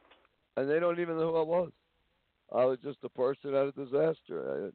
And 0.57 0.67
they 0.69 0.79
don't 0.79 0.99
even 0.99 1.17
know 1.17 1.31
who 1.31 1.37
I 1.37 1.43
was. 1.43 1.71
I 2.53 2.65
was 2.65 2.79
just 2.83 2.97
a 3.03 3.09
person 3.09 3.53
at 3.53 3.67
a 3.67 3.71
disaster. 3.71 4.71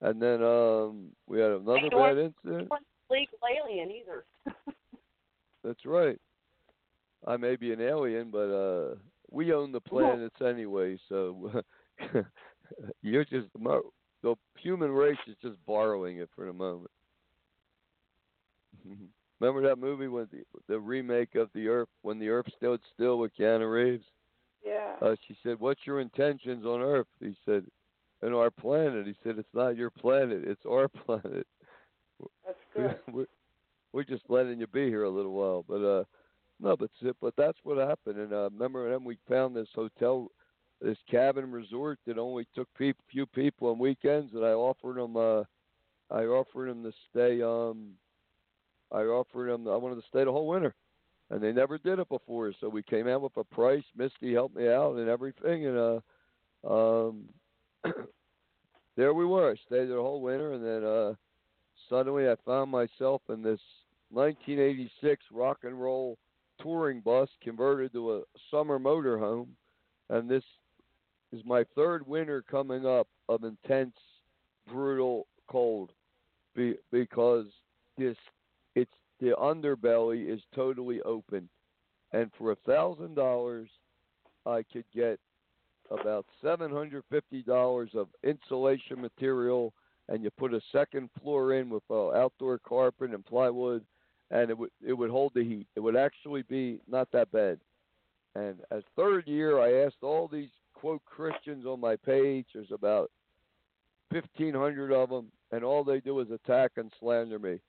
I, 0.00 0.08
and 0.08 0.22
then 0.22 0.42
um 0.42 1.08
we 1.26 1.40
had 1.40 1.50
another 1.50 1.90
bad 1.90 2.18
incident. 2.18 2.70
Legal 3.10 3.38
alien 3.50 3.90
either. 3.90 4.24
That's 5.64 5.84
right. 5.84 6.18
I 7.26 7.36
may 7.36 7.56
be 7.56 7.72
an 7.72 7.80
alien, 7.80 8.30
but 8.30 8.50
uh 8.50 8.94
we 9.30 9.52
own 9.52 9.72
the 9.72 9.80
planets 9.80 10.36
anyway, 10.46 10.98
so 11.08 11.62
you're 13.02 13.24
just 13.24 13.48
mo- 13.58 13.92
the 14.22 14.34
human 14.56 14.90
race 14.90 15.18
is 15.26 15.36
just 15.42 15.56
borrowing 15.66 16.18
it 16.18 16.30
for 16.34 16.46
the 16.46 16.52
moment. 16.52 16.90
Remember 19.40 19.66
that 19.68 19.78
movie 19.78 20.08
when 20.08 20.28
the 20.30 20.44
the 20.68 20.78
remake 20.78 21.34
of 21.34 21.50
the 21.54 21.66
Earth 21.68 21.88
when 22.02 22.18
the 22.18 22.28
Earth 22.28 22.46
stood 22.56 22.80
still 22.94 23.18
with 23.18 23.32
Keanu 23.36 23.72
Reeves? 23.72 24.04
Yeah. 24.64 24.94
Uh, 25.00 25.16
she 25.26 25.36
said, 25.42 25.58
"What's 25.58 25.86
your 25.86 26.00
intentions 26.00 26.64
on 26.64 26.80
Earth?" 26.80 27.06
He 27.20 27.36
said, 27.44 27.64
"On 28.22 28.32
our 28.32 28.50
planet." 28.50 29.06
He 29.06 29.14
said, 29.22 29.38
"It's 29.38 29.54
not 29.54 29.76
your 29.76 29.90
planet; 29.90 30.42
it's 30.44 30.64
our 30.66 30.88
planet. 31.06 31.46
That's 32.46 32.58
good. 32.74 32.98
we're, 33.12 33.26
we're 33.92 34.04
just 34.04 34.24
letting 34.28 34.60
you 34.60 34.66
be 34.68 34.86
here 34.86 35.04
a 35.04 35.10
little 35.10 35.32
while." 35.32 35.64
But 35.68 35.84
uh, 35.84 36.04
no, 36.60 36.76
but 36.76 36.90
but 37.20 37.34
that's 37.36 37.58
what 37.64 37.78
happened. 37.78 38.18
And 38.18 38.32
uh, 38.32 38.50
remember, 38.52 38.90
then 38.90 39.04
we 39.04 39.18
found 39.28 39.56
this 39.56 39.68
hotel, 39.74 40.28
this 40.80 40.98
cabin 41.10 41.50
resort 41.50 41.98
that 42.06 42.18
only 42.18 42.46
took 42.54 42.68
peop 42.78 42.96
few 43.10 43.26
people 43.26 43.68
on 43.70 43.78
weekends, 43.78 44.32
and 44.34 44.44
I 44.44 44.50
offered 44.52 44.96
them. 44.96 45.16
Uh, 45.16 45.42
I 46.10 46.24
offered 46.24 46.70
them 46.70 46.84
to 46.84 46.92
stay. 47.10 47.42
Um, 47.42 47.94
I 48.92 49.02
offered 49.02 49.50
them. 49.50 49.66
I 49.66 49.76
wanted 49.76 49.96
to 49.96 50.08
stay 50.08 50.24
the 50.24 50.32
whole 50.32 50.46
winter 50.46 50.74
and 51.32 51.42
they 51.42 51.50
never 51.50 51.78
did 51.78 51.98
it 51.98 52.08
before. 52.10 52.52
So 52.60 52.68
we 52.68 52.82
came 52.82 53.08
out 53.08 53.22
with 53.22 53.36
a 53.38 53.44
price. 53.44 53.82
Misty 53.96 54.34
helped 54.34 54.54
me 54.54 54.68
out 54.68 54.96
and 54.96 55.08
everything, 55.08 55.66
and 55.66 55.78
uh, 55.78 57.08
um, 57.08 57.24
there 58.96 59.14
we 59.14 59.24
were. 59.24 59.50
I 59.50 59.54
stayed 59.66 59.88
there 59.88 59.96
the 59.96 60.02
whole 60.02 60.20
winter, 60.20 60.52
and 60.52 60.64
then 60.64 60.84
uh, 60.84 61.14
suddenly 61.88 62.28
I 62.28 62.34
found 62.44 62.70
myself 62.70 63.22
in 63.30 63.42
this 63.42 63.60
1986 64.10 65.24
rock 65.32 65.60
and 65.62 65.80
roll 65.80 66.18
touring 66.60 67.00
bus 67.00 67.30
converted 67.42 67.94
to 67.94 68.16
a 68.16 68.22
summer 68.50 68.78
motorhome, 68.78 69.48
and 70.10 70.28
this 70.28 70.44
is 71.32 71.40
my 71.46 71.64
third 71.74 72.06
winter 72.06 72.44
coming 72.48 72.84
up 72.84 73.08
of 73.30 73.42
intense, 73.44 73.96
brutal 74.70 75.26
cold, 75.48 75.92
be, 76.54 76.74
because 76.90 77.46
this 77.96 78.16
the 79.22 79.36
underbelly 79.40 80.28
is 80.28 80.40
totally 80.52 81.00
open, 81.02 81.48
and 82.12 82.28
for 82.36 82.50
a 82.50 82.56
thousand 82.66 83.14
dollars, 83.14 83.68
I 84.44 84.64
could 84.72 84.84
get 84.92 85.20
about 85.92 86.26
seven 86.42 86.72
hundred 86.72 87.04
fifty 87.08 87.40
dollars 87.42 87.90
of 87.94 88.08
insulation 88.24 89.00
material, 89.00 89.72
and 90.08 90.24
you 90.24 90.30
put 90.30 90.52
a 90.52 90.60
second 90.72 91.08
floor 91.22 91.54
in 91.54 91.70
with 91.70 91.84
uh, 91.88 92.10
outdoor 92.10 92.58
carpet 92.58 93.10
and 93.10 93.24
plywood, 93.24 93.84
and 94.32 94.50
it 94.50 94.58
would 94.58 94.70
it 94.84 94.92
would 94.92 95.10
hold 95.10 95.32
the 95.36 95.44
heat. 95.44 95.68
It 95.76 95.80
would 95.80 95.96
actually 95.96 96.42
be 96.42 96.80
not 96.88 97.08
that 97.12 97.30
bad. 97.30 97.60
And 98.34 98.56
as 98.72 98.82
third 98.96 99.28
year, 99.28 99.60
I 99.60 99.86
asked 99.86 100.02
all 100.02 100.26
these 100.26 100.50
quote 100.74 101.04
Christians 101.04 101.64
on 101.64 101.78
my 101.78 101.94
page. 101.94 102.46
There's 102.54 102.72
about 102.72 103.08
fifteen 104.10 104.54
hundred 104.54 104.92
of 104.92 105.10
them, 105.10 105.30
and 105.52 105.62
all 105.62 105.84
they 105.84 106.00
do 106.00 106.18
is 106.18 106.30
attack 106.32 106.72
and 106.76 106.90
slander 106.98 107.38
me. 107.38 107.60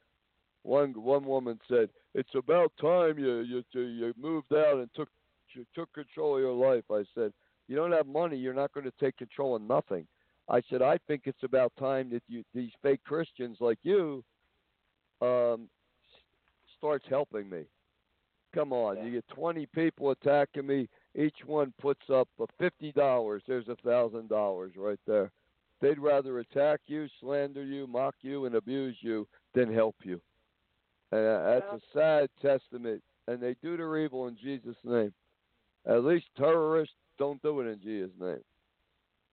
One 0.64 0.94
one 0.94 1.26
woman 1.26 1.60
said, 1.68 1.90
"It's 2.14 2.34
about 2.36 2.72
time 2.80 3.20
you 3.20 3.40
you 3.40 3.64
you 3.74 4.14
moved 4.18 4.54
out 4.54 4.80
and 4.80 4.90
took 4.94 5.10
you 5.54 5.66
took 5.76 5.92
control 5.94 6.38
of 6.38 6.42
your 6.42 6.54
life." 6.54 6.86
I 6.90 7.04
said, 7.14 7.34
"You 7.68 7.76
don't 7.76 7.92
have 7.92 8.08
money. 8.08 8.38
You're 8.38 8.54
not 8.54 8.74
going 8.74 8.86
to 8.86 8.94
take 9.00 9.18
control 9.18 9.56
of 9.56 9.62
nothing." 9.62 10.08
I 10.50 10.62
said, 10.70 10.82
"I 10.82 10.98
think 11.08 11.24
it's 11.26 11.44
about 11.44 11.74
time 11.78 12.10
that 12.12 12.24
you 12.28 12.44
these 12.54 12.72
fake 12.82 13.04
Christians 13.04 13.58
like 13.60 13.80
you 13.84 14.24
um 15.22 15.70
starts 16.78 17.06
helping 17.10 17.50
me. 17.50 17.64
Come 18.54 18.72
on, 18.72 19.04
you 19.04 19.12
get 19.14 19.28
20 19.30 19.66
people 19.68 20.12
attacking 20.12 20.68
me. 20.68 20.88
Each 21.16 21.38
one 21.46 21.74
puts 21.82 22.10
up 22.10 22.28
a 22.40 22.46
fifty 22.60 22.92
dollars. 22.92 23.42
There's 23.48 23.68
a 23.68 23.76
thousand 23.78 24.30
dollars 24.30 24.74
right 24.78 25.00
there. 25.08 25.32
They'd 25.82 26.00
rather 26.00 26.40
attack 26.40 26.82
you, 26.88 27.08
slander 27.20 27.64
you, 27.64 27.88
mock 27.88 28.16
you, 28.22 28.46
and 28.46 28.56
abuse 28.56 28.96
you 29.02 29.28
than 29.54 29.74
help 29.74 29.96
you. 30.04 30.22
And 31.14 31.28
uh, 31.28 31.44
that's 31.54 31.74
a 31.74 31.98
sad 31.98 32.30
testament. 32.42 33.02
And 33.28 33.40
they 33.40 33.56
do 33.62 33.78
their 33.78 33.98
evil 33.98 34.28
in 34.28 34.38
Jesus' 34.42 34.76
name. 34.84 35.14
At 35.86 36.04
least 36.04 36.26
terrorists 36.38 36.96
don't 37.18 37.42
do 37.42 37.60
it 37.62 37.68
in 37.68 37.80
Jesus' 37.82 38.16
name. 38.20 38.44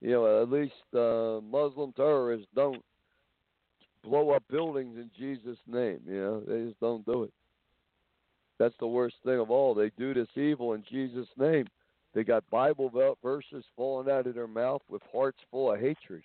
You 0.01 0.11
know, 0.11 0.43
at 0.43 0.51
least 0.51 0.75
uh, 0.95 1.41
Muslim 1.41 1.93
terrorists 1.93 2.47
don't 2.55 2.83
blow 4.03 4.31
up 4.31 4.43
buildings 4.51 4.97
in 4.97 5.11
Jesus' 5.19 5.59
name. 5.67 6.01
You 6.07 6.21
know, 6.21 6.43
they 6.47 6.67
just 6.67 6.81
don't 6.81 7.05
do 7.05 7.25
it. 7.25 7.33
That's 8.59 8.75
the 8.79 8.87
worst 8.87 9.17
thing 9.25 9.39
of 9.39 9.51
all. 9.51 9.75
They 9.75 9.91
do 9.99 10.13
this 10.13 10.29
evil 10.37 10.75
in 10.75 10.85
Jesus' 10.91 11.29
name. 11.39 11.67
They 12.15 12.25
got 12.25 12.49
Bible 12.51 13.17
verses 13.23 13.65
falling 13.77 14.11
out 14.11 14.27
of 14.27 14.35
their 14.35 14.49
mouth 14.49 14.83
with 14.89 15.03
hearts 15.13 15.39
full 15.51 15.73
of 15.73 15.81
hatred. 15.81 16.25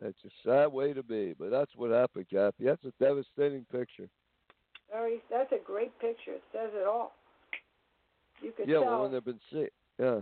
That's 0.00 0.24
a 0.24 0.48
sad 0.48 0.72
way 0.72 0.92
to 0.92 1.02
be, 1.02 1.34
but 1.38 1.50
that's 1.50 1.72
what 1.76 1.90
happened, 1.90 2.26
Kathy. 2.32 2.64
That's 2.64 2.84
a 2.84 2.92
devastating 2.98 3.66
picture. 3.70 4.08
Very, 4.92 5.22
that's 5.30 5.52
a 5.52 5.58
great 5.64 5.96
picture. 6.00 6.32
It 6.32 6.42
says 6.52 6.70
it 6.74 6.86
all. 6.86 7.12
You 8.42 8.52
could 8.56 8.68
yeah, 8.68 8.80
tell. 8.80 8.84
well, 8.86 9.02
when 9.02 9.12
they've 9.12 9.24
been 9.24 9.40
sick. 9.52 9.72
Yeah. 9.98 10.20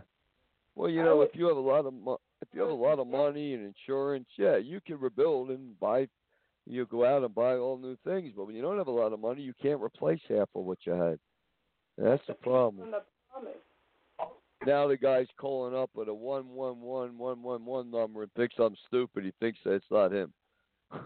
Well, 0.75 0.91
you 0.91 1.01
I 1.03 1.05
know, 1.05 1.17
would- 1.19 1.29
if 1.31 1.37
you 1.37 1.47
have 1.49 1.57
a 1.57 1.61
lot 1.61 1.87
of 1.87 1.95
mo- 1.95 2.21
if 2.43 2.49
you 2.53 2.61
have 2.61 2.71
a 2.71 2.75
lot 2.75 2.99
of 2.99 3.07
money 3.07 3.55
and 3.55 3.65
insurance, 3.65 4.29
yeah, 4.37 4.57
you 4.57 4.81
can 4.81 4.99
rebuild 5.01 5.51
and 5.51 5.79
buy. 5.81 6.09
You 6.67 6.85
go 6.87 7.05
out 7.05 7.25
and 7.25 7.35
buy 7.35 7.57
all 7.57 7.79
new 7.79 7.97
things, 8.05 8.33
but 8.37 8.45
when 8.47 8.55
you 8.55 8.61
don't 8.63 8.77
have 8.77 8.87
a 8.89 8.91
lot 8.93 9.13
of 9.15 9.21
money, 9.21 9.41
you 9.43 9.55
can't 9.61 9.81
replace 9.83 10.21
half 10.29 10.49
of 10.55 10.65
what 10.65 10.79
you 10.85 10.93
had. 10.93 11.19
That's 11.97 12.23
the 12.27 12.35
problem. 12.35 12.91
the 12.91 13.03
promise. 13.33 13.57
Now 14.67 14.87
the 14.87 14.97
guy's 14.99 15.29
calling 15.39 15.75
up 15.75 15.91
with 15.95 16.09
a 16.09 16.15
one 16.15 16.49
one 16.51 16.81
one 16.81 17.17
one 17.17 17.43
one 17.43 17.65
one 17.65 17.91
number 17.91 18.23
and 18.23 18.33
thinks 18.35 18.55
I'm 18.59 18.77
stupid. 18.87 19.25
He 19.25 19.33
thinks 19.41 19.59
that 19.65 19.73
it's 19.75 19.91
not 19.91 20.13
him. 20.13 20.33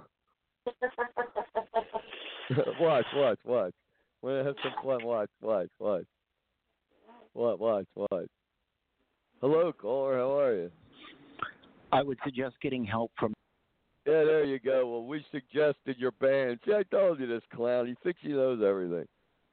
watch, 2.81 3.07
watch, 3.15 3.39
watch. 3.45 3.73
We're 4.21 4.39
gonna 4.39 4.49
have 4.49 4.57
some 4.63 4.73
fun. 4.85 5.05
Watch, 5.05 5.31
watch, 5.41 5.69
watch. 5.79 6.05
Watch, 7.35 7.59
watch, 7.59 7.87
watch. 7.97 8.29
Hello, 9.41 9.73
caller. 9.73 10.19
How 10.19 10.39
are 10.39 10.55
you? 10.55 10.71
I 11.91 12.03
would 12.03 12.19
suggest 12.25 12.55
getting 12.63 12.85
help 12.85 13.11
from. 13.19 13.35
Yeah, 14.07 14.25
there 14.25 14.45
you 14.45 14.59
go. 14.59 14.89
Well, 14.89 15.05
we 15.05 15.25
suggested 15.31 15.97
your 15.99 16.13
band. 16.13 16.59
See, 16.67 16.73
I 16.73 16.83
told 16.85 17.21
you 17.21 17.27
this 17.27 17.43
clown. 17.55 17.87
He 17.87 17.95
thinks 18.03 18.21
he 18.23 18.31
knows 18.31 18.63
everything. 18.67 19.07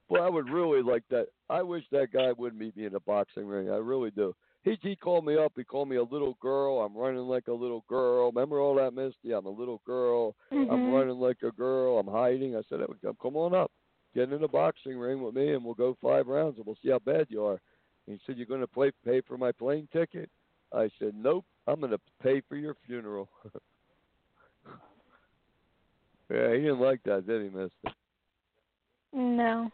But 0.10 0.22
I 0.22 0.30
would 0.30 0.50
really 0.50 0.82
like 0.82 1.04
that. 1.12 1.28
I 1.50 1.62
wish 1.62 1.84
that 1.92 2.12
guy 2.12 2.32
would 2.36 2.58
meet 2.58 2.76
me 2.76 2.86
in 2.86 2.96
a 2.96 3.00
boxing 3.00 3.46
ring. 3.46 3.70
I 3.70 3.76
really 3.76 4.10
do. 4.10 4.34
He 4.70 4.90
he 4.90 4.96
called 4.96 5.26
me 5.26 5.36
up. 5.38 5.54
He 5.56 5.64
called 5.64 5.90
me 5.90 5.96
a 5.96 6.04
little 6.04 6.38
girl. 6.40 6.82
I'm 6.82 6.96
running 6.96 7.22
like 7.22 7.48
a 7.48 7.54
little 7.54 7.84
girl. 7.88 8.32
Remember 8.32 8.60
all 8.60 8.76
that, 8.76 8.94
Misty? 8.94 9.34
I'm 9.34 9.48
a 9.48 9.50
little 9.50 9.82
girl. 9.86 10.36
I'm 10.52 10.68
Mhm. 10.68 10.94
running 10.94 11.20
like 11.20 11.42
a 11.42 11.52
girl. 11.52 11.98
I'm 11.98 12.08
hiding. 12.08 12.56
I 12.56 12.62
said, 12.64 12.82
"Hey, 12.82 13.14
"Come 13.20 13.36
on 13.36 13.56
up, 13.56 13.72
get 14.14 14.32
in 14.32 14.42
the 14.42 14.48
boxing 14.48 15.00
ring 15.00 15.24
with 15.24 15.34
me, 15.34 15.54
and 15.54 15.66
we'll 15.66 15.74
go 15.74 15.96
five 15.96 16.28
rounds, 16.28 16.58
and 16.58 16.66
we'll 16.66 16.76
see 16.76 16.90
how 16.90 17.00
bad 17.00 17.32
you 17.32 17.44
are." 17.44 17.60
And 18.06 18.16
he 18.16 18.22
said, 18.26 18.38
"You're 18.38 18.46
going 18.46 18.62
to 18.62 18.68
play 18.68 18.92
pay 19.04 19.22
for 19.22 19.38
my 19.38 19.52
plane 19.52 19.88
ticket?" 19.92 20.30
I 20.72 20.90
said, 21.00 21.16
"Nope. 21.16 21.46
I'm 21.66 21.80
going 21.80 21.92
to 21.92 22.02
pay 22.22 22.42
for 22.42 22.56
your 22.56 22.76
funeral." 22.86 23.30
yeah, 26.30 26.54
he 26.54 26.62
didn't 26.62 26.80
like 26.80 27.02
that, 27.04 27.26
did 27.26 27.42
he, 27.42 27.50
Mister? 27.50 27.96
No. 29.14 29.72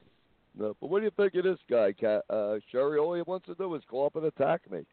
No, 0.58 0.76
but 0.80 0.89
what 0.89 0.99
do 0.99 1.06
you 1.06 1.12
think 1.12 1.36
of 1.36 1.43
this 1.43 1.60
guy, 1.70 1.91
Cat? 1.91 2.24
Uh, 2.30 2.56
Sherry? 2.72 2.97
All 2.97 3.14
he 3.14 3.22
wants 3.24 3.45
to 3.47 3.56
do 3.56 3.74
is 3.76 3.84
go 3.89 4.06
up 4.06 4.16
and 4.16 4.26
attack 4.26 4.70
me. 4.72 4.86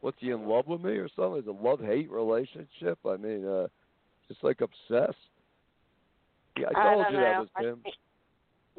What's 0.00 0.18
he 0.20 0.30
in 0.30 0.46
love 0.46 0.66
with 0.66 0.82
me 0.82 0.92
or 0.92 1.08
something? 1.14 1.40
Is 1.40 1.46
a 1.46 1.52
love 1.52 1.80
hate 1.80 2.10
relationship? 2.10 2.98
I 3.08 3.16
mean, 3.16 3.46
uh, 3.46 3.68
just 4.28 4.42
like 4.42 4.60
obsessed. 4.60 5.16
Yeah, 6.58 6.68
I 6.74 6.80
I 6.80 6.84
told 6.84 7.04
don't 7.04 7.12
you 7.12 7.20
know. 7.20 7.24
that 7.24 7.40
was 7.40 7.48
I 7.56 7.62
him. 7.62 7.80
think 7.82 7.94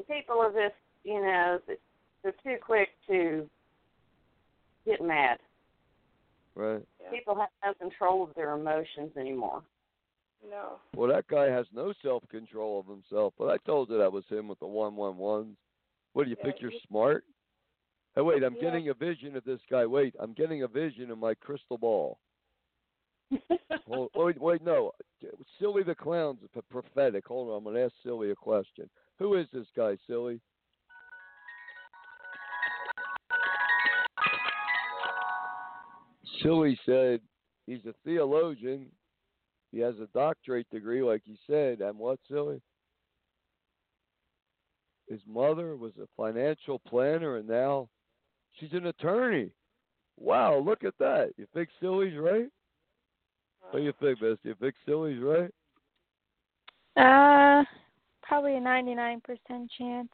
People 0.06 0.40
are 0.40 0.52
just, 0.52 0.76
you 1.04 1.20
know, 1.20 1.58
they're 2.22 2.32
too 2.44 2.56
quick 2.64 2.88
to 3.08 3.48
get 4.86 5.02
mad. 5.02 5.38
Right. 6.54 6.82
Yeah. 7.02 7.10
People 7.10 7.34
have 7.36 7.48
no 7.64 7.74
control 7.74 8.24
of 8.24 8.34
their 8.34 8.52
emotions 8.54 9.10
anymore. 9.16 9.62
No. 10.48 10.78
Well, 10.94 11.10
that 11.10 11.26
guy 11.28 11.46
has 11.46 11.66
no 11.74 11.92
self 12.02 12.22
control 12.30 12.80
of 12.80 12.86
himself. 12.86 13.34
But 13.38 13.48
I 13.48 13.56
told 13.58 13.90
you 13.90 13.98
that 13.98 14.12
was 14.12 14.24
him 14.28 14.48
with 14.48 14.60
the 14.60 14.66
one 14.66 14.94
one 14.94 15.16
ones. 15.16 15.56
What 16.12 16.24
do 16.24 16.30
you 16.30 16.36
think? 16.42 16.56
You're 16.60 16.72
smart. 16.88 17.24
Hey, 18.14 18.22
wait! 18.22 18.42
I'm 18.42 18.54
Yeah. 18.54 18.62
getting 18.62 18.88
a 18.88 18.94
vision 18.94 19.36
of 19.36 19.44
this 19.44 19.60
guy. 19.70 19.86
Wait, 19.86 20.14
I'm 20.18 20.32
getting 20.32 20.62
a 20.62 20.68
vision 20.68 21.10
of 21.10 21.18
my 21.18 21.34
crystal 21.34 21.78
ball. 21.78 22.18
Hold, 23.86 24.10
wait, 24.14 24.40
wait, 24.40 24.62
no. 24.62 24.92
Silly 25.58 25.82
the 25.82 25.94
clown's 25.94 26.40
p- 26.52 26.60
prophetic. 26.70 27.26
Hold 27.26 27.50
on, 27.50 27.58
I'm 27.58 27.64
gonna 27.64 27.84
ask 27.84 27.94
Silly 28.02 28.30
a 28.30 28.34
question. 28.34 28.88
Who 29.18 29.34
is 29.34 29.46
this 29.52 29.66
guy, 29.76 29.96
Silly? 30.06 30.40
Silly 36.42 36.78
said 36.86 37.20
he's 37.66 37.84
a 37.86 37.94
theologian. 38.04 38.86
He 39.72 39.80
has 39.80 39.94
a 39.98 40.06
doctorate 40.14 40.68
degree, 40.70 41.02
like 41.02 41.22
he 41.24 41.36
said. 41.46 41.80
And 41.80 41.98
what, 41.98 42.18
Silly? 42.28 42.60
His 45.08 45.20
mother 45.26 45.76
was 45.76 45.92
a 45.96 46.06
financial 46.16 46.78
planner, 46.80 47.36
and 47.36 47.48
now 47.48 47.88
she's 48.58 48.72
an 48.72 48.86
attorney. 48.86 49.50
Wow, 50.18 50.58
look 50.58 50.84
at 50.84 50.98
that. 50.98 51.32
You 51.36 51.46
think 51.54 51.70
Silly's 51.80 52.18
right? 52.18 52.48
What 53.70 53.80
do 53.80 53.84
you 53.84 53.92
think, 54.00 54.20
Misty? 54.20 54.48
You 54.48 54.54
think 54.60 54.74
Silly's 54.86 55.22
right? 55.22 55.50
Uh, 56.96 57.64
probably 58.22 58.56
a 58.56 58.60
99% 58.60 59.20
chance. 59.78 60.08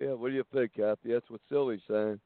Yeah, 0.00 0.12
what 0.12 0.28
do 0.30 0.34
you 0.34 0.44
think, 0.52 0.74
Kathy? 0.74 1.12
That's 1.12 1.30
what 1.30 1.40
Silly's 1.48 1.80
saying. 1.88 2.20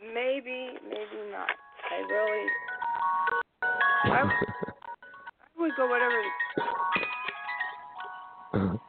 Maybe, 0.00 0.70
maybe 0.84 1.30
not. 1.32 1.48
I 1.90 2.00
really, 2.12 2.46
I, 3.62 4.18
I 4.18 4.24
would 5.58 5.72
go 5.76 5.88
whatever. 5.88 6.22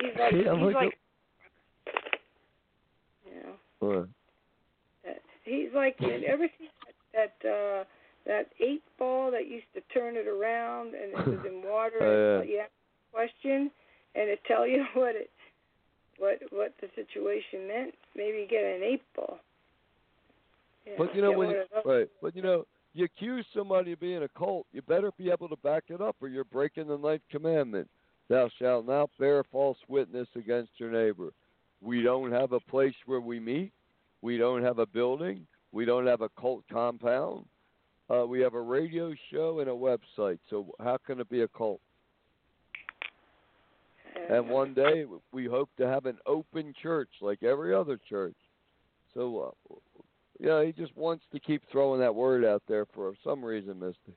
He's 0.00 0.12
like, 0.18 0.32
Yeah, 0.32 0.54
he's 0.54 0.74
like 0.74 0.98
you 3.24 3.42
know, 3.42 3.54
What? 3.80 4.08
he's 5.44 5.68
like. 5.74 5.96
You 6.00 6.26
ever 6.28 6.48
see 6.58 6.68
that 7.14 7.32
that 7.42 7.48
uh, 7.48 7.84
that 8.26 8.46
eight 8.60 8.82
ball 8.98 9.30
that 9.30 9.48
used 9.48 9.66
to 9.74 9.80
turn 9.92 10.16
it 10.16 10.26
around 10.26 10.88
and 10.94 11.12
it 11.12 11.26
was 11.30 11.40
in 11.46 11.62
water 11.62 11.98
Oh, 12.00 12.40
and 12.40 12.48
yeah. 12.48 12.52
you 12.54 12.58
ask 12.60 12.70
a 13.12 13.16
question 13.16 13.70
and 14.14 14.28
it 14.28 14.40
tell 14.46 14.66
you 14.66 14.84
what 14.94 15.14
it 15.14 15.30
what 16.18 16.40
what 16.50 16.74
the 16.80 16.88
situation 16.94 17.68
meant. 17.68 17.94
Maybe 18.14 18.46
get 18.48 18.64
an 18.64 18.82
eight 18.82 19.02
ball. 19.14 19.38
Yeah, 20.86 20.94
But 20.98 21.14
you 21.14 21.22
know 21.22 21.32
when 21.32 21.50
you, 21.50 21.62
right? 21.84 22.08
But 22.22 22.36
you 22.36 22.42
know, 22.42 22.64
you 22.94 23.04
accuse 23.04 23.44
somebody 23.54 23.92
of 23.92 24.00
being 24.00 24.22
a 24.22 24.28
cult, 24.38 24.66
you 24.72 24.82
better 24.82 25.10
be 25.18 25.30
able 25.30 25.48
to 25.48 25.56
back 25.56 25.84
it 25.88 26.00
up, 26.00 26.16
or 26.20 26.28
you're 26.28 26.44
breaking 26.44 26.88
the 26.88 26.96
ninth 26.96 27.22
commandment. 27.30 27.88
Thou 28.28 28.50
shalt 28.58 28.86
not 28.86 29.10
bear 29.18 29.44
false 29.44 29.78
witness 29.88 30.28
against 30.34 30.72
your 30.78 30.90
neighbor. 30.90 31.32
We 31.80 32.02
don't 32.02 32.32
have 32.32 32.52
a 32.52 32.60
place 32.60 32.94
where 33.06 33.20
we 33.20 33.38
meet. 33.38 33.72
We 34.22 34.38
don't 34.38 34.62
have 34.62 34.78
a 34.78 34.86
building. 34.86 35.46
We 35.72 35.84
don't 35.84 36.06
have 36.06 36.22
a 36.22 36.30
cult 36.40 36.64
compound. 36.72 37.46
Uh, 38.08 38.24
we 38.26 38.40
have 38.40 38.54
a 38.54 38.60
radio 38.60 39.12
show 39.30 39.60
and 39.60 39.68
a 39.68 39.72
website. 39.72 40.38
So 40.48 40.72
how 40.80 40.96
can 41.04 41.20
it 41.20 41.28
be 41.28 41.42
a 41.42 41.48
cult? 41.48 41.80
And 44.30 44.48
one 44.48 44.74
day 44.74 45.04
we 45.32 45.46
hope 45.46 45.68
to 45.78 45.86
have 45.86 46.06
an 46.06 46.18
open 46.26 46.72
church 46.82 47.10
like 47.20 47.42
every 47.42 47.74
other 47.74 47.98
church. 48.08 48.34
So, 49.14 49.54
uh, 49.70 49.74
yeah, 50.40 50.64
he 50.64 50.72
just 50.72 50.96
wants 50.96 51.24
to 51.32 51.40
keep 51.40 51.62
throwing 51.70 52.00
that 52.00 52.14
word 52.14 52.44
out 52.44 52.62
there 52.66 52.86
for 52.94 53.14
some 53.22 53.44
reason, 53.44 53.78
Misty. 53.78 54.16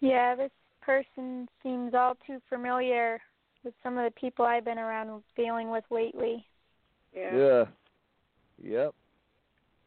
Yeah, 0.00 0.36
person 0.84 1.48
seems 1.62 1.94
all 1.94 2.14
too 2.26 2.40
familiar 2.48 3.20
with 3.64 3.74
some 3.82 3.96
of 3.98 4.04
the 4.04 4.20
people 4.20 4.44
I've 4.44 4.64
been 4.64 4.78
around 4.78 5.22
dealing 5.36 5.70
with 5.70 5.84
lately. 5.90 6.44
yeah. 7.14 7.36
Yeah. 7.36 7.64
Yep. 8.62 8.94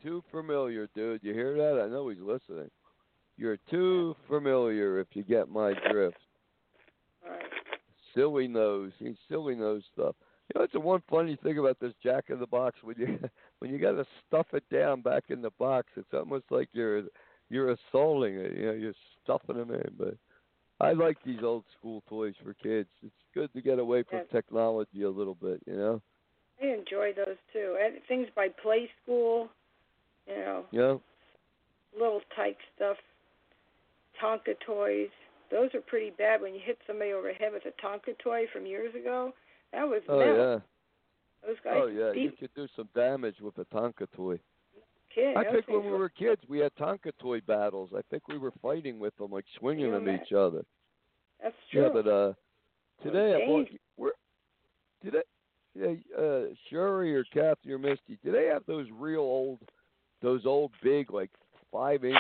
Too 0.04 0.24
familiar, 0.30 0.90
dude. 0.94 1.24
You 1.24 1.34
hear 1.34 1.56
that? 1.56 1.82
I 1.84 1.88
know 1.90 2.10
he's 2.10 2.20
listening. 2.20 2.70
You're 3.38 3.58
too 3.70 4.16
familiar 4.28 5.00
if 5.00 5.08
you 5.14 5.24
get 5.24 5.50
my 5.50 5.74
drift. 5.90 6.18
Right. 7.28 7.46
Silly 8.14 8.48
knows. 8.48 8.92
He 9.00 9.16
silly 9.30 9.56
knows 9.56 9.84
stuff. 9.94 10.16
You 10.54 10.60
know, 10.60 10.64
it's 10.64 10.74
the 10.74 10.80
one 10.80 11.02
funny 11.10 11.38
thing 11.44 11.58
about 11.58 11.80
this 11.80 11.94
Jack 12.02 12.26
in 12.30 12.40
the 12.40 12.48
Box 12.48 12.78
when 12.82 12.96
you 12.98 13.20
when 13.60 13.72
you 13.72 13.80
got 13.80 13.92
to 13.92 14.06
stuff 14.28 14.48
it 14.54 14.64
down 14.72 15.02
back 15.02 15.26
in 15.30 15.42
the 15.42 15.52
box. 15.60 15.88
It's 15.96 16.14
almost 16.14 16.46
like 16.50 16.70
you're 16.74 17.04
you're 17.50 17.72
assaulting 17.72 18.36
it. 18.36 18.58
You 18.58 18.66
know, 18.68 18.74
you're 18.74 18.94
stuffing 19.24 19.58
them 19.58 19.72
in. 19.72 19.92
But 19.98 20.16
I 20.80 20.94
like 20.94 21.18
these 21.24 21.42
old 21.44 21.64
school 21.78 22.04
toys 22.08 22.36
for 22.44 22.54
kids. 22.54 22.90
It's 23.04 23.16
good 23.34 23.52
to 23.54 23.62
get 23.62 23.80
away 23.80 24.04
from 24.04 24.20
Yeah. 24.20 24.26
technology 24.26 25.04
a 25.04 25.10
little 25.10 25.36
bit. 25.36 25.62
You 25.66 25.76
know. 25.76 26.02
I 26.62 26.68
enjoy 26.68 27.14
those 27.14 27.38
too. 27.54 27.78
And 27.80 28.04
things 28.08 28.30
by 28.36 28.50
Play 28.50 28.90
School, 29.04 29.50
you 30.28 30.36
know, 30.36 30.66
Yeah. 30.72 30.98
little 31.94 32.22
type 32.36 32.58
stuff, 32.76 32.98
Tonka 34.20 34.60
toys. 34.60 35.12
Those 35.50 35.74
are 35.76 35.82
pretty 35.82 36.10
bad 36.12 36.42
when 36.42 36.54
you 36.54 36.60
hit 36.60 36.80
somebody 36.86 37.14
over 37.14 37.30
the 37.30 37.34
head 37.36 37.54
with 37.54 37.66
a 37.66 37.72
Tonka 37.72 38.18
toy 38.18 38.48
from 38.48 38.66
years 38.66 38.94
ago. 38.96 39.34
That 39.72 39.88
was 39.88 40.04
Oh 40.08 40.20
metal. 40.20 40.36
yeah. 40.38 40.60
Those 41.46 41.60
guys 41.62 41.74
Oh 41.78 41.88
yeah. 41.88 42.12
You 42.12 42.32
could 42.32 42.54
do 42.54 42.68
some 42.76 42.90
damage 42.94 43.40
with 43.40 43.58
a 43.60 43.66
Tonka 43.66 44.08
toy. 44.12 44.40
Kid. 45.18 45.38
I 45.38 45.44
think 45.52 45.68
when 45.68 45.86
we 45.86 45.92
were 45.92 46.10
kids, 46.10 46.42
we 46.48 46.60
had 46.60 46.72
Tonka 46.76 47.12
toy 47.20 47.42
battles. 47.42 47.90
I 47.96 48.02
think 48.10 48.28
we 48.28 48.38
were 48.38 48.54
fighting 48.62 49.00
with 49.00 49.16
them, 49.18 49.32
like 49.32 49.46
swinging 49.58 49.92
them 49.92 50.08
each 50.10 50.34
other. 50.34 50.64
That's 51.42 51.56
true. 51.72 51.84
Yeah, 51.84 51.90
but 51.94 52.08
uh, 52.08 52.34
today 53.04 53.36
I 53.36 53.46
bought. 53.46 53.68
Where, 53.96 54.12
today, 55.04 55.24
yeah, 55.76 55.94
uh, 56.18 56.42
Sherry 56.70 57.16
or 57.16 57.24
Kathy 57.26 57.72
or 57.72 57.78
Misty, 57.78 58.18
do 58.24 58.32
they 58.32 58.46
have 58.46 58.64
those 58.66 58.88
real 58.98 59.22
old, 59.22 59.60
those 60.22 60.46
old 60.46 60.72
big 60.84 61.12
like 61.12 61.32
five 61.72 62.04
inch 62.04 62.18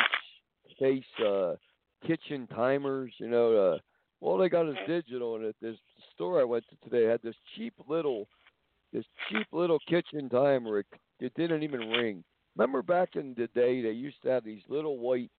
face 0.80 1.04
uh 1.26 1.56
kitchen 2.06 2.48
timers? 2.48 3.12
You 3.18 3.30
know, 3.30 3.56
uh, 3.56 3.78
all 4.22 4.38
they 4.38 4.50
got 4.50 4.68
is 4.68 4.76
digital, 4.88 5.36
and 5.36 5.46
at 5.46 5.56
this 5.62 5.78
store 6.14 6.40
I 6.40 6.44
went 6.44 6.66
to 6.70 6.90
today 6.90 7.10
had 7.10 7.22
this 7.24 7.36
cheap 7.56 7.74
little, 7.88 8.28
this 8.94 9.06
cheap 9.30 9.48
little 9.52 9.80
kitchen 9.88 10.30
timer. 10.30 10.80
It, 10.80 10.88
it 11.20 11.34
didn't 11.36 11.64
even 11.64 11.80
ring. 11.90 12.24
Remember 12.58 12.82
back 12.82 13.16
in 13.16 13.36
the 13.38 13.48
day, 13.48 13.82
they 13.82 13.92
used 13.92 14.22
to 14.24 14.30
have 14.30 14.44
these 14.44 14.64
little 14.68 14.98
white 14.98 15.30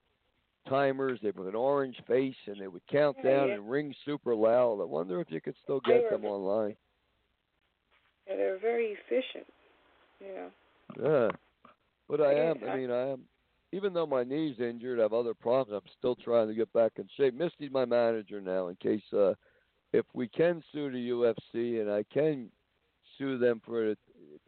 timers. 0.67 1.19
They 1.21 1.31
were 1.31 1.49
an 1.49 1.55
orange 1.55 1.97
face, 2.07 2.35
and 2.47 2.59
they 2.59 2.67
would 2.67 2.85
count 2.87 3.17
Yeah, 3.23 3.29
down 3.31 3.47
yeah. 3.49 3.53
and 3.55 3.69
ring 3.69 3.93
super 4.05 4.33
loud. 4.35 4.79
I 4.81 4.85
wonder 4.85 5.19
if 5.19 5.29
you 5.29 5.41
could 5.41 5.55
still 5.63 5.81
They 5.85 5.93
get 5.93 6.03
were- 6.03 6.09
them 6.11 6.25
online. 6.25 6.77
yeah, 8.27 8.35
they're 8.37 8.57
very 8.59 8.93
efficient. 8.93 9.47
You 10.21 10.27
know. 10.33 10.51
Yeah, 11.01 11.31
but 12.07 12.21
I 12.21 12.33
Yeah, 12.33 12.49
am. 12.51 12.63
I 12.63 12.67
I- 12.71 12.77
mean, 12.77 12.91
I 12.91 13.07
am. 13.09 13.27
Even 13.71 13.93
though 13.93 14.07
my 14.07 14.23
knee's 14.23 14.59
injured, 14.59 14.99
I 14.99 15.03
have 15.03 15.13
other 15.13 15.33
problems. 15.35 15.79
I'm 15.83 15.91
still 15.97 16.15
trying 16.15 16.47
to 16.47 16.55
get 16.55 16.71
back 16.73 16.93
in 16.97 17.07
shape. 17.09 17.35
Misty's 17.35 17.69
my 17.71 17.85
manager 17.85 18.41
now, 18.41 18.67
in 18.69 18.75
case 18.77 19.03
uh, 19.13 19.35
if 19.93 20.05
we 20.13 20.27
can 20.27 20.63
sue 20.71 20.89
the 20.89 21.09
UFC 21.09 21.79
and 21.79 21.89
I 21.91 22.03
can 22.03 22.51
sue 23.17 23.37
them 23.37 23.59
for 23.63 23.95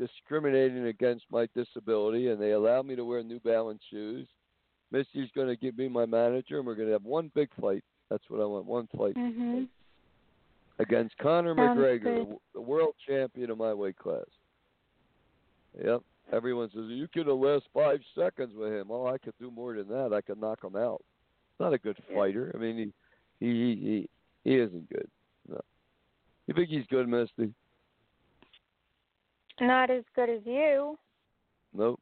discriminating 0.02 0.88
against 0.88 1.26
my 1.32 1.48
disability, 1.56 2.30
and 2.30 2.42
they 2.42 2.52
allow 2.52 2.82
me 2.82 2.96
to 2.96 3.06
wear 3.06 3.22
New 3.24 3.40
Balance 3.40 3.82
shoes. 3.90 4.28
Misty's 4.92 5.30
going 5.36 5.48
to 5.48 5.56
give 5.56 5.78
me 5.78 5.88
my 5.88 6.06
manager, 6.06 6.58
and 6.58 6.66
we're 6.66 6.76
going 6.76 6.88
to 6.88 6.94
have 6.94 7.04
one 7.06 7.32
big 7.36 7.50
fight. 7.60 7.84
That's 8.10 8.24
what 8.28 8.42
I 8.42 8.46
want. 8.46 8.66
One 8.66 8.88
fight. 8.98 9.16
Mhm. 9.16 9.68
against 10.80 11.16
Conor 11.20 11.54
Sounds 11.56 11.78
McGregor, 11.78 12.26
good. 12.26 12.38
the, 12.56 12.62
world 12.62 12.96
champion 13.08 13.52
of 13.52 13.58
my 13.60 13.72
weight 13.74 13.98
class. 13.98 14.26
Yep. 15.84 16.02
Everyone 16.34 16.70
says 16.74 16.86
you 16.88 17.08
could 17.08 17.28
have 17.28 17.38
last 17.38 17.66
five 17.74 18.00
seconds 18.16 18.54
with 18.56 18.74
him. 18.74 18.90
Oh, 18.90 19.06
I 19.06 19.18
could 19.20 19.36
do 19.40 19.52
more 19.52 19.76
than 19.76 19.88
that. 19.90 20.12
I 20.12 20.22
could 20.22 20.42
knock 20.42 20.64
him 20.64 20.76
out. 20.76 21.04
Not 21.60 21.74
a 21.74 21.78
good 21.78 21.98
fighter. 22.16 22.52
I 22.56 22.58
mean, 22.58 22.78
he 23.40 23.46
he 23.46 23.52
he 23.54 23.76
he, 23.76 24.10
he 24.50 24.56
isn't 24.58 24.90
good. 24.90 25.08
No. 25.48 25.62
You 26.48 26.54
think 26.56 26.70
he's 26.70 26.88
good, 26.88 27.08
Misty? 27.08 27.54
Not 29.62 29.90
as 29.92 30.04
good 30.16 30.30
as 30.30 30.42
you. 30.44 30.98
Nope. 31.74 32.00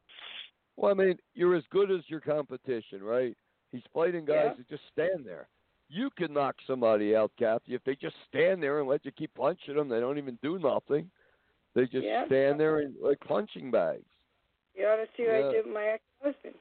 Well, 0.76 0.90
I 0.90 0.94
mean, 0.94 1.18
you're 1.34 1.54
as 1.54 1.64
good 1.70 1.90
as 1.90 2.00
your 2.08 2.20
competition, 2.20 3.02
right? 3.02 3.36
He's 3.70 3.82
fighting 3.92 4.24
guys 4.24 4.46
Yeah. 4.46 4.54
that 4.54 4.68
just 4.68 4.82
stand 4.92 5.24
there. 5.26 5.46
You 5.88 6.08
can 6.16 6.32
knock 6.32 6.56
somebody 6.66 7.14
out, 7.14 7.32
Kathy, 7.38 7.74
if 7.74 7.84
they 7.84 7.96
just 7.96 8.16
stand 8.28 8.62
there 8.62 8.80
and 8.80 8.88
let 8.88 9.04
you 9.04 9.12
keep 9.12 9.34
punching 9.34 9.74
them. 9.74 9.88
They 9.88 10.00
don't 10.00 10.18
even 10.18 10.38
do 10.42 10.58
nothing. 10.58 11.10
They 11.74 11.86
just 11.86 12.06
Yeah. 12.06 12.26
stand 12.26 12.58
there 12.58 12.78
and 12.78 12.96
like 13.00 13.20
punching 13.20 13.70
bags. 13.70 14.06
You 14.74 14.86
ought 14.86 14.96
to 14.96 15.08
see 15.16 15.24
what 15.24 15.32
Yeah. 15.34 15.48
I 15.48 15.52
did 15.52 15.66
with 15.66 15.74
my 15.74 15.86
ex-husband. 15.86 16.54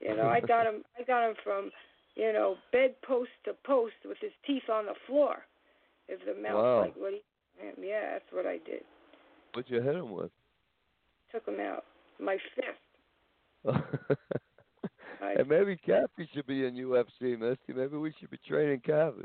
You 0.00 0.16
know, 0.16 0.28
I 0.28 0.40
got 0.40 0.66
him. 0.66 0.84
I 0.98 1.02
got 1.02 1.28
him 1.28 1.36
from, 1.44 1.70
you 2.14 2.32
know, 2.32 2.56
bedpost 2.72 3.30
to 3.44 3.54
post 3.64 3.94
with 4.04 4.18
his 4.20 4.32
teeth 4.46 4.68
on 4.70 4.86
the 4.86 4.94
floor. 5.06 5.44
If 6.08 6.24
the 6.24 6.34
mouth 6.40 6.62
Wow. 6.64 6.80
like 6.80 6.96
what 6.96 7.12
he, 7.12 7.22
yeah, 7.80 8.12
that's 8.12 8.32
what 8.32 8.46
I 8.46 8.58
did. 8.58 8.84
What'd 9.54 9.70
you 9.70 9.80
hit 9.80 9.94
him 9.94 10.10
with? 10.10 10.30
Took 11.32 11.46
him 11.46 11.60
out. 11.60 11.84
My 12.20 12.36
fist. 12.54 13.78
I, 15.22 15.32
and 15.38 15.48
maybe 15.48 15.76
Kathy 15.76 16.28
should 16.34 16.46
be 16.46 16.66
in 16.66 16.74
UFC, 16.74 17.38
Misty. 17.38 17.72
Maybe 17.72 17.96
we 17.96 18.12
should 18.18 18.30
be 18.30 18.38
training 18.46 18.82
Kathy. 18.84 19.24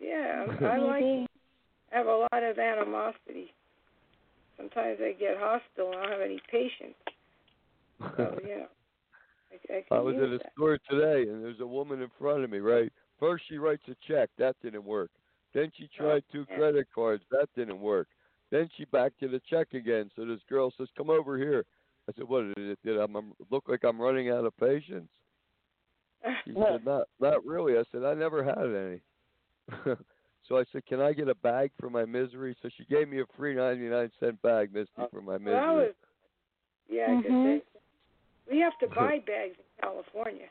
yeah, 0.00 0.46
I 0.60 0.76
like. 0.76 1.26
Have 1.90 2.06
a 2.06 2.26
lot 2.32 2.42
of 2.42 2.58
animosity. 2.58 3.52
Sometimes 4.56 4.98
I 5.00 5.12
get 5.18 5.36
hostile 5.38 5.90
and 5.90 5.96
I 5.96 6.02
don't 6.02 6.12
have 6.12 6.20
any 6.20 6.40
patience. 6.50 6.94
So 8.16 8.38
you 8.46 8.56
know, 8.58 8.66
I, 9.70 9.94
I 9.94 9.96
I 9.96 10.00
was 10.00 10.14
use 10.14 10.22
at 10.22 10.28
a 10.34 10.38
that. 10.38 10.52
store 10.52 10.78
today, 10.88 11.28
and 11.30 11.42
there's 11.42 11.60
a 11.60 11.66
woman 11.66 12.02
in 12.02 12.08
front 12.18 12.44
of 12.44 12.50
me. 12.50 12.58
Right, 12.58 12.92
first 13.18 13.44
she 13.48 13.56
writes 13.58 13.82
a 13.88 13.96
check, 14.06 14.28
that 14.38 14.54
didn't 14.62 14.84
work. 14.84 15.10
Then 15.54 15.72
she 15.76 15.88
oh, 15.98 16.02
tried 16.02 16.24
two 16.30 16.46
yeah. 16.48 16.56
credit 16.56 16.86
cards, 16.94 17.24
that 17.32 17.48
didn't 17.56 17.80
work. 17.80 18.06
Then 18.50 18.68
she 18.76 18.84
back 18.86 19.12
to 19.20 19.28
the 19.28 19.40
check 19.48 19.74
again. 19.74 20.10
So 20.16 20.24
this 20.24 20.40
girl 20.48 20.72
says, 20.76 20.88
"Come 20.96 21.10
over 21.10 21.38
here." 21.38 21.64
I 22.08 22.12
said, 22.12 22.28
"What 22.28 22.54
did 22.54 22.70
it? 22.70 22.78
Did 22.84 22.98
I 23.00 23.06
look 23.50 23.68
like 23.68 23.84
I'm 23.84 24.00
running 24.00 24.30
out 24.30 24.44
of 24.44 24.56
patience?" 24.56 25.08
She 26.44 26.52
said, 26.54 26.84
"Not, 26.84 27.08
not 27.20 27.44
really." 27.44 27.78
I 27.78 27.84
said, 27.92 28.04
"I 28.04 28.14
never 28.14 28.42
had 28.42 28.58
any." 28.58 29.00
so 30.48 30.58
I 30.58 30.64
said, 30.72 30.84
"Can 30.86 31.00
I 31.00 31.12
get 31.12 31.28
a 31.28 31.34
bag 31.36 31.70
for 31.78 31.90
my 31.90 32.04
misery?" 32.04 32.56
So 32.62 32.68
she 32.76 32.84
gave 32.86 33.08
me 33.08 33.20
a 33.20 33.26
free 33.36 33.54
99 33.54 34.10
cent 34.18 34.42
bag, 34.42 34.72
Misty, 34.74 34.90
for 35.12 35.22
my 35.22 35.38
misery. 35.38 35.54
that 35.60 35.72
was, 35.72 35.94
yeah, 36.88 37.06
'cause 37.22 37.24
Mhm. 37.30 37.62
we 38.50 38.58
have 38.58 38.76
to 38.80 38.88
buy 39.16 39.18
bags 39.20 39.56
in 39.58 39.64
California. 39.80 40.48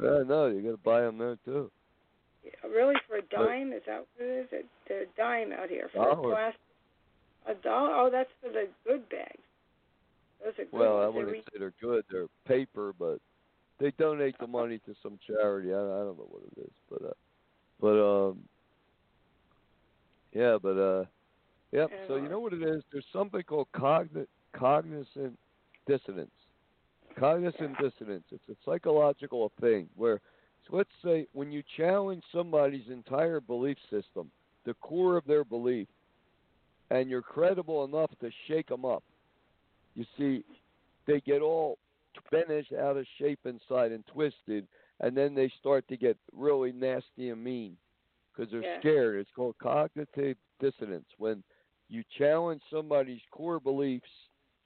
Yeah, 0.00 0.22
no, 0.24 0.46
you 0.46 0.62
got 0.62 0.70
to 0.70 0.76
buy 0.78 1.00
them 1.00 1.18
there 1.18 1.36
too. 1.44 1.70
Yeah, 2.44 2.52
Really, 2.68 2.94
for 3.08 3.16
a 3.16 3.22
dime? 3.22 3.72
Is 3.72 3.82
that 3.86 4.06
what 4.16 4.26
it 4.26 4.30
is? 4.30 4.52
It- 4.52 4.66
a 4.92 5.06
dime 5.16 5.52
out 5.52 5.68
here 5.68 5.88
for 5.92 5.98
Dollar. 5.98 6.32
a 6.32 6.34
plastic. 6.34 6.60
A 7.46 7.54
dollar? 7.54 7.94
Oh, 7.94 8.10
that's 8.10 8.30
for 8.42 8.50
the 8.50 8.68
good 8.86 9.08
bags. 9.08 9.38
Those 10.44 10.52
are 10.58 10.64
good 10.64 10.72
Well, 10.72 11.00
I. 11.00 11.08
Wouldn't 11.08 11.32
re- 11.32 11.42
say 11.52 11.58
they're 11.58 11.72
good. 11.80 12.04
They're 12.10 12.26
paper, 12.46 12.94
but 12.98 13.18
they 13.78 13.90
donate 13.92 14.36
the 14.38 14.46
money 14.46 14.78
to 14.86 14.94
some 15.02 15.18
charity. 15.26 15.72
I, 15.72 15.78
I 15.78 15.80
don't 15.80 16.18
know 16.18 16.28
what 16.28 16.42
it 16.56 16.60
is, 16.60 16.72
but 16.90 17.02
uh, 17.02 17.12
but 17.80 18.28
um, 18.28 18.38
yeah, 20.32 20.58
but 20.62 20.78
uh, 20.78 21.04
yep. 21.72 21.90
So 22.06 22.16
you 22.16 22.28
know 22.28 22.40
what 22.40 22.52
it 22.52 22.62
is? 22.62 22.82
There's 22.92 23.06
something 23.12 23.42
called 23.42 23.68
cogni- 23.74 24.26
cognizant 24.54 25.38
dissonance. 25.86 26.30
Cognizant 27.18 27.76
dissonance. 27.78 28.24
It's 28.30 28.48
a 28.48 28.56
psychological 28.64 29.50
thing 29.60 29.88
where, 29.96 30.20
so 30.68 30.76
let's 30.76 30.90
say, 31.04 31.26
when 31.32 31.50
you 31.50 31.62
challenge 31.76 32.22
somebody's 32.32 32.88
entire 32.88 33.40
belief 33.40 33.78
system, 33.90 34.30
the 34.64 34.74
core 34.74 35.16
of 35.16 35.24
their 35.24 35.44
belief, 35.44 35.88
and 36.90 37.08
you're 37.08 37.22
credible 37.22 37.84
enough 37.84 38.10
to 38.20 38.30
shake 38.48 38.68
them 38.68 38.84
up. 38.84 39.02
You 39.94 40.04
see, 40.16 40.44
they 41.06 41.20
get 41.20 41.42
all 41.42 41.78
bent 42.30 42.50
out 42.50 42.96
of 42.96 43.06
shape 43.18 43.40
inside 43.44 43.92
and 43.92 44.04
twisted, 44.06 44.66
and 45.00 45.16
then 45.16 45.34
they 45.34 45.48
start 45.58 45.86
to 45.88 45.96
get 45.96 46.16
really 46.32 46.72
nasty 46.72 47.30
and 47.30 47.42
mean 47.42 47.76
because 48.32 48.50
they're 48.50 48.62
Yeah. 48.62 48.78
scared. 48.78 49.20
It's 49.20 49.30
called 49.32 49.56
cognitive 49.58 50.36
dissonance 50.58 51.08
when 51.18 51.42
you 51.88 52.04
challenge 52.16 52.62
somebody's 52.70 53.24
core 53.30 53.60
beliefs 53.60 54.10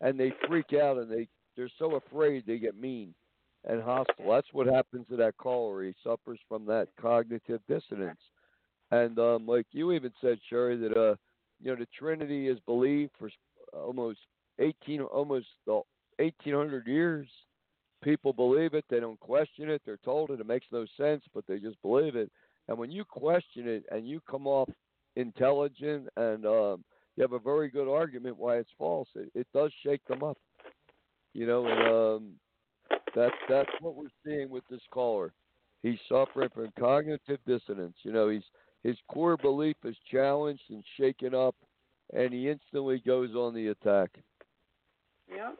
and 0.00 0.18
they 0.18 0.30
freak 0.46 0.72
out 0.72 0.98
and 0.98 1.10
they 1.10 1.28
they're 1.56 1.70
so 1.78 1.94
afraid 1.94 2.44
they 2.44 2.58
get 2.58 2.74
mean 2.74 3.14
and 3.64 3.80
hostile. 3.80 4.28
That's 4.28 4.52
what 4.52 4.66
happens 4.66 5.06
to 5.08 5.16
that 5.16 5.36
caller. 5.36 5.84
He 5.84 5.94
suffers 6.02 6.40
from 6.48 6.66
that 6.66 6.88
cognitive 6.96 7.60
dissonance. 7.68 8.20
And 8.90 9.18
um, 9.18 9.46
like 9.46 9.66
you 9.72 9.92
even 9.92 10.12
said, 10.20 10.38
Sherry, 10.48 10.76
that 10.76 10.96
uh, 10.96 11.14
you 11.64 11.70
know, 11.70 11.76
the 11.76 11.88
Trinity 11.98 12.48
is 12.48 12.58
believed 12.66 13.12
for 13.18 13.30
almost 13.72 14.18
eighteen, 14.58 15.00
almost 15.00 15.46
eighteen 16.20 16.54
hundred 16.54 16.86
years. 16.86 17.26
People 18.02 18.34
believe 18.34 18.74
it. 18.74 18.84
They 18.90 19.00
don't 19.00 19.18
question 19.18 19.70
it. 19.70 19.80
They're 19.86 19.96
told 20.04 20.30
it. 20.30 20.38
It 20.38 20.46
makes 20.46 20.66
no 20.70 20.84
sense, 20.98 21.24
but 21.34 21.44
they 21.48 21.58
just 21.58 21.80
believe 21.80 22.16
it. 22.16 22.30
And 22.68 22.76
when 22.76 22.90
you 22.90 23.02
question 23.04 23.66
it 23.66 23.84
and 23.90 24.06
you 24.06 24.20
come 24.30 24.46
off 24.46 24.68
intelligent 25.16 26.08
and 26.18 26.44
um, 26.44 26.84
you 27.16 27.22
have 27.22 27.32
a 27.32 27.38
very 27.38 27.70
good 27.70 27.90
argument 27.90 28.36
why 28.36 28.58
it's 28.58 28.70
false, 28.76 29.08
it, 29.14 29.30
it 29.34 29.46
does 29.54 29.72
shake 29.82 30.04
them 30.06 30.22
up. 30.22 30.36
You 31.32 31.46
know, 31.46 31.66
and 31.66 31.88
um, 31.88 32.32
that's 33.16 33.34
that's 33.48 33.70
what 33.80 33.96
we're 33.96 34.08
seeing 34.24 34.50
with 34.50 34.64
this 34.70 34.82
caller. 34.90 35.32
He's 35.82 35.98
suffering 36.10 36.50
from 36.54 36.72
cognitive 36.78 37.38
dissonance. 37.46 37.96
You 38.02 38.12
know, 38.12 38.28
he's 38.28 38.44
his 38.84 38.96
core 39.08 39.36
belief 39.36 39.76
is 39.84 39.96
challenged 40.10 40.62
and 40.70 40.84
shaken 40.96 41.34
up, 41.34 41.56
and 42.12 42.32
he 42.32 42.48
instantly 42.48 43.02
goes 43.04 43.34
on 43.34 43.54
the 43.54 43.68
attack. 43.68 44.10
Yeah. 45.28 45.52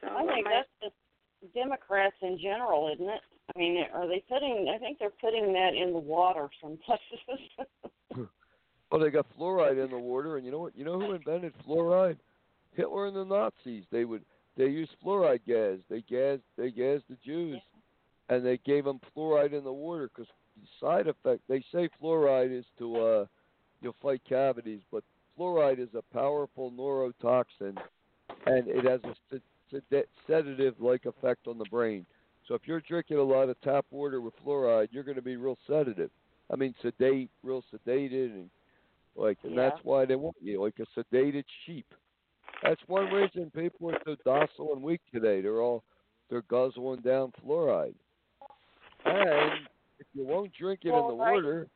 So 0.00 0.08
I 0.08 0.26
think 0.26 0.46
my- 0.46 0.52
that's 0.52 0.68
just 0.80 1.54
Democrats 1.54 2.16
in 2.22 2.38
general, 2.38 2.90
isn't 2.94 3.08
it? 3.08 3.20
I 3.54 3.58
mean, 3.58 3.84
are 3.92 4.08
they 4.08 4.20
putting? 4.28 4.68
I 4.74 4.78
think 4.78 4.98
they're 4.98 5.10
putting 5.10 5.52
that 5.52 5.74
in 5.74 5.92
the 5.92 5.98
water 5.98 6.48
some 6.62 6.78
places. 6.78 7.68
Well, 8.90 9.00
they 9.00 9.10
got 9.10 9.26
fluoride 9.36 9.82
in 9.84 9.90
the 9.90 9.98
water, 9.98 10.36
and 10.36 10.46
you 10.46 10.52
know 10.52 10.60
what? 10.60 10.76
You 10.76 10.84
know 10.84 10.98
who 10.98 11.12
invented 11.12 11.52
fluoride? 11.66 12.18
Hitler 12.74 13.08
and 13.08 13.16
the 13.16 13.24
Nazis. 13.24 13.84
They 13.90 14.04
would 14.04 14.24
they 14.56 14.66
used 14.66 14.92
fluoride 15.04 15.44
gas. 15.44 15.78
They 15.90 16.02
gas 16.02 16.38
they 16.56 16.70
gassed 16.70 17.04
the 17.08 17.16
Jews, 17.24 17.60
and 18.28 18.46
they 18.46 18.58
gave 18.58 18.84
them 18.84 19.00
fluoride 19.14 19.52
in 19.54 19.64
the 19.64 19.72
water 19.72 20.08
because 20.14 20.30
side 20.80 21.06
effect. 21.06 21.42
They 21.48 21.64
say 21.72 21.88
fluoride 22.02 22.56
is 22.56 22.64
to 22.78 23.00
uh, 23.00 23.26
you'll 23.80 23.96
fight 24.02 24.22
cavities, 24.28 24.80
but 24.90 25.04
fluoride 25.38 25.78
is 25.78 25.88
a 25.94 26.02
powerful 26.14 26.72
neurotoxin, 26.72 27.76
and 28.46 28.68
it 28.68 28.84
has 28.84 29.00
a 29.04 29.14
sed- 29.30 29.82
sed- 29.90 30.06
sedative-like 30.26 31.06
effect 31.06 31.46
on 31.46 31.58
the 31.58 31.64
brain. 31.70 32.06
So 32.46 32.54
if 32.54 32.62
you're 32.66 32.80
drinking 32.80 33.18
a 33.18 33.22
lot 33.22 33.48
of 33.48 33.60
tap 33.60 33.86
water 33.90 34.20
with 34.20 34.34
fluoride, 34.44 34.88
you're 34.92 35.02
going 35.02 35.16
to 35.16 35.22
be 35.22 35.36
real 35.36 35.58
sedative. 35.66 36.10
I 36.50 36.56
mean, 36.56 36.74
sedate, 36.80 37.30
real 37.42 37.64
sedated, 37.74 38.30
and 38.32 38.50
like, 39.16 39.38
and 39.42 39.54
Yeah. 39.54 39.70
that's 39.70 39.84
why 39.84 40.04
they 40.04 40.14
want 40.14 40.36
you 40.40 40.62
like 40.62 40.78
a 40.78 40.86
sedated 40.98 41.44
sheep. 41.64 41.86
That's 42.62 42.80
one 42.86 43.12
reason 43.12 43.50
people 43.50 43.90
are 43.90 43.98
so 44.04 44.16
docile 44.24 44.74
and 44.74 44.82
weak 44.82 45.00
today. 45.12 45.40
They're 45.40 45.60
all 45.60 45.82
they're 46.30 46.42
guzzling 46.42 47.00
down 47.00 47.32
fluoride. 47.44 47.94
And 49.04 49.68
if 49.98 50.06
you 50.14 50.24
won't 50.24 50.52
drink 50.58 50.80
it 50.84 50.88
in 50.88 50.94
the 50.94 51.14
right. 51.14 51.32
water, 51.32 51.68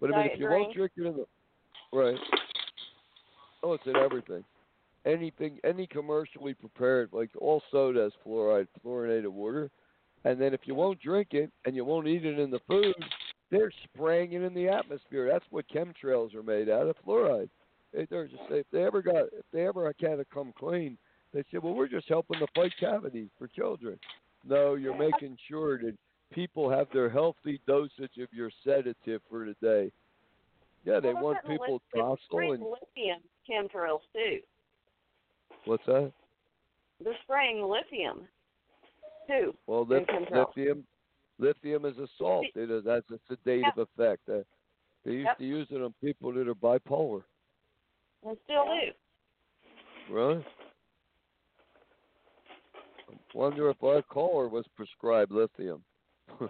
but 0.00 0.14
I 0.14 0.18
mean, 0.18 0.30
if 0.32 0.38
you 0.38 0.46
drink. 0.46 0.64
won't 0.64 0.76
drink 0.76 0.92
it 0.96 1.06
in 1.06 1.16
the 1.16 1.26
right, 1.92 2.18
oh, 3.62 3.72
it's 3.72 3.86
in 3.86 3.96
everything. 3.96 4.44
Anything, 5.06 5.58
any 5.64 5.86
commercially 5.86 6.54
prepared, 6.54 7.10
like 7.12 7.30
all 7.38 7.62
soda 7.70 8.02
has 8.02 8.12
fluoride, 8.26 8.66
fluorinated 8.84 9.28
water. 9.28 9.70
And 10.24 10.40
then 10.40 10.52
if 10.52 10.60
you 10.64 10.74
won't 10.74 11.00
drink 11.00 11.28
it 11.32 11.50
and 11.64 11.74
you 11.74 11.84
won't 11.84 12.08
eat 12.08 12.26
it 12.26 12.38
in 12.38 12.50
the 12.50 12.60
food, 12.68 12.94
they're 13.50 13.72
spraying 13.84 14.32
it 14.32 14.42
in 14.42 14.52
the 14.52 14.68
atmosphere. 14.68 15.28
That's 15.30 15.44
what 15.50 15.64
chemtrails 15.68 16.34
are 16.34 16.42
made 16.42 16.68
out 16.68 16.88
of, 16.88 16.96
fluoride. 17.06 17.48
They, 17.94 18.06
they're 18.10 18.26
just 18.26 18.42
if 18.50 18.66
they 18.70 18.84
ever 18.84 19.00
got 19.00 19.26
if 19.32 19.46
they 19.52 19.66
ever 19.66 19.86
had 19.86 20.16
to 20.16 20.24
come 20.32 20.52
clean, 20.58 20.98
they 21.32 21.42
said, 21.50 21.62
well, 21.62 21.74
we're 21.74 21.88
just 21.88 22.08
helping 22.08 22.40
to 22.40 22.46
fight 22.54 22.72
cavities 22.78 23.28
for 23.38 23.48
children. 23.48 23.98
No, 24.46 24.74
you're 24.74 24.96
making 24.96 25.36
sure 25.48 25.78
that 25.78 25.94
people 26.32 26.68
have 26.70 26.86
their 26.92 27.08
healthy 27.08 27.60
dosage 27.66 28.18
of 28.18 28.28
your 28.32 28.50
sedative 28.64 29.22
for 29.28 29.44
today. 29.44 29.90
Yeah, 30.84 31.00
they 31.00 31.12
Well, 31.14 31.24
want 31.24 31.44
people 31.46 31.82
docile 31.94 32.52
and 32.52 32.62
lithium 32.62 33.22
chemtrails 33.48 34.00
too. 34.12 34.40
what's 35.64 35.84
that? 35.86 36.12
They're 37.00 37.18
spraying 37.24 37.62
lithium 37.62 38.28
too. 39.26 39.56
Well, 39.66 39.84
lith- 39.84 40.08
lithium, 40.30 40.86
lithium 41.38 41.84
is 41.84 41.98
a 41.98 42.06
salt. 42.18 42.46
It 42.54 42.70
is, 42.70 42.84
has 42.86 43.04
a 43.10 43.18
sedative 43.28 43.78
effect. 43.78 44.28
Uh, 44.28 44.42
They 45.04 45.12
used 45.12 45.26
Yep. 45.26 45.38
to 45.38 45.44
use 45.44 45.70
it 45.70 45.80
on 45.80 45.92
people 45.94 46.32
that 46.32 46.48
are 46.48 46.54
bipolar. 46.54 47.24
They 48.22 48.36
still 48.44 48.64
do. 48.66 48.92
Really? 50.12 50.44
I 53.10 53.14
wonder 53.32 53.70
if 53.70 53.82
our 53.82 54.02
caller 54.02 54.48
was 54.48 54.66
prescribed 54.68 55.30
lithium. 55.30 55.84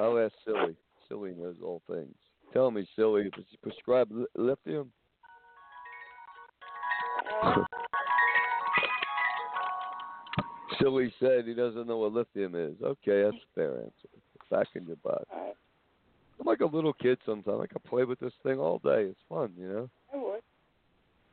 I'll 0.00 0.18
ask 0.18 0.32
Silly. 0.44 0.76
Silly 1.08 1.34
knows 1.36 1.56
all 1.62 1.82
things. 1.88 2.14
Tell 2.52 2.70
me, 2.70 2.86
Silly, 2.96 3.30
was 3.36 3.44
he 3.50 3.56
prescribed 3.58 4.12
li- 4.12 4.26
lithium? 4.36 4.92
Silly 10.80 11.12
said 11.18 11.46
he 11.46 11.54
doesn't 11.54 11.86
know 11.86 11.98
what 11.98 12.12
lithium 12.12 12.54
is. 12.54 12.74
Okay, 12.82 13.22
that's 13.22 13.36
a 13.36 13.54
fair 13.54 13.78
answer. 13.78 14.08
Back 14.50 14.68
in 14.74 14.86
your 14.86 14.96
box. 14.96 15.24
All 15.30 15.40
right. 15.40 15.54
I'm 16.40 16.46
like 16.46 16.60
a 16.60 16.66
little 16.66 16.92
kid 16.92 17.18
sometimes. 17.26 17.60
I 17.62 17.66
can 17.66 17.82
play 17.86 18.04
with 18.04 18.20
this 18.20 18.32
thing 18.42 18.58
all 18.58 18.78
day. 18.78 19.02
It's 19.10 19.18
fun, 19.28 19.52
you 19.58 19.68
know. 19.68 19.90
I 20.14 20.16
would. 20.16 20.40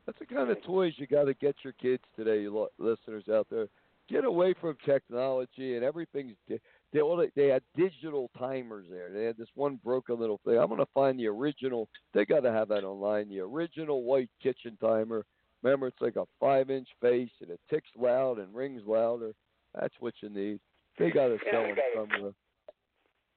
That's 0.04 0.18
the 0.18 0.26
kind 0.26 0.50
of 0.50 0.62
toys 0.64 0.94
you 0.96 1.06
got 1.06 1.24
to 1.24 1.34
get 1.34 1.56
your 1.62 1.72
kids 1.74 2.02
today, 2.16 2.42
you 2.42 2.68
listeners 2.78 3.24
out 3.32 3.46
there. 3.50 3.68
Get 4.08 4.24
away 4.24 4.54
from 4.60 4.76
technology 4.84 5.74
and 5.74 5.84
everything's. 5.84 6.36
Di- 6.48 6.60
they 6.92 7.00
all 7.00 7.26
they, 7.34 7.48
had 7.48 7.62
digital 7.76 8.30
timers 8.38 8.86
there. 8.88 9.10
They 9.12 9.24
had 9.24 9.36
this 9.36 9.48
one 9.54 9.80
broken 9.84 10.18
little 10.18 10.40
thing. 10.44 10.58
I'm 10.58 10.68
gonna 10.68 10.86
find 10.94 11.18
the 11.18 11.26
original. 11.26 11.88
They 12.14 12.24
got 12.24 12.40
to 12.40 12.52
have 12.52 12.68
that 12.68 12.84
online. 12.84 13.28
The 13.28 13.40
original 13.40 14.04
white 14.04 14.30
kitchen 14.42 14.78
timer. 14.80 15.24
Remember, 15.62 15.88
it's 15.88 16.00
like 16.00 16.16
a 16.16 16.26
five-inch 16.38 16.86
face 17.00 17.30
and 17.40 17.50
it 17.50 17.60
ticks 17.68 17.88
loud 17.98 18.38
and 18.38 18.54
rings 18.54 18.82
louder. 18.86 19.32
That's 19.74 19.94
what 19.98 20.14
you 20.20 20.28
need. 20.28 20.60
They 20.98 21.10
got 21.10 21.26
to 21.26 21.38
sell 21.50 21.62
them 21.62 21.76
somewhere. 21.94 22.32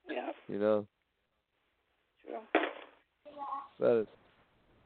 Yeah, 0.08 0.30
You 0.48 0.58
know. 0.58 0.86
true. 2.24 2.36
That 3.80 4.00
is, 4.02 4.06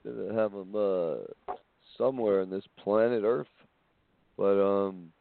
to 0.04 0.34
have 0.34 0.52
them 0.52 0.74
uh, 0.74 1.54
somewhere 1.98 2.42
in 2.42 2.50
this 2.50 2.64
planet 2.82 3.24
Earth. 3.24 3.46
But 4.36 4.60
um, 4.60 5.12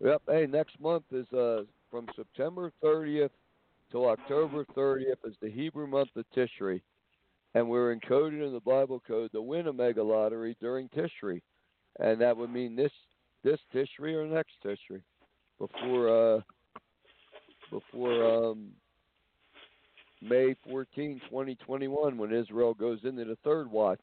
yep. 0.00 0.22
Hey, 0.28 0.46
next 0.46 0.80
month 0.80 1.04
is 1.12 1.30
uh 1.32 1.62
from 1.90 2.06
September 2.16 2.72
30th 2.82 3.30
till 3.90 4.08
October 4.08 4.64
30th 4.76 5.24
is 5.24 5.36
the 5.40 5.50
Hebrew 5.50 5.86
month 5.86 6.08
of 6.16 6.24
Tishri, 6.36 6.80
and 7.54 7.68
we're 7.68 7.94
encoded 7.94 8.44
in 8.44 8.52
the 8.52 8.60
Bible 8.60 9.00
code 9.06 9.32
to 9.32 9.42
win 9.42 9.68
a 9.68 9.72
mega 9.72 10.02
lottery 10.02 10.56
during 10.60 10.88
Tishri, 10.88 11.40
and 12.00 12.20
that 12.20 12.36
would 12.36 12.50
mean 12.50 12.74
this 12.74 12.92
this 13.42 13.60
Tishri 13.74 14.14
or 14.14 14.26
next 14.26 14.54
Tishri, 14.64 15.02
before 15.58 16.36
uh 16.36 16.40
before 17.70 18.50
um 18.50 18.70
May 20.22 20.54
14, 20.66 21.20
2021, 21.28 22.16
when 22.16 22.32
Israel 22.32 22.72
goes 22.72 23.00
into 23.04 23.26
the 23.26 23.36
third 23.44 23.70
watch, 23.70 24.00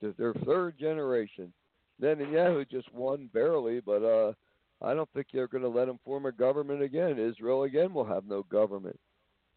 to 0.00 0.14
their 0.18 0.32
third 0.46 0.78
generation. 0.78 1.52
Then 2.00 2.16
Netanyahu 2.18 2.68
just 2.70 2.92
won 2.94 3.28
barely, 3.34 3.80
but 3.80 4.02
uh, 4.02 4.32
I 4.80 4.94
don't 4.94 5.08
think 5.12 5.26
they're 5.32 5.48
going 5.48 5.64
to 5.64 5.68
let 5.68 5.88
him 5.88 5.98
form 6.04 6.26
a 6.26 6.32
government 6.32 6.82
again. 6.82 7.18
Israel 7.18 7.64
again 7.64 7.92
will 7.92 8.04
have 8.04 8.24
no 8.26 8.44
government. 8.44 8.98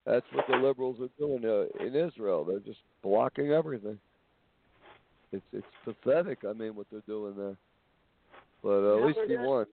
That's 0.06 0.26
what 0.34 0.46
the 0.48 0.58
liberals 0.58 0.98
are 1.00 1.10
doing 1.20 1.46
uh, 1.46 1.86
in 1.86 1.96
Israel. 1.96 2.44
They're 2.44 2.60
just 2.60 2.80
blocking 3.04 3.52
everything. 3.52 4.00
It's 5.32 5.46
it's 5.54 5.66
pathetic. 5.86 6.40
I 6.48 6.54
mean, 6.54 6.76
what 6.76 6.88
they're 6.92 7.02
doing 7.08 7.36
there. 7.38 7.56
But 8.64 8.84
uh, 8.84 8.98
at 8.98 9.06
least 9.06 9.20
he 9.28 9.38
won. 9.38 9.66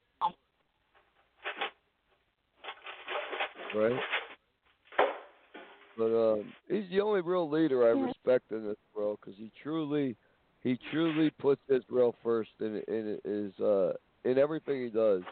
Right. 3.74 4.00
But 5.96 6.32
um, 6.32 6.52
he's 6.68 6.88
the 6.90 7.00
only 7.00 7.22
real 7.22 7.50
leader 7.50 7.84
I 7.84 7.88
respect 7.88 8.52
in 8.52 8.64
this 8.64 8.76
world 8.94 9.18
because 9.20 9.36
he 9.36 9.50
truly, 9.62 10.14
he 10.62 10.78
truly 10.92 11.30
puts 11.30 11.60
Israel 11.68 12.14
first 12.22 12.50
in 12.60 12.82
in 12.86 13.18
his 13.24 13.64
uh 13.64 13.94
in 14.24 14.38
everything 14.38 14.82
he 14.82 14.90
does. 14.90 15.22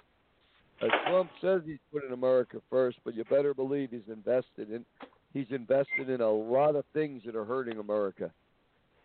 Uh, 0.82 0.86
Trump 1.08 1.30
says 1.40 1.62
he's 1.64 1.78
putting 1.92 2.12
America 2.12 2.58
first, 2.68 2.98
but 3.04 3.14
you 3.14 3.24
better 3.24 3.54
believe 3.54 3.90
he's 3.90 4.12
invested 4.12 4.70
in 4.70 4.84
he's 5.32 5.46
invested 5.50 6.08
in 6.08 6.20
a 6.20 6.30
lot 6.30 6.76
of 6.76 6.84
things 6.92 7.22
that 7.24 7.36
are 7.36 7.44
hurting 7.44 7.78
America. 7.78 8.30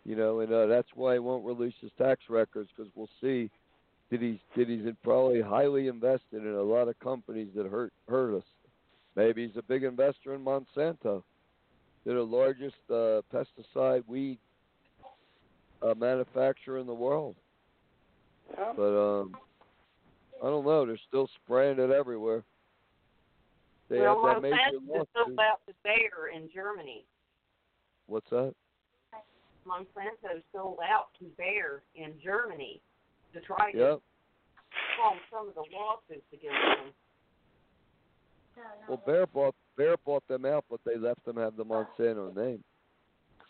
You 0.04 0.16
know, 0.16 0.40
and 0.40 0.52
uh, 0.52 0.66
that's 0.66 0.88
why 0.94 1.14
he 1.14 1.18
won't 1.18 1.44
release 1.44 1.74
his 1.80 1.92
tax 1.96 2.22
records 2.28 2.68
because 2.76 2.90
we'll 2.94 3.08
see 3.20 3.50
that 4.10 4.20
he's 4.20 4.38
that 4.56 4.68
he's 4.68 4.84
in 4.84 4.96
probably 5.02 5.40
highly 5.40 5.88
invested 5.88 6.42
in 6.42 6.54
a 6.54 6.62
lot 6.62 6.88
of 6.88 6.98
companies 7.00 7.48
that 7.56 7.66
hurt 7.66 7.92
hurt 8.08 8.36
us. 8.36 8.44
Maybe 9.16 9.46
he's 9.46 9.56
a 9.56 9.62
big 9.62 9.84
investor 9.84 10.34
in 10.34 10.44
Monsanto. 10.44 11.22
They're 12.04 12.16
the 12.16 12.22
largest 12.22 12.76
uh, 12.90 13.20
pesticide 13.32 14.02
weed 14.06 14.38
uh, 15.82 15.94
manufacturer 15.94 16.78
in 16.78 16.86
the 16.86 16.94
world. 16.94 17.36
But 18.76 19.20
um, 19.20 19.36
I 20.42 20.46
don't 20.46 20.64
know. 20.64 20.84
They're 20.84 20.98
still 21.08 21.28
spraying 21.44 21.78
it 21.78 21.90
everywhere. 21.90 22.42
They 23.88 24.00
well, 24.00 24.26
have 24.26 24.42
that 24.42 24.50
major 24.50 24.80
Monsanto 24.80 25.06
sold 25.14 25.38
out 25.38 25.60
to 25.68 25.74
Bayer 25.84 26.30
in 26.34 26.48
Germany. 26.52 27.04
What's 28.06 28.28
that? 28.30 28.54
Monsanto 29.66 30.42
sold 30.52 30.78
out 30.82 31.08
to 31.20 31.26
Bayer 31.38 31.82
in 31.94 32.14
Germany 32.22 32.80
to 33.32 33.40
try 33.40 33.70
to 33.70 33.78
Yep. 33.78 34.00
calm 34.96 35.20
some 35.30 35.48
of 35.48 35.54
the 35.54 35.64
lawsuits 35.70 36.26
against 36.32 36.60
them. 36.60 36.94
Well, 38.88 39.02
Bayer 39.06 39.26
bought 39.26 39.54
Bayer 39.76 39.96
bought 40.04 40.26
them 40.26 40.44
out, 40.44 40.64
but 40.68 40.80
they 40.84 40.96
left 40.96 41.24
them 41.24 41.36
have 41.36 41.56
the 41.56 41.64
Monsanto 41.64 42.34
name. 42.34 42.62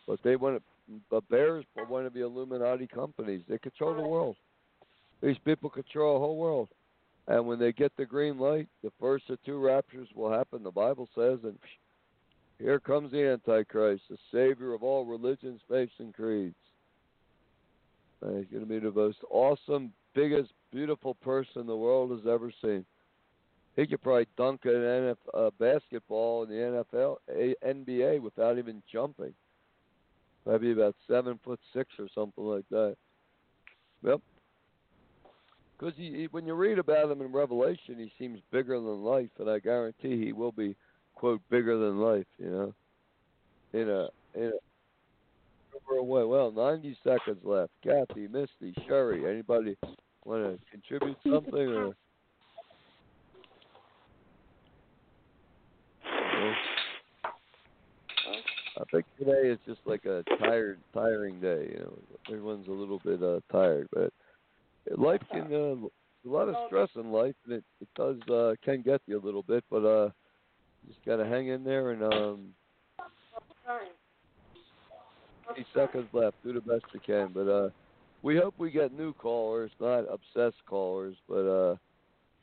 But 0.06 0.22
they 0.22 0.36
want 0.36 0.58
to, 0.58 1.00
but 1.08 1.28
Bayer's 1.28 1.64
one 1.88 2.06
of 2.06 2.12
the 2.12 2.20
Illuminati 2.20 2.86
companies. 2.86 3.42
They 3.48 3.58
control 3.58 3.94
the 3.94 4.02
world. 4.02 4.36
These 5.22 5.38
people 5.38 5.70
control 5.70 6.14
the 6.14 6.20
whole 6.20 6.36
world. 6.36 6.68
And 7.28 7.46
when 7.46 7.58
they 7.58 7.72
get 7.72 7.92
the 7.96 8.04
green 8.04 8.38
light, 8.38 8.68
the 8.82 8.92
first 8.98 9.30
of 9.30 9.38
two 9.44 9.58
raptures 9.58 10.08
will 10.14 10.30
happen. 10.30 10.62
The 10.62 10.70
Bible 10.70 11.08
says, 11.14 11.38
and 11.44 11.56
here 12.58 12.80
comes 12.80 13.12
the 13.12 13.28
Antichrist, 13.28 14.02
the 14.10 14.18
savior 14.32 14.74
of 14.74 14.82
all 14.82 15.04
religions, 15.04 15.60
faiths, 15.68 15.92
and 15.98 16.14
creeds. 16.14 16.54
And 18.22 18.38
he's 18.38 18.50
going 18.50 18.64
to 18.64 18.68
be 18.68 18.78
the 18.78 18.92
most 18.92 19.18
awesome, 19.30 19.92
biggest, 20.14 20.52
beautiful 20.72 21.14
person 21.14 21.66
the 21.66 21.76
world 21.76 22.10
has 22.10 22.26
ever 22.26 22.52
seen. 22.62 22.84
He 23.76 23.86
could 23.86 24.02
probably 24.02 24.26
dunk 24.36 24.60
an 24.64 24.72
NF, 24.72 25.16
uh, 25.32 25.50
basketball 25.58 26.42
in 26.44 26.50
the 26.50 26.84
NFL, 26.94 27.16
a, 27.30 27.54
NBA 27.66 28.20
without 28.20 28.58
even 28.58 28.82
jumping. 28.92 29.32
Maybe 30.46 30.72
about 30.72 30.94
seven 31.08 31.38
foot 31.44 31.60
six 31.72 31.88
or 31.98 32.08
something 32.14 32.44
like 32.44 32.68
that. 32.70 32.96
Yep. 34.04 34.20
Because 35.82 35.98
he, 35.98 36.12
he, 36.12 36.28
when 36.30 36.46
you 36.46 36.54
read 36.54 36.78
about 36.78 37.10
him 37.10 37.20
in 37.22 37.32
Revelation, 37.32 37.96
he 37.98 38.12
seems 38.16 38.38
bigger 38.52 38.74
than 38.74 39.02
life, 39.02 39.30
and 39.40 39.50
I 39.50 39.58
guarantee 39.58 40.24
he 40.24 40.32
will 40.32 40.52
be 40.52 40.76
quote 41.16 41.40
bigger 41.50 41.76
than 41.76 41.98
life. 41.98 42.26
You 42.38 42.50
know, 42.50 42.74
in 43.72 43.90
a 43.90 44.08
in 44.38 44.52
a. 44.52 46.02
Well, 46.04 46.52
ninety 46.52 46.96
seconds 47.02 47.40
left. 47.42 47.72
Kathy, 47.82 48.28
Misty, 48.28 48.72
Sherry, 48.86 49.28
anybody 49.28 49.76
want 50.24 50.44
to 50.44 50.58
contribute 50.70 51.16
something 51.28 51.68
or? 51.68 51.96
I 58.78 58.84
think 58.90 59.04
today 59.18 59.48
is 59.48 59.58
just 59.66 59.80
like 59.84 60.04
a 60.04 60.22
tired, 60.38 60.78
tiring 60.94 61.40
day. 61.40 61.70
You 61.72 61.78
know, 61.80 61.98
everyone's 62.28 62.68
a 62.68 62.72
little 62.72 63.00
bit 63.04 63.22
uh, 63.22 63.40
tired, 63.50 63.88
but 63.92 64.12
life 64.96 65.22
can 65.30 65.52
uh, 65.52 65.86
a 66.24 66.28
lot 66.28 66.48
of 66.48 66.56
stress 66.66 66.88
in 66.96 67.10
life, 67.10 67.34
and 67.44 67.54
it 67.54 67.64
it 67.80 67.88
does 67.96 68.16
uh, 68.28 68.54
can 68.64 68.82
get 68.82 69.00
you 69.06 69.18
a 69.18 69.24
little 69.24 69.42
bit, 69.42 69.64
but 69.70 69.84
uh, 69.84 70.10
just 70.86 71.04
gotta 71.04 71.24
hang 71.24 71.48
in 71.48 71.64
there 71.64 71.90
and 71.90 72.02
um. 72.02 72.48
50 75.48 75.66
seconds 75.74 76.08
left. 76.12 76.36
Do 76.44 76.52
the 76.52 76.60
best 76.60 76.84
you 76.92 77.00
can, 77.04 77.30
but 77.34 77.48
uh, 77.48 77.70
we 78.22 78.36
hope 78.36 78.54
we 78.58 78.70
get 78.70 78.96
new 78.96 79.12
callers, 79.12 79.70
not 79.80 80.04
obsessed 80.10 80.64
callers. 80.66 81.16
But 81.28 81.46
uh, 81.46 81.76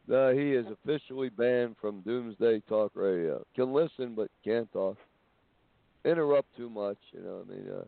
no, 0.07 0.33
he 0.33 0.53
is 0.53 0.65
officially 0.67 1.29
banned 1.29 1.75
from 1.79 2.01
Doomsday 2.01 2.61
Talk 2.67 2.91
Radio. 2.95 3.43
Can 3.55 3.73
listen, 3.73 4.13
but 4.15 4.29
can't 4.43 4.71
talk. 4.71 4.97
Interrupt 6.05 6.55
too 6.57 6.69
much, 6.69 6.97
you 7.11 7.21
know. 7.21 7.43
I 7.45 7.51
mean, 7.51 7.65
uh, 7.69 7.83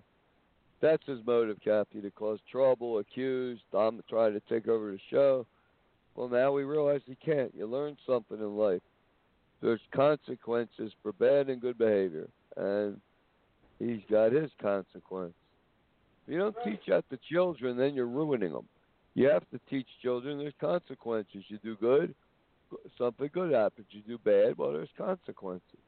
that's 0.82 1.05
his 1.05 1.19
motive, 1.25 1.57
Kathy, 1.63 2.01
to 2.01 2.11
cause 2.11 2.39
trouble, 2.51 2.99
accuse, 2.99 3.59
Dom 3.71 4.01
try 4.09 4.29
to 4.29 4.39
take 4.41 4.67
over 4.67 4.91
the 4.91 4.99
show. 5.09 5.45
Well, 6.15 6.27
now 6.27 6.51
we 6.51 6.63
realize 6.63 7.01
he 7.05 7.15
can't. 7.15 7.53
You 7.55 7.67
learn 7.67 7.97
something 8.05 8.38
in 8.38 8.57
life. 8.57 8.82
There's 9.61 9.82
consequences 9.93 10.91
for 11.01 11.13
bad 11.13 11.49
and 11.49 11.61
good 11.61 11.77
behavior, 11.77 12.27
and 12.57 12.99
he's 13.79 14.01
got 14.09 14.32
his 14.32 14.51
consequence. 14.61 15.34
If 16.25 16.34
you 16.34 16.39
don't 16.39 16.55
teach 16.63 16.82
that 16.88 17.09
to 17.09 17.19
children, 17.32 17.77
then 17.77 17.93
you're 17.93 18.07
ruining 18.07 18.51
them. 18.51 18.67
You 19.13 19.29
have 19.29 19.47
to 19.51 19.59
teach 19.69 19.88
children 20.01 20.39
there's 20.39 20.53
consequences. 20.59 21.43
You 21.47 21.59
do 21.63 21.75
good, 21.75 22.15
something 22.97 23.29
good 23.34 23.53
happens. 23.53 23.88
You 23.91 24.01
do 24.01 24.17
bad, 24.17 24.57
well, 24.57 24.73
there's 24.73 24.89
consequences. 24.97 25.79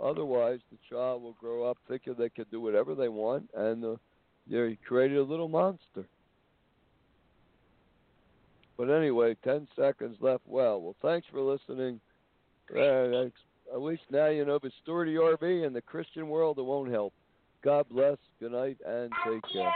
Otherwise, 0.00 0.60
the 0.70 0.78
child 0.90 1.22
will 1.22 1.36
grow 1.40 1.64
up 1.64 1.78
thinking 1.88 2.14
they 2.18 2.28
can 2.28 2.46
do 2.50 2.60
whatever 2.60 2.94
they 2.94 3.08
want, 3.08 3.48
and 3.54 3.84
uh, 3.84 3.96
they 4.48 4.78
created 4.86 5.18
a 5.18 5.22
little 5.22 5.48
monster. 5.48 6.04
But 8.76 8.90
anyway, 8.90 9.36
10 9.42 9.68
seconds 9.74 10.16
left. 10.20 10.42
Well, 10.46 10.80
well, 10.80 10.96
thanks 11.00 11.26
for 11.30 11.40
listening. 11.40 12.00
Uh, 12.74 13.26
at 13.72 13.80
least 13.80 14.02
now 14.10 14.26
you 14.26 14.44
know 14.44 14.58
but 14.58 14.72
the 15.14 15.20
RV 15.20 15.66
and 15.66 15.74
the 15.74 15.80
Christian 15.80 16.28
world, 16.28 16.58
it 16.58 16.64
won't 16.64 16.90
help. 16.90 17.12
God 17.62 17.86
bless, 17.90 18.18
good 18.38 18.52
night, 18.52 18.78
and 18.86 19.10
take 19.24 19.42
care. 19.52 19.72